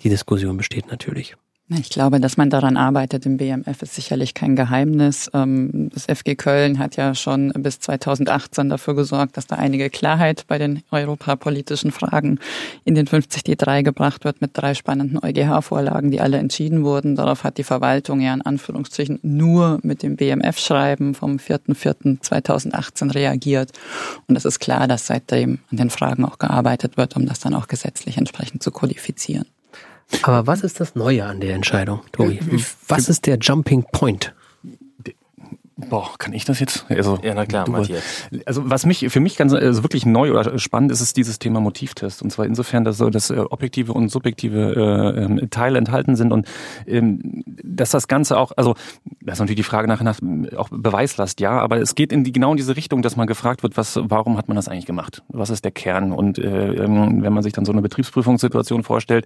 die 0.03 0.09
Diskussion 0.09 0.57
besteht 0.57 0.87
natürlich. 0.87 1.35
Ich 1.79 1.89
glaube, 1.89 2.19
dass 2.19 2.35
man 2.35 2.49
daran 2.49 2.75
arbeitet 2.75 3.25
im 3.25 3.37
BMF 3.37 3.81
ist 3.81 3.95
sicherlich 3.95 4.33
kein 4.33 4.57
Geheimnis. 4.57 5.31
Ähm, 5.33 5.89
das 5.93 6.05
FG 6.05 6.35
Köln 6.35 6.79
hat 6.79 6.97
ja 6.97 7.15
schon 7.15 7.53
bis 7.53 7.79
2018 7.79 8.67
dafür 8.67 8.93
gesorgt, 8.93 9.37
dass 9.37 9.47
da 9.47 9.55
einige 9.55 9.89
Klarheit 9.89 10.43
bei 10.47 10.57
den 10.57 10.83
europapolitischen 10.91 11.93
Fragen 11.93 12.39
in 12.83 12.93
den 12.93 13.07
50D3 13.07 13.83
gebracht 13.83 14.25
wird 14.25 14.41
mit 14.41 14.51
drei 14.53 14.73
spannenden 14.73 15.17
EuGH-Vorlagen, 15.23 16.11
die 16.11 16.19
alle 16.19 16.39
entschieden 16.39 16.83
wurden. 16.83 17.15
Darauf 17.15 17.45
hat 17.45 17.57
die 17.57 17.63
Verwaltung 17.63 18.19
ja 18.19 18.33
in 18.33 18.41
Anführungszeichen 18.41 19.19
nur 19.21 19.79
mit 19.81 20.03
dem 20.03 20.17
BMF-Schreiben 20.17 21.15
vom 21.15 21.37
4.4.2018 21.37 23.13
reagiert. 23.13 23.71
Und 24.27 24.35
es 24.35 24.43
ist 24.43 24.59
klar, 24.59 24.89
dass 24.89 25.07
seitdem 25.07 25.59
an 25.71 25.77
den 25.77 25.89
Fragen 25.89 26.25
auch 26.25 26.37
gearbeitet 26.37 26.97
wird, 26.97 27.15
um 27.15 27.25
das 27.25 27.39
dann 27.39 27.53
auch 27.53 27.69
gesetzlich 27.69 28.17
entsprechend 28.17 28.61
zu 28.61 28.71
kodifizieren. 28.71 29.45
Aber 30.23 30.47
was 30.47 30.61
ist 30.61 30.79
das 30.79 30.95
Neue 30.95 31.25
an 31.25 31.39
der 31.39 31.55
Entscheidung, 31.55 32.01
Tobi? 32.11 32.39
Was 32.87 33.09
ist 33.09 33.25
der 33.25 33.37
Jumping 33.37 33.85
Point? 33.91 34.33
Boah, 35.89 36.11
kann 36.17 36.33
ich 36.33 36.45
das 36.45 36.59
jetzt? 36.59 36.85
Also, 36.89 37.19
ja, 37.23 37.33
na 37.33 37.45
klar, 37.45 37.69
Matthias. 37.69 38.03
Also 38.45 38.69
was 38.69 38.85
mich 38.85 39.07
für 39.09 39.19
mich 39.19 39.37
ganz 39.37 39.53
also 39.53 39.83
wirklich 39.83 40.05
neu 40.05 40.31
oder 40.31 40.57
spannend 40.59 40.91
ist, 40.91 41.01
ist 41.01 41.17
dieses 41.17 41.39
Thema 41.39 41.59
Motivtest. 41.59 42.21
Und 42.21 42.31
zwar 42.31 42.45
insofern, 42.45 42.83
dass 42.83 42.97
so 42.97 43.09
dass 43.09 43.29
äh, 43.29 43.37
objektive 43.37 43.93
und 43.93 44.09
subjektive 44.09 44.73
äh, 44.75 45.23
ähm, 45.23 45.49
Teile 45.49 45.77
enthalten 45.77 46.15
sind 46.15 46.31
und 46.31 46.47
ähm, 46.87 47.43
dass 47.45 47.91
das 47.91 48.07
Ganze 48.07 48.37
auch, 48.37 48.51
also 48.55 48.75
das 49.21 49.33
ist 49.35 49.39
natürlich 49.39 49.57
die 49.57 49.63
Frage 49.63 49.87
nach, 49.87 50.01
nach 50.01 50.19
auch 50.55 50.69
Beweislast, 50.69 51.39
ja, 51.39 51.59
aber 51.59 51.79
es 51.79 51.95
geht 51.95 52.11
in 52.11 52.23
die 52.23 52.31
genau 52.31 52.51
in 52.51 52.57
diese 52.57 52.75
Richtung, 52.75 53.01
dass 53.01 53.15
man 53.15 53.27
gefragt 53.27 53.63
wird, 53.63 53.77
was, 53.77 53.99
warum 54.01 54.37
hat 54.37 54.47
man 54.47 54.55
das 54.55 54.67
eigentlich 54.67 54.85
gemacht? 54.85 55.23
Was 55.29 55.49
ist 55.49 55.63
der 55.63 55.71
Kern? 55.71 56.11
Und 56.11 56.39
äh, 56.39 56.73
ähm, 56.73 57.23
wenn 57.23 57.33
man 57.33 57.43
sich 57.43 57.53
dann 57.53 57.65
so 57.65 57.71
eine 57.71 57.81
Betriebsprüfungssituation 57.81 58.83
vorstellt, 58.83 59.25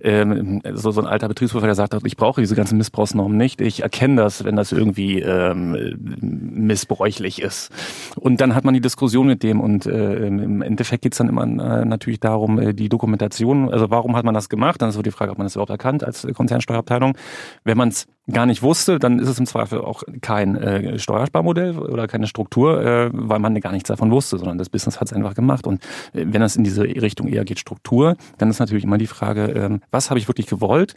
äh, 0.00 0.24
so, 0.72 0.90
so 0.90 1.00
ein 1.00 1.06
alter 1.06 1.28
Betriebsprüfer, 1.28 1.66
der 1.66 1.74
sagt, 1.74 1.94
ich 2.04 2.16
brauche 2.16 2.40
diese 2.40 2.54
ganzen 2.54 2.78
Missbrauchsnormen 2.78 3.36
nicht, 3.36 3.60
ich 3.60 3.82
erkenne 3.82 4.16
das, 4.16 4.44
wenn 4.44 4.56
das 4.56 4.72
irgendwie 4.72 5.20
ähm, 5.20 5.93
missbräuchlich 5.98 7.40
ist. 7.40 7.70
Und 8.16 8.40
dann 8.40 8.54
hat 8.54 8.64
man 8.64 8.74
die 8.74 8.80
Diskussion 8.80 9.26
mit 9.26 9.42
dem 9.42 9.60
und 9.60 9.86
äh, 9.86 10.26
im 10.26 10.62
Endeffekt 10.62 11.02
geht 11.02 11.12
es 11.12 11.18
dann 11.18 11.28
immer 11.28 11.44
äh, 11.44 11.84
natürlich 11.84 12.20
darum, 12.20 12.58
äh, 12.58 12.74
die 12.74 12.88
Dokumentation, 12.88 13.70
also 13.70 13.90
warum 13.90 14.16
hat 14.16 14.24
man 14.24 14.34
das 14.34 14.48
gemacht? 14.48 14.80
Dann 14.82 14.88
ist 14.88 14.94
so 14.94 15.02
die 15.02 15.10
Frage, 15.10 15.32
ob 15.32 15.38
man 15.38 15.46
das 15.46 15.56
überhaupt 15.56 15.70
erkannt 15.70 16.04
als 16.04 16.26
Konzernsteuerabteilung. 16.34 17.16
Wenn 17.64 17.76
man 17.76 17.88
es 17.88 18.06
gar 18.30 18.46
nicht 18.46 18.62
wusste, 18.62 18.98
dann 18.98 19.18
ist 19.18 19.28
es 19.28 19.38
im 19.38 19.46
Zweifel 19.46 19.80
auch 19.80 20.02
kein 20.22 20.56
äh, 20.56 20.98
Steuersparmodell 20.98 21.78
oder 21.78 22.06
keine 22.06 22.26
Struktur, 22.26 22.82
äh, 22.82 23.10
weil 23.12 23.38
man 23.38 23.58
gar 23.60 23.72
nichts 23.72 23.88
davon 23.88 24.10
wusste, 24.10 24.38
sondern 24.38 24.58
das 24.58 24.70
Business 24.70 25.00
hat 25.00 25.08
es 25.08 25.12
einfach 25.12 25.34
gemacht. 25.34 25.66
Und 25.66 25.82
äh, 26.14 26.24
wenn 26.26 26.40
das 26.40 26.56
in 26.56 26.64
diese 26.64 26.82
Richtung 26.82 27.28
eher 27.28 27.44
geht, 27.44 27.58
Struktur, 27.58 28.16
dann 28.38 28.50
ist 28.50 28.58
natürlich 28.58 28.84
immer 28.84 28.98
die 28.98 29.06
Frage, 29.06 29.54
äh, 29.54 29.78
was 29.90 30.10
habe 30.10 30.18
ich 30.18 30.28
wirklich 30.28 30.46
gewollt 30.46 30.94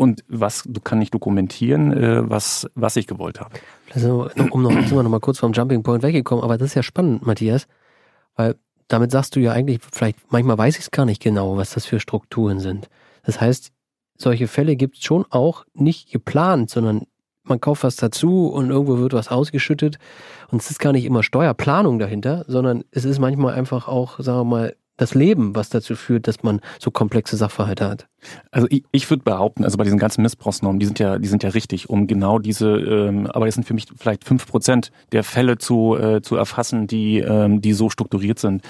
und 0.00 0.24
was 0.28 0.66
kann 0.82 1.02
ich 1.02 1.10
dokumentieren, 1.10 1.92
äh, 1.92 2.30
was, 2.30 2.66
was 2.74 2.96
ich 2.96 3.06
gewollt 3.06 3.38
habe. 3.38 3.50
Also, 3.92 4.30
um 4.50 4.62
noch, 4.62 4.70
sind 4.70 4.92
wir 4.92 5.02
noch 5.02 5.10
mal 5.10 5.20
kurz 5.20 5.38
vom 5.38 5.52
Jumping 5.52 5.82
Point 5.82 6.02
weggekommen, 6.02 6.42
aber 6.42 6.56
das 6.56 6.68
ist 6.68 6.74
ja 6.74 6.82
spannend, 6.82 7.26
Matthias, 7.26 7.66
weil 8.34 8.54
damit 8.88 9.10
sagst 9.10 9.36
du 9.36 9.40
ja 9.40 9.52
eigentlich, 9.52 9.80
vielleicht, 9.92 10.32
manchmal 10.32 10.56
weiß 10.56 10.76
ich 10.76 10.84
es 10.84 10.90
gar 10.90 11.04
nicht 11.04 11.22
genau, 11.22 11.58
was 11.58 11.74
das 11.74 11.84
für 11.84 12.00
Strukturen 12.00 12.60
sind. 12.60 12.88
Das 13.24 13.42
heißt, 13.42 13.72
solche 14.16 14.48
Fälle 14.48 14.74
gibt 14.74 14.96
es 14.96 15.04
schon 15.04 15.26
auch 15.28 15.66
nicht 15.74 16.10
geplant, 16.10 16.70
sondern 16.70 17.02
man 17.42 17.60
kauft 17.60 17.84
was 17.84 17.96
dazu 17.96 18.46
und 18.46 18.70
irgendwo 18.70 18.96
wird 18.96 19.12
was 19.12 19.28
ausgeschüttet. 19.28 19.98
Und 20.50 20.62
es 20.62 20.70
ist 20.70 20.78
gar 20.78 20.92
nicht 20.92 21.04
immer 21.04 21.22
Steuerplanung 21.22 21.98
dahinter, 21.98 22.46
sondern 22.48 22.84
es 22.90 23.04
ist 23.04 23.18
manchmal 23.18 23.52
einfach 23.52 23.86
auch, 23.86 24.18
sagen 24.20 24.38
wir 24.38 24.44
mal, 24.44 24.76
das 25.00 25.14
Leben, 25.14 25.54
was 25.54 25.70
dazu 25.70 25.96
führt, 25.96 26.28
dass 26.28 26.42
man 26.42 26.60
so 26.78 26.90
komplexe 26.90 27.36
Sachverhalte 27.36 27.88
hat. 27.88 28.06
Also 28.50 28.66
ich, 28.70 28.84
ich 28.92 29.08
würde 29.08 29.22
behaupten, 29.22 29.64
also 29.64 29.78
bei 29.78 29.84
diesen 29.84 29.98
ganzen 29.98 30.20
Missbrauchsnormen, 30.20 30.78
die 30.78 30.84
sind 30.84 30.98
ja, 30.98 31.18
die 31.18 31.26
sind 31.26 31.42
ja 31.42 31.48
richtig, 31.50 31.88
um 31.88 32.06
genau 32.06 32.38
diese, 32.38 32.68
ähm, 32.68 33.26
aber 33.26 33.48
es 33.48 33.54
sind 33.54 33.64
für 33.64 33.72
mich 33.72 33.86
vielleicht 33.96 34.24
fünf 34.24 34.46
Prozent 34.46 34.92
der 35.12 35.24
Fälle 35.24 35.56
zu, 35.56 35.96
äh, 35.96 36.20
zu 36.20 36.36
erfassen, 36.36 36.86
die, 36.86 37.18
ähm, 37.18 37.62
die 37.62 37.72
so 37.72 37.88
strukturiert 37.88 38.38
sind. 38.38 38.62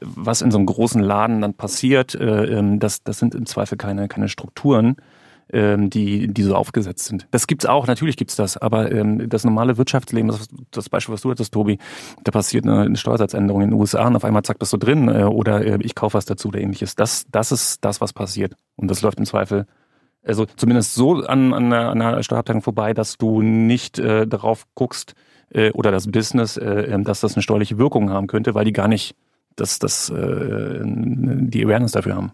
Was 0.00 0.42
in 0.42 0.50
so 0.50 0.58
einem 0.58 0.66
großen 0.66 1.00
Laden 1.00 1.40
dann 1.40 1.54
passiert, 1.54 2.16
äh, 2.16 2.58
ähm, 2.58 2.80
das, 2.80 3.04
das 3.04 3.20
sind 3.20 3.36
im 3.36 3.46
Zweifel 3.46 3.78
keine, 3.78 4.08
keine 4.08 4.28
Strukturen, 4.28 4.96
ähm, 5.52 5.90
die, 5.90 6.28
die 6.28 6.42
so 6.42 6.54
aufgesetzt 6.54 7.04
sind. 7.04 7.26
Das 7.30 7.46
gibt's 7.46 7.66
auch, 7.66 7.86
natürlich 7.86 8.16
gibt's 8.16 8.36
das, 8.36 8.56
aber 8.56 8.90
ähm, 8.90 9.28
das 9.28 9.44
normale 9.44 9.78
Wirtschaftsleben, 9.78 10.28
das, 10.28 10.48
das 10.70 10.88
Beispiel, 10.88 11.12
was 11.12 11.20
du 11.20 11.30
hattest, 11.30 11.52
Tobi, 11.54 11.78
da 12.24 12.32
passiert 12.32 12.64
eine, 12.64 12.82
eine 12.82 12.96
Steuersatzänderung 12.96 13.62
in 13.62 13.70
den 13.70 13.80
USA 13.80 14.06
und 14.06 14.16
auf 14.16 14.24
einmal 14.24 14.42
zack, 14.42 14.58
bist 14.58 14.72
du 14.72 14.76
drin 14.76 15.08
äh, 15.08 15.24
oder 15.24 15.64
äh, 15.64 15.78
ich 15.82 15.94
kaufe 15.94 16.14
was 16.14 16.24
dazu 16.24 16.48
oder 16.48 16.60
ähnliches. 16.60 16.94
Das, 16.94 17.26
das 17.30 17.52
ist 17.52 17.84
das, 17.84 18.00
was 18.00 18.12
passiert. 18.12 18.54
Und 18.76 18.90
das 18.90 19.02
läuft 19.02 19.18
im 19.18 19.26
Zweifel 19.26 19.66
also 20.26 20.44
zumindest 20.44 20.94
so 20.94 21.24
an, 21.24 21.54
an, 21.54 21.72
einer, 21.72 21.90
an 21.90 22.02
einer 22.02 22.22
Steuerabteilung 22.22 22.62
vorbei, 22.62 22.94
dass 22.94 23.16
du 23.16 23.42
nicht 23.42 23.98
äh, 23.98 24.26
darauf 24.26 24.66
guckst 24.74 25.14
äh, 25.50 25.70
oder 25.70 25.92
das 25.92 26.10
Business, 26.10 26.56
äh, 26.56 26.64
ähm, 26.64 27.04
dass 27.04 27.20
das 27.20 27.34
eine 27.34 27.42
steuerliche 27.42 27.78
Wirkung 27.78 28.10
haben 28.10 28.26
könnte, 28.26 28.54
weil 28.54 28.64
die 28.64 28.72
gar 28.72 28.88
nicht 28.88 29.14
das, 29.54 29.78
das, 29.78 30.10
äh, 30.10 30.80
die 30.84 31.64
Awareness 31.64 31.92
dafür 31.92 32.16
haben. 32.16 32.32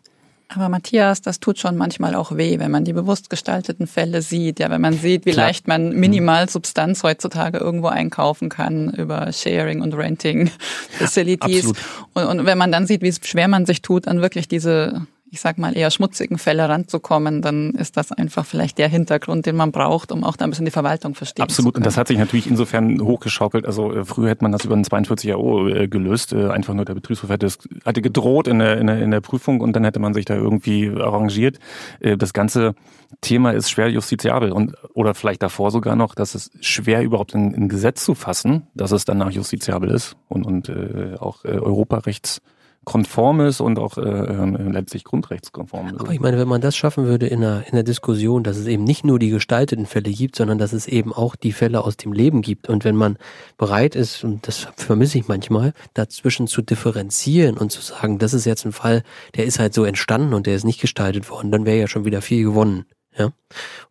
Aber 0.55 0.69
Matthias, 0.69 1.23
das 1.23 1.41
tut 1.41 1.59
schon 1.59 1.77
manchmal 1.77 2.15
auch 2.15 2.37
weh, 2.37 2.59
wenn 2.59 2.71
man 2.71 2.85
die 2.85 2.93
bewusst 2.93 3.31
gestalteten 3.31 3.87
Fälle 3.87 4.23
sieht. 4.23 4.59
Ja, 4.59 4.71
wenn 4.71 4.81
man 4.81 4.95
sieht, 4.95 5.25
wie 5.25 5.33
Klar. 5.33 5.47
leicht 5.47 5.69
man 5.69 5.91
minimal 5.91 6.49
Substanz 6.49 7.03
heutzutage 7.03 7.59
irgendwo 7.59 7.89
einkaufen 7.89 8.49
kann 8.49 8.91
über 8.91 9.33
Sharing 9.33 9.81
und 9.81 9.95
Renting 9.95 10.51
Facilities. 10.91 11.73
Und, 12.13 12.25
und 12.25 12.47
wenn 12.47 12.59
man 12.59 12.73
dann 12.73 12.87
sieht, 12.87 13.03
wie 13.03 13.13
schwer 13.13 13.49
man 13.49 13.67
sich 13.67 13.83
tut, 13.83 14.09
an 14.09 14.21
wirklich 14.21 14.49
diese 14.49 15.07
ich 15.33 15.41
sag 15.41 15.57
mal, 15.57 15.75
eher 15.75 15.91
schmutzigen 15.91 16.37
Fälle 16.37 16.69
ranzukommen, 16.69 17.41
dann 17.41 17.71
ist 17.71 17.97
das 17.97 18.13
einfach 18.13 18.45
vielleicht 18.45 18.77
der 18.77 18.89
Hintergrund, 18.89 19.47
den 19.47 19.57
man 19.57 19.73
braucht, 19.73 20.13
um 20.13 20.25
auch 20.25 20.37
da 20.37 20.45
ein 20.45 20.51
bisschen 20.51 20.67
die 20.67 20.71
Verwaltung 20.71 21.15
verstehen 21.15 21.43
Absolut. 21.43 21.75
Und 21.75 21.87
das 21.87 21.97
hat 21.97 22.09
sich 22.09 22.19
natürlich 22.19 22.47
insofern 22.47 23.01
hochgeschaukelt. 23.01 23.65
Also 23.65 23.95
äh, 23.95 24.05
früher 24.05 24.29
hätte 24.29 24.45
man 24.45 24.53
das 24.53 24.67
über 24.67 24.75
einen 24.75 24.85
42 24.85 25.33
Euro 25.33 25.69
äh, 25.69 25.89
gelöst. 25.89 26.35
Äh, 26.35 26.51
einfach 26.51 26.75
nur 26.75 26.85
der 26.85 26.93
Betriebshof 26.93 27.31
hätte, 27.31 27.47
es, 27.47 27.59
hatte 27.83 28.03
gedroht 28.03 28.47
in 28.47 28.59
der, 28.59 28.77
in, 28.77 28.89
der, 28.89 29.01
in 29.01 29.11
der 29.11 29.23
Prüfung 29.23 29.63
und 29.63 29.75
dann 29.75 29.85
hätte 29.85 30.01
man 30.01 30.13
sich 30.13 30.27
da 30.27 30.35
irgendwie 30.35 30.91
arrangiert. 30.91 31.59
Das 32.01 32.35
ganze 32.35 32.75
Thema 33.23 33.53
ist 33.53 33.71
schwer 33.71 33.89
justiziabel 33.89 34.53
und 34.53 34.75
oder 34.93 35.15
vielleicht 35.15 35.43
davor 35.43 35.71
sogar 35.71 35.97
noch, 35.97 36.15
dass 36.15 36.35
es 36.35 36.51
schwer 36.61 37.03
überhaupt 37.03 37.35
in, 37.35 37.55
in 37.55 37.69
Gesetz 37.69 38.05
zu 38.05 38.15
fassen, 38.15 38.67
dass 38.75 38.93
es 38.93 39.07
danach 39.07 39.31
justiziabel 39.31 39.91
ist 39.91 40.17
und, 40.29 40.45
und 40.45 40.69
äh, 40.69 41.17
auch 41.19 41.45
äh, 41.45 41.49
Europarechts 41.49 42.43
konform 42.85 43.41
ist 43.41 43.61
und 43.61 43.79
auch 43.79 43.97
äh, 43.97 44.03
äh, 44.03 44.71
letztlich 44.71 45.05
grundrechtskonform 45.05 45.89
ist. 45.89 46.01
Aber 46.01 46.13
ich 46.13 46.21
meine, 46.21 46.39
wenn 46.39 46.49
man 46.49 46.61
das 46.61 46.77
schaffen 46.77 47.05
würde 47.05 47.27
in 47.27 47.41
der, 47.41 47.65
in 47.67 47.75
der 47.75 47.85
Diskussion, 47.85 48.43
dass 48.43 48.57
es 48.57 48.67
eben 48.67 48.83
nicht 48.83 49.05
nur 49.05 49.19
die 49.19 49.31
gestalteten 49.31 49.87
Fälle 49.87 50.11
gibt, 50.11 50.37
sondern 50.37 50.59
dass 50.59 50.73
es 50.73 50.89
eben 50.89 51.13
auch 51.13 51.37
die 51.37 51.53
Fälle 51.53 51.85
aus 51.85 51.97
dem 51.97 52.13
Leben 52.13 52.43
gibt. 52.43 52.69
Und 52.69 52.85
wenn 52.85 52.97
man 52.97 53.19
bereit 53.57 53.95
ist, 53.95 54.25
und 54.25 54.49
das 54.49 54.69
vermisse 54.77 55.19
ich 55.19 55.29
manchmal, 55.29 55.75
dazwischen 55.95 56.49
zu 56.49 56.61
differenzieren 56.61 57.57
und 57.57 57.71
zu 57.71 57.81
sagen, 57.81 58.19
das 58.19 58.35
ist 58.35 58.47
jetzt 58.47 58.65
ein 58.65 58.73
Fall, 58.73 59.05
der 59.37 59.45
ist 59.45 59.61
halt 59.61 59.75
so 59.75 59.85
entstanden 59.85 60.35
und 60.35 60.47
der 60.47 60.57
ist 60.57 60.65
nicht 60.65 60.81
gestaltet 60.81 61.31
worden, 61.31 61.53
dann 61.53 61.65
wäre 61.65 61.79
ja 61.79 61.87
schon 61.87 62.05
wieder 62.05 62.21
viel 62.21 62.43
gewonnen. 62.43 62.85
Ja, 63.17 63.31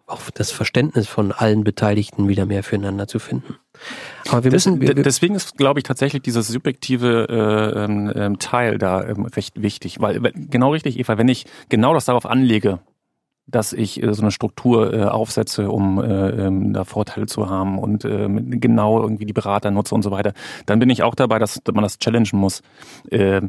auch 0.07 0.29
das 0.31 0.51
Verständnis 0.51 1.07
von 1.07 1.31
allen 1.31 1.63
Beteiligten 1.63 2.27
wieder 2.27 2.45
mehr 2.45 2.63
füreinander 2.63 3.07
zu 3.07 3.19
finden. 3.19 3.55
Aber 4.29 4.43
wir 4.43 4.51
müssen. 4.51 4.81
Wir, 4.81 4.93
deswegen 4.95 5.35
ist, 5.35 5.57
glaube 5.57 5.79
ich, 5.79 5.83
tatsächlich 5.83 6.23
dieses 6.23 6.47
subjektive 6.47 7.27
äh, 7.29 7.83
ähm, 7.83 8.11
ähm, 8.15 8.39
Teil 8.39 8.77
da 8.77 9.03
ähm, 9.03 9.25
recht 9.25 9.61
wichtig, 9.61 10.01
weil 10.01 10.19
genau 10.19 10.71
richtig, 10.71 10.99
Eva, 10.99 11.17
wenn 11.17 11.27
ich 11.27 11.45
genau 11.69 11.93
das 11.93 12.05
darauf 12.05 12.25
anlege, 12.25 12.79
dass 13.47 13.73
ich 13.73 14.01
äh, 14.01 14.13
so 14.13 14.21
eine 14.21 14.31
Struktur 14.31 14.93
äh, 14.93 15.03
aufsetze, 15.03 15.69
um 15.69 16.01
äh, 16.01 16.29
ähm, 16.29 16.73
da 16.73 16.83
Vorteile 16.83 17.27
zu 17.27 17.49
haben 17.49 17.77
und 17.77 18.05
äh, 18.05 18.27
genau 18.27 19.01
irgendwie 19.01 19.25
die 19.25 19.33
Berater 19.33 19.71
nutze 19.71 19.93
und 19.93 20.01
so 20.01 20.11
weiter, 20.11 20.33
dann 20.65 20.79
bin 20.79 20.89
ich 20.89 21.03
auch 21.03 21.15
dabei, 21.15 21.39
dass, 21.39 21.61
man 21.71 21.83
das 21.83 21.99
challengen 21.99 22.39
muss. 22.39 22.61
Äh, 23.09 23.41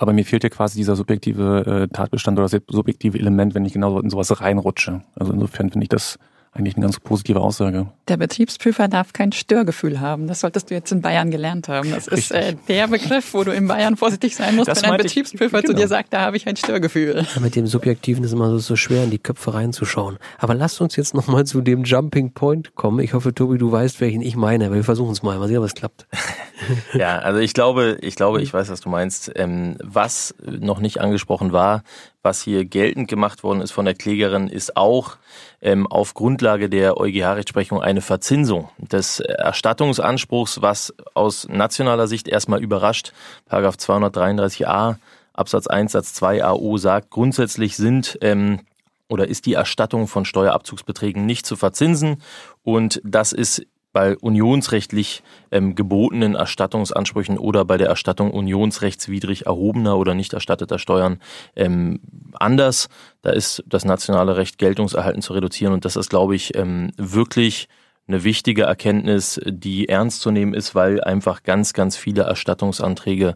aber 0.00 0.14
mir 0.14 0.24
fehlt 0.24 0.42
ja 0.44 0.48
quasi 0.48 0.78
dieser 0.78 0.96
subjektive 0.96 1.88
äh, 1.90 1.94
Tatbestand 1.94 2.38
oder 2.38 2.48
das 2.48 2.62
subjektive 2.68 3.18
Element, 3.18 3.54
wenn 3.54 3.66
ich 3.66 3.74
genau 3.74 4.00
in 4.00 4.08
sowas 4.08 4.40
reinrutsche. 4.40 5.02
Also 5.14 5.34
insofern 5.34 5.68
finde 5.68 5.84
ich 5.84 5.90
das 5.90 6.18
eigentlich 6.52 6.74
eine 6.76 6.84
ganz 6.84 6.98
positive 6.98 7.40
Aussage. 7.40 7.86
Der 8.08 8.16
Betriebsprüfer 8.16 8.88
darf 8.88 9.12
kein 9.12 9.30
Störgefühl 9.30 10.00
haben. 10.00 10.26
Das 10.26 10.40
solltest 10.40 10.70
du 10.70 10.74
jetzt 10.74 10.90
in 10.90 11.00
Bayern 11.00 11.30
gelernt 11.30 11.68
haben. 11.68 11.92
Das 11.92 12.08
ist 12.08 12.32
äh, 12.32 12.56
der 12.66 12.88
Begriff, 12.88 13.34
wo 13.34 13.44
du 13.44 13.52
in 13.52 13.68
Bayern 13.68 13.96
vorsichtig 13.96 14.34
sein 14.34 14.56
musst, 14.56 14.68
das 14.68 14.82
wenn 14.82 14.90
ein 14.90 14.96
Betriebsprüfer 14.96 15.58
ich, 15.58 15.64
genau. 15.64 15.74
zu 15.74 15.80
dir 15.80 15.86
sagt, 15.86 16.12
da 16.12 16.22
habe 16.22 16.36
ich 16.36 16.48
ein 16.48 16.56
Störgefühl. 16.56 17.24
Ja, 17.34 17.40
mit 17.40 17.54
dem 17.54 17.68
Subjektiven 17.68 18.24
ist 18.24 18.32
immer 18.32 18.58
so 18.58 18.74
schwer, 18.74 19.04
in 19.04 19.10
die 19.10 19.20
Köpfe 19.20 19.54
reinzuschauen. 19.54 20.18
Aber 20.38 20.54
lasst 20.54 20.80
uns 20.80 20.96
jetzt 20.96 21.14
nochmal 21.14 21.46
zu 21.46 21.60
dem 21.60 21.84
Jumping 21.84 22.32
Point 22.32 22.74
kommen. 22.74 22.98
Ich 22.98 23.14
hoffe, 23.14 23.32
Tobi, 23.32 23.56
du 23.56 23.70
weißt, 23.70 24.00
welchen 24.00 24.20
ich 24.20 24.34
meine, 24.34 24.66
aber 24.66 24.74
wir 24.74 24.84
versuchen 24.84 25.12
es 25.12 25.22
mal. 25.22 25.38
Mal 25.38 25.46
sehen, 25.46 25.58
ob 25.58 25.64
es 25.64 25.74
klappt. 25.74 26.08
ja, 26.94 27.20
also 27.20 27.38
ich 27.38 27.54
glaube, 27.54 27.98
ich 28.00 28.16
glaube, 28.16 28.42
ich 28.42 28.52
weiß, 28.52 28.70
was 28.70 28.80
du 28.80 28.88
meinst. 28.88 29.30
Ähm, 29.36 29.76
was 29.82 30.34
noch 30.44 30.80
nicht 30.80 31.00
angesprochen 31.00 31.52
war, 31.52 31.84
was 32.22 32.42
hier 32.42 32.64
geltend 32.64 33.08
gemacht 33.08 33.44
worden 33.44 33.60
ist 33.60 33.70
von 33.70 33.84
der 33.84 33.94
Klägerin, 33.94 34.48
ist 34.48 34.76
auch 34.76 35.16
ähm, 35.62 35.86
auf 35.86 36.14
Grundlage 36.14 36.68
der 36.68 36.96
EuGH-Rechtsprechung 36.96 37.82
eine 37.82 38.00
Verzinsung 38.00 38.70
des 38.78 39.20
Erstattungsanspruchs, 39.20 40.62
was 40.62 40.94
aus 41.14 41.46
nationaler 41.48 42.06
Sicht 42.06 42.28
erstmal 42.28 42.62
überrascht. 42.62 43.12
Paragraph 43.46 43.76
233a 43.76 44.96
Absatz 45.32 45.66
1 45.66 45.92
Satz 45.92 46.14
2 46.14 46.44
AO 46.44 46.76
sagt, 46.76 47.10
grundsätzlich 47.10 47.76
sind 47.76 48.18
ähm, 48.20 48.60
oder 49.08 49.28
ist 49.28 49.46
die 49.46 49.54
Erstattung 49.54 50.06
von 50.06 50.24
Steuerabzugsbeträgen 50.24 51.26
nicht 51.26 51.46
zu 51.46 51.56
verzinsen 51.56 52.22
und 52.62 53.00
das 53.04 53.32
ist 53.32 53.66
bei 53.92 54.16
unionsrechtlich 54.16 55.22
ähm, 55.50 55.74
gebotenen 55.74 56.34
Erstattungsansprüchen 56.34 57.38
oder 57.38 57.64
bei 57.64 57.76
der 57.76 57.88
Erstattung 57.88 58.30
unionsrechtswidrig 58.30 59.46
erhobener 59.46 59.98
oder 59.98 60.14
nicht 60.14 60.32
erstatteter 60.32 60.78
Steuern 60.78 61.18
ähm, 61.56 62.00
anders. 62.34 62.88
Da 63.22 63.30
ist 63.30 63.64
das 63.66 63.84
nationale 63.84 64.36
Recht 64.36 64.58
Geltungserhalten 64.58 65.22
zu 65.22 65.32
reduzieren 65.32 65.72
und 65.72 65.84
das 65.84 65.96
ist, 65.96 66.10
glaube 66.10 66.36
ich, 66.36 66.56
ähm, 66.56 66.92
wirklich 66.96 67.68
eine 68.06 68.24
wichtige 68.24 68.62
Erkenntnis, 68.62 69.40
die 69.46 69.88
ernst 69.88 70.20
zu 70.20 70.30
nehmen 70.30 70.54
ist, 70.54 70.74
weil 70.74 71.02
einfach 71.02 71.42
ganz, 71.42 71.72
ganz 71.72 71.96
viele 71.96 72.22
Erstattungsanträge 72.22 73.34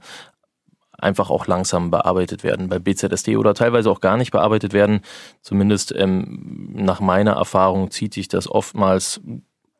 einfach 0.99 1.31
auch 1.31 1.47
langsam 1.47 1.91
bearbeitet 1.91 2.45
werden 2.45 2.69
bei 2.69 2.79
BZSD 2.79 3.37
oder 3.37 3.55
teilweise 3.55 3.91
auch 3.91 4.01
gar 4.01 4.17
nicht 4.17 4.31
bearbeitet 4.31 4.73
werden. 4.73 5.01
Zumindest 5.43 5.95
ähm, 5.97 6.71
nach 6.73 7.01
meiner 7.01 7.33
Erfahrung 7.33 7.91
zieht 7.91 8.15
sich 8.15 8.29
das 8.29 8.51
oftmals 8.51 9.21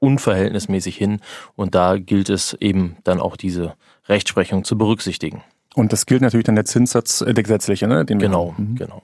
unverhältnismäßig 0.05 0.97
hin. 0.97 1.21
Und 1.57 1.75
da 1.75 1.97
gilt 1.97 2.29
es 2.29 2.55
eben 2.61 2.97
dann 3.05 3.21
auch 3.21 3.37
diese 3.37 3.75
Rechtsprechung 4.09 4.65
zu 4.65 4.77
berücksichtigen. 4.77 5.43
Und 5.75 5.93
das 5.93 6.07
gilt 6.07 6.23
natürlich 6.23 6.45
dann 6.45 6.55
der 6.55 6.67
Zinssatz, 6.67 7.21
äh, 7.21 7.35
der 7.35 7.43
gesetzliche, 7.43 7.89
ne? 7.89 8.05
Den 8.05 8.19
genau, 8.19 8.55
mhm. 8.57 8.77
genau. 8.77 9.03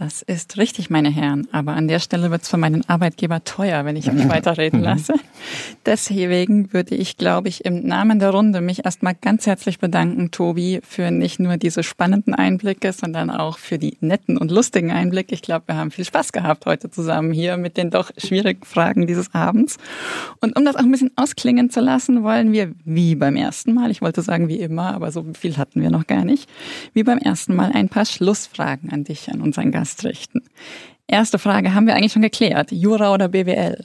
Das 0.00 0.22
ist 0.22 0.56
richtig, 0.56 0.88
meine 0.88 1.10
Herren. 1.10 1.46
Aber 1.52 1.74
an 1.74 1.86
der 1.86 1.98
Stelle 1.98 2.30
wird 2.30 2.40
es 2.40 2.48
für 2.48 2.56
meinen 2.56 2.88
Arbeitgeber 2.88 3.44
teuer, 3.44 3.84
wenn 3.84 3.96
ich 3.96 4.10
mich 4.10 4.26
weiterreden 4.30 4.80
lasse. 4.80 5.12
Deswegen 5.84 6.72
würde 6.72 6.94
ich, 6.94 7.18
glaube 7.18 7.48
ich, 7.48 7.66
im 7.66 7.86
Namen 7.86 8.18
der 8.18 8.30
Runde 8.30 8.62
mich 8.62 8.86
erstmal 8.86 9.14
ganz 9.14 9.46
herzlich 9.46 9.78
bedanken, 9.78 10.30
Tobi, 10.30 10.80
für 10.82 11.10
nicht 11.10 11.38
nur 11.38 11.58
diese 11.58 11.82
spannenden 11.82 12.34
Einblicke, 12.34 12.94
sondern 12.94 13.28
auch 13.28 13.58
für 13.58 13.76
die 13.76 13.98
netten 14.00 14.38
und 14.38 14.50
lustigen 14.50 14.90
Einblicke. 14.90 15.34
Ich 15.34 15.42
glaube, 15.42 15.68
wir 15.68 15.76
haben 15.76 15.90
viel 15.90 16.06
Spaß 16.06 16.32
gehabt 16.32 16.64
heute 16.64 16.90
zusammen 16.90 17.30
hier 17.30 17.58
mit 17.58 17.76
den 17.76 17.90
doch 17.90 18.10
schwierigen 18.16 18.64
Fragen 18.64 19.06
dieses 19.06 19.34
Abends. 19.34 19.76
Und 20.40 20.56
um 20.56 20.64
das 20.64 20.76
auch 20.76 20.80
ein 20.80 20.90
bisschen 20.90 21.10
ausklingen 21.16 21.68
zu 21.68 21.80
lassen, 21.80 22.22
wollen 22.22 22.52
wir 22.52 22.72
wie 22.86 23.16
beim 23.16 23.36
ersten 23.36 23.74
Mal, 23.74 23.90
ich 23.90 24.00
wollte 24.00 24.22
sagen 24.22 24.48
wie 24.48 24.60
immer, 24.60 24.94
aber 24.94 25.12
so 25.12 25.26
viel 25.38 25.58
hatten 25.58 25.82
wir 25.82 25.90
noch 25.90 26.06
gar 26.06 26.24
nicht, 26.24 26.48
wie 26.94 27.02
beim 27.02 27.18
ersten 27.18 27.54
Mal 27.54 27.72
ein 27.74 27.90
paar 27.90 28.06
Schlussfragen 28.06 28.90
an 28.90 29.04
dich, 29.04 29.30
an 29.30 29.42
unseren 29.42 29.70
Gast 29.70 29.89
Gerichtrechten. 29.90 30.42
Erste 31.06 31.38
Frage, 31.38 31.74
haben 31.74 31.86
wir 31.86 31.94
eigentlich 31.94 32.12
schon 32.12 32.22
geklärt? 32.22 32.70
Jura 32.70 33.12
oder 33.12 33.28
BWL? 33.28 33.84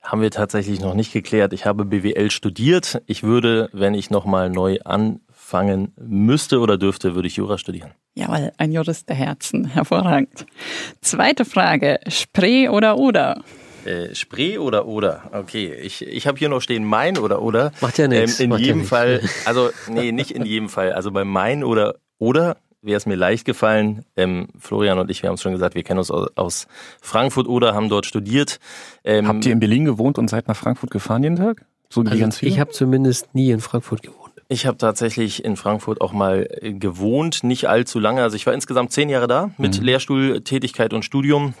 Haben 0.00 0.22
wir 0.22 0.30
tatsächlich 0.30 0.80
noch 0.80 0.94
nicht 0.94 1.12
geklärt. 1.12 1.52
Ich 1.52 1.66
habe 1.66 1.84
BWL 1.84 2.30
studiert. 2.30 3.02
Ich 3.06 3.22
würde, 3.22 3.68
wenn 3.72 3.92
ich 3.92 4.08
nochmal 4.08 4.48
neu 4.48 4.78
anfangen 4.84 5.92
müsste 6.00 6.60
oder 6.60 6.78
dürfte, 6.78 7.14
würde 7.14 7.28
ich 7.28 7.36
Jura 7.36 7.58
studieren. 7.58 7.90
Jawohl, 8.14 8.52
ein 8.56 8.72
Jurist 8.72 9.10
der 9.10 9.16
Herzen. 9.16 9.66
Hervorragend. 9.66 10.46
Zweite 11.02 11.44
Frage, 11.44 12.00
Spree 12.08 12.68
oder 12.68 12.96
Oder? 12.96 13.42
Äh, 13.84 14.14
Spree 14.14 14.58
oder 14.58 14.86
oder? 14.86 15.30
Okay, 15.32 15.72
ich, 15.72 16.06
ich 16.06 16.26
habe 16.26 16.38
hier 16.38 16.48
noch 16.48 16.60
stehen 16.60 16.84
Main 16.84 17.16
oder 17.16 17.40
oder. 17.40 17.72
Macht 17.80 17.98
ja 17.98 18.08
nichts. 18.08 18.38
Ähm, 18.40 18.52
in 18.52 18.58
jedem 18.58 18.80
ja 18.80 18.86
Fall, 18.86 19.20
also 19.46 19.70
nee, 19.88 20.12
nicht 20.12 20.32
in 20.32 20.44
jedem 20.44 20.68
Fall. 20.68 20.92
Also 20.92 21.10
bei 21.10 21.24
Main 21.24 21.64
oder 21.64 21.96
oder 22.18 22.58
wäre 22.82 22.96
es 22.96 23.06
mir 23.06 23.16
leicht 23.16 23.44
gefallen. 23.44 24.04
Ähm, 24.16 24.48
Florian 24.58 24.98
und 24.98 25.10
ich, 25.10 25.22
wir 25.22 25.28
haben 25.28 25.34
es 25.34 25.42
schon 25.42 25.52
gesagt, 25.52 25.74
wir 25.74 25.82
kennen 25.82 25.98
uns 25.98 26.10
aus 26.10 26.66
Frankfurt 27.00 27.46
oder 27.46 27.74
haben 27.74 27.88
dort 27.88 28.06
studiert. 28.06 28.58
Ähm, 29.04 29.28
Habt 29.28 29.46
ihr 29.46 29.52
in 29.52 29.60
Berlin 29.60 29.84
gewohnt 29.84 30.18
und 30.18 30.28
seid 30.28 30.48
nach 30.48 30.56
Frankfurt 30.56 30.90
gefahren 30.90 31.22
jeden 31.22 31.36
Tag? 31.36 31.64
So 31.88 32.02
also 32.02 32.18
ganz 32.18 32.38
viele? 32.38 32.52
Ich 32.52 32.60
habe 32.60 32.70
zumindest 32.70 33.34
nie 33.34 33.50
in 33.50 33.60
Frankfurt 33.60 34.02
gewohnt. 34.02 34.18
Ich 34.48 34.66
habe 34.66 34.78
tatsächlich 34.78 35.44
in 35.44 35.56
Frankfurt 35.56 36.00
auch 36.00 36.12
mal 36.12 36.48
äh, 36.60 36.72
gewohnt, 36.72 37.44
nicht 37.44 37.68
allzu 37.68 37.98
lange. 37.98 38.22
Also 38.22 38.36
ich 38.36 38.46
war 38.46 38.54
insgesamt 38.54 38.92
zehn 38.92 39.08
Jahre 39.08 39.28
da 39.28 39.50
mit 39.58 39.78
mhm. 39.78 39.84
Lehrstuhltätigkeit 39.84 40.92
und 40.92 41.04
Studium. 41.04 41.54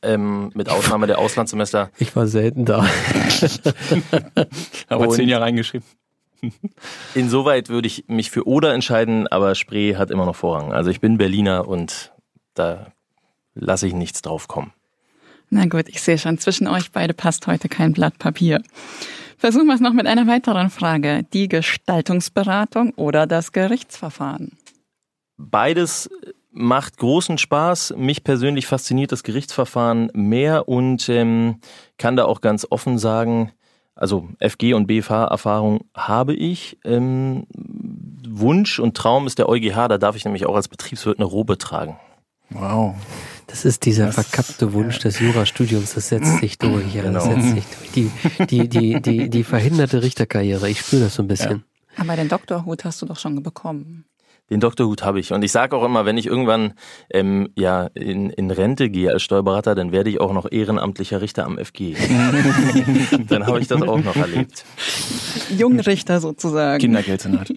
Ähm, 0.00 0.50
mit 0.54 0.70
Ausnahme 0.70 1.06
der 1.06 1.18
Auslandssemester. 1.18 1.90
Ich 1.98 2.16
war 2.16 2.26
selten 2.26 2.64
da. 2.64 2.86
Aber 4.88 5.08
zehn 5.10 5.28
Jahre 5.28 5.44
reingeschrieben. 5.44 5.86
Insoweit 7.14 7.68
würde 7.68 7.86
ich 7.86 8.04
mich 8.08 8.30
für 8.30 8.46
Oder 8.46 8.74
entscheiden, 8.74 9.26
aber 9.28 9.54
Spree 9.54 9.96
hat 9.96 10.10
immer 10.10 10.26
noch 10.26 10.36
Vorrang. 10.36 10.72
Also 10.72 10.90
ich 10.90 11.00
bin 11.00 11.18
Berliner 11.18 11.68
und 11.68 12.12
da 12.54 12.92
lasse 13.54 13.86
ich 13.86 13.94
nichts 13.94 14.22
drauf 14.22 14.48
kommen. 14.48 14.72
Na 15.50 15.66
gut, 15.66 15.88
ich 15.88 16.00
sehe 16.00 16.18
schon, 16.18 16.38
zwischen 16.38 16.66
euch 16.66 16.92
beide 16.92 17.12
passt 17.14 17.46
heute 17.46 17.68
kein 17.68 17.92
Blatt 17.92 18.18
Papier. 18.18 18.62
Versuchen 19.36 19.66
wir 19.66 19.74
es 19.74 19.80
noch 19.80 19.92
mit 19.92 20.06
einer 20.06 20.26
weiteren 20.26 20.70
Frage. 20.70 21.24
Die 21.32 21.48
Gestaltungsberatung 21.48 22.94
oder 22.94 23.26
das 23.26 23.52
Gerichtsverfahren? 23.52 24.56
Beides 25.36 26.08
macht 26.52 26.98
großen 26.98 27.38
Spaß. 27.38 27.94
Mich 27.96 28.24
persönlich 28.24 28.66
fasziniert 28.66 29.12
das 29.12 29.24
Gerichtsverfahren 29.24 30.10
mehr 30.14 30.68
und 30.68 31.08
ähm, 31.08 31.56
kann 31.98 32.16
da 32.16 32.24
auch 32.24 32.40
ganz 32.40 32.66
offen 32.70 32.98
sagen, 32.98 33.52
also 33.94 34.28
FG 34.40 34.74
und 34.74 34.86
BFH-Erfahrung 34.86 35.84
habe 35.94 36.34
ich. 36.34 36.78
Ähm, 36.84 37.46
Wunsch 38.28 38.78
und 38.78 38.96
Traum 38.96 39.26
ist 39.26 39.38
der 39.38 39.48
EuGH, 39.48 39.88
da 39.88 39.98
darf 39.98 40.16
ich 40.16 40.24
nämlich 40.24 40.46
auch 40.46 40.54
als 40.54 40.68
Betriebswirt 40.68 41.18
eine 41.18 41.26
Robe 41.26 41.58
tragen. 41.58 41.98
Wow. 42.50 42.94
Das 43.46 43.64
ist 43.64 43.84
dieser 43.84 44.06
das, 44.06 44.14
verkappte 44.14 44.72
Wunsch 44.72 44.96
ja. 44.96 45.02
des 45.02 45.20
Jurastudiums, 45.20 45.94
das 45.94 46.08
setzt 46.08 46.38
sich 46.38 46.58
durch, 46.58 46.94
ja, 46.94 47.02
genau. 47.02 47.14
das 47.14 47.24
setzt 47.24 47.54
sich 47.54 47.64
durch. 47.66 47.90
Die, 47.92 48.10
die, 48.46 48.68
die, 48.68 49.02
die, 49.02 49.30
die 49.30 49.44
verhinderte 49.44 50.02
Richterkarriere, 50.02 50.68
ich 50.70 50.80
spüre 50.80 51.04
das 51.04 51.14
so 51.14 51.22
ein 51.22 51.28
bisschen. 51.28 51.64
Ja. 51.96 52.02
Aber 52.02 52.16
den 52.16 52.28
Doktorhut 52.28 52.84
hast 52.84 53.02
du 53.02 53.06
doch 53.06 53.18
schon 53.18 53.42
bekommen. 53.42 54.06
Den 54.50 54.60
Doktorhut 54.60 55.02
habe 55.02 55.18
ich. 55.20 55.32
Und 55.32 55.42
ich 55.42 55.52
sage 55.52 55.74
auch 55.76 55.84
immer, 55.84 56.04
wenn 56.04 56.18
ich 56.18 56.26
irgendwann 56.26 56.74
ähm, 57.10 57.48
ja 57.56 57.86
in, 57.94 58.30
in 58.30 58.50
Rente 58.50 58.90
gehe 58.90 59.10
als 59.10 59.22
Steuerberater, 59.22 59.74
dann 59.74 59.92
werde 59.92 60.10
ich 60.10 60.20
auch 60.20 60.32
noch 60.32 60.50
ehrenamtlicher 60.50 61.20
Richter 61.22 61.46
am 61.46 61.58
FG. 61.58 61.94
dann 63.28 63.46
habe 63.46 63.60
ich 63.60 63.68
das 63.68 63.80
auch 63.82 64.02
noch 64.02 64.16
erlebt. 64.16 64.64
Jungrichter 65.56 66.20
sozusagen. 66.20 66.80
Kindergeldsenat. 66.80 67.52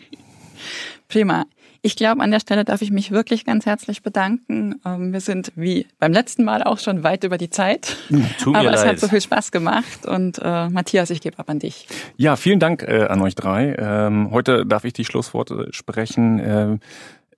Prima. 1.07 1.45
Ich 1.85 1.95
glaube, 1.95 2.23
an 2.23 2.31
der 2.31 2.39
Stelle 2.39 2.65
darf 2.65 2.81
ich 2.81 2.89
mich 2.89 3.11
wirklich 3.11 3.45
ganz 3.45 3.67
herzlich 3.67 4.01
bedanken. 4.01 4.81
Ähm, 4.83 5.13
wir 5.13 5.19
sind 5.19 5.51
wie 5.55 5.85
beim 5.99 6.13
letzten 6.13 6.43
Mal 6.43 6.63
auch 6.63 6.79
schon 6.79 7.03
weit 7.03 7.23
über 7.23 7.37
die 7.37 7.51
Zeit. 7.51 7.97
Tut 8.39 8.53
mir 8.53 8.59
Aber 8.59 8.71
leid. 8.71 8.79
es 8.79 8.85
hat 8.87 8.99
so 8.99 9.07
viel 9.07 9.21
Spaß 9.21 9.51
gemacht. 9.51 10.03
Und 10.07 10.39
äh, 10.43 10.67
Matthias, 10.69 11.11
ich 11.11 11.21
gebe 11.21 11.37
ab 11.37 11.47
an 11.47 11.59
dich. 11.59 11.87
Ja, 12.17 12.37
vielen 12.37 12.59
Dank 12.59 12.81
äh, 12.81 13.03
an 13.03 13.21
euch 13.21 13.35
drei. 13.35 13.75
Ähm, 13.77 14.31
heute 14.31 14.65
darf 14.65 14.83
ich 14.83 14.93
die 14.93 15.05
Schlussworte 15.05 15.67
sprechen. 15.73 16.39
Äh, 16.39 16.77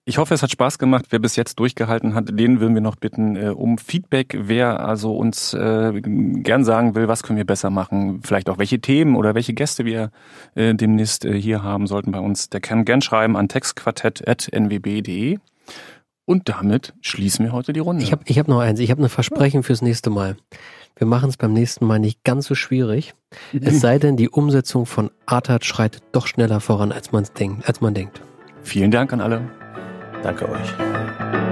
ich 0.08 0.18
hoffe, 0.18 0.34
es 0.34 0.41
hat 0.41 0.51
Spaß 0.51 0.80
gemacht. 0.80 1.08
Wer 1.10 1.20
bis 1.20 1.36
jetzt 1.36 1.60
durchgehalten 1.60 2.16
hat, 2.16 2.30
den 2.32 2.62
würden 2.62 2.74
wir 2.74 2.82
noch 2.82 2.95
bitten 2.95 3.36
äh, 3.36 3.49
um 3.49 3.78
Feedback. 3.78 4.38
Wer 4.39 4.80
also 4.80 5.14
uns 5.14 5.53
äh, 5.53 6.01
gern 6.01 6.64
sagen 6.64 6.95
will, 6.95 7.10
was 7.10 7.24
können 7.24 7.36
wir 7.36 7.45
besser 7.45 7.70
machen, 7.70 8.22
vielleicht 8.24 8.49
auch 8.49 8.58
welche 8.58 8.80
Themen 8.80 9.18
oder 9.18 9.36
welche 9.36 9.53
Gäste 9.53 9.84
wir 9.84 10.12
äh, 10.55 10.74
demnächst 10.74 11.26
äh, 11.26 11.34
hier 11.39 11.62
haben 11.62 11.88
sollten 11.88 12.14
bei 12.14 12.22
uns, 12.22 12.49
der 12.49 12.62
kann 12.62 12.86
gern 12.86 13.01
schreiben 13.01 13.36
an 13.36 13.49
textquartett.nwb.de. 13.49 15.39
Und 16.24 16.47
damit 16.47 16.93
schließen 17.01 17.43
wir 17.43 17.51
heute 17.51 17.74
die 17.74 17.82
Runde. 17.82 18.01
Ich 18.01 18.14
habe 18.14 18.24
ich 18.28 18.39
hab 18.39 18.47
noch 18.47 18.60
eins. 18.60 18.80
Ich 18.80 18.91
habe 18.91 19.03
ein 19.03 19.10
Versprechen 19.10 19.62
fürs 19.62 19.82
nächste 19.82 20.10
Mal. 20.10 20.38
Wir 20.95 21.05
machen 21.05 21.30
es 21.30 21.36
beim 21.36 21.51
nächsten 21.51 21.86
Mal 21.86 21.99
nicht 21.99 22.24
ganz 22.24 22.47
so 22.47 22.55
schwierig. 22.55 23.14
Es 23.60 23.82
sei 23.82 23.99
denn, 23.99 24.16
die 24.16 24.30
Umsetzung 24.30 24.86
von 24.86 25.12
ATAT 25.26 25.66
schreitet 25.66 26.03
doch 26.14 26.28
schneller 26.28 26.62
voran, 26.62 26.93
als, 26.93 27.12
man's 27.12 27.34
denkt, 27.34 27.68
als 27.68 27.82
man 27.82 27.93
denkt. 27.93 28.22
Vielen 28.62 28.91
Dank 28.91 29.12
an 29.12 29.20
alle. 29.20 29.49
Danke 30.28 30.49
euch. 30.49 31.47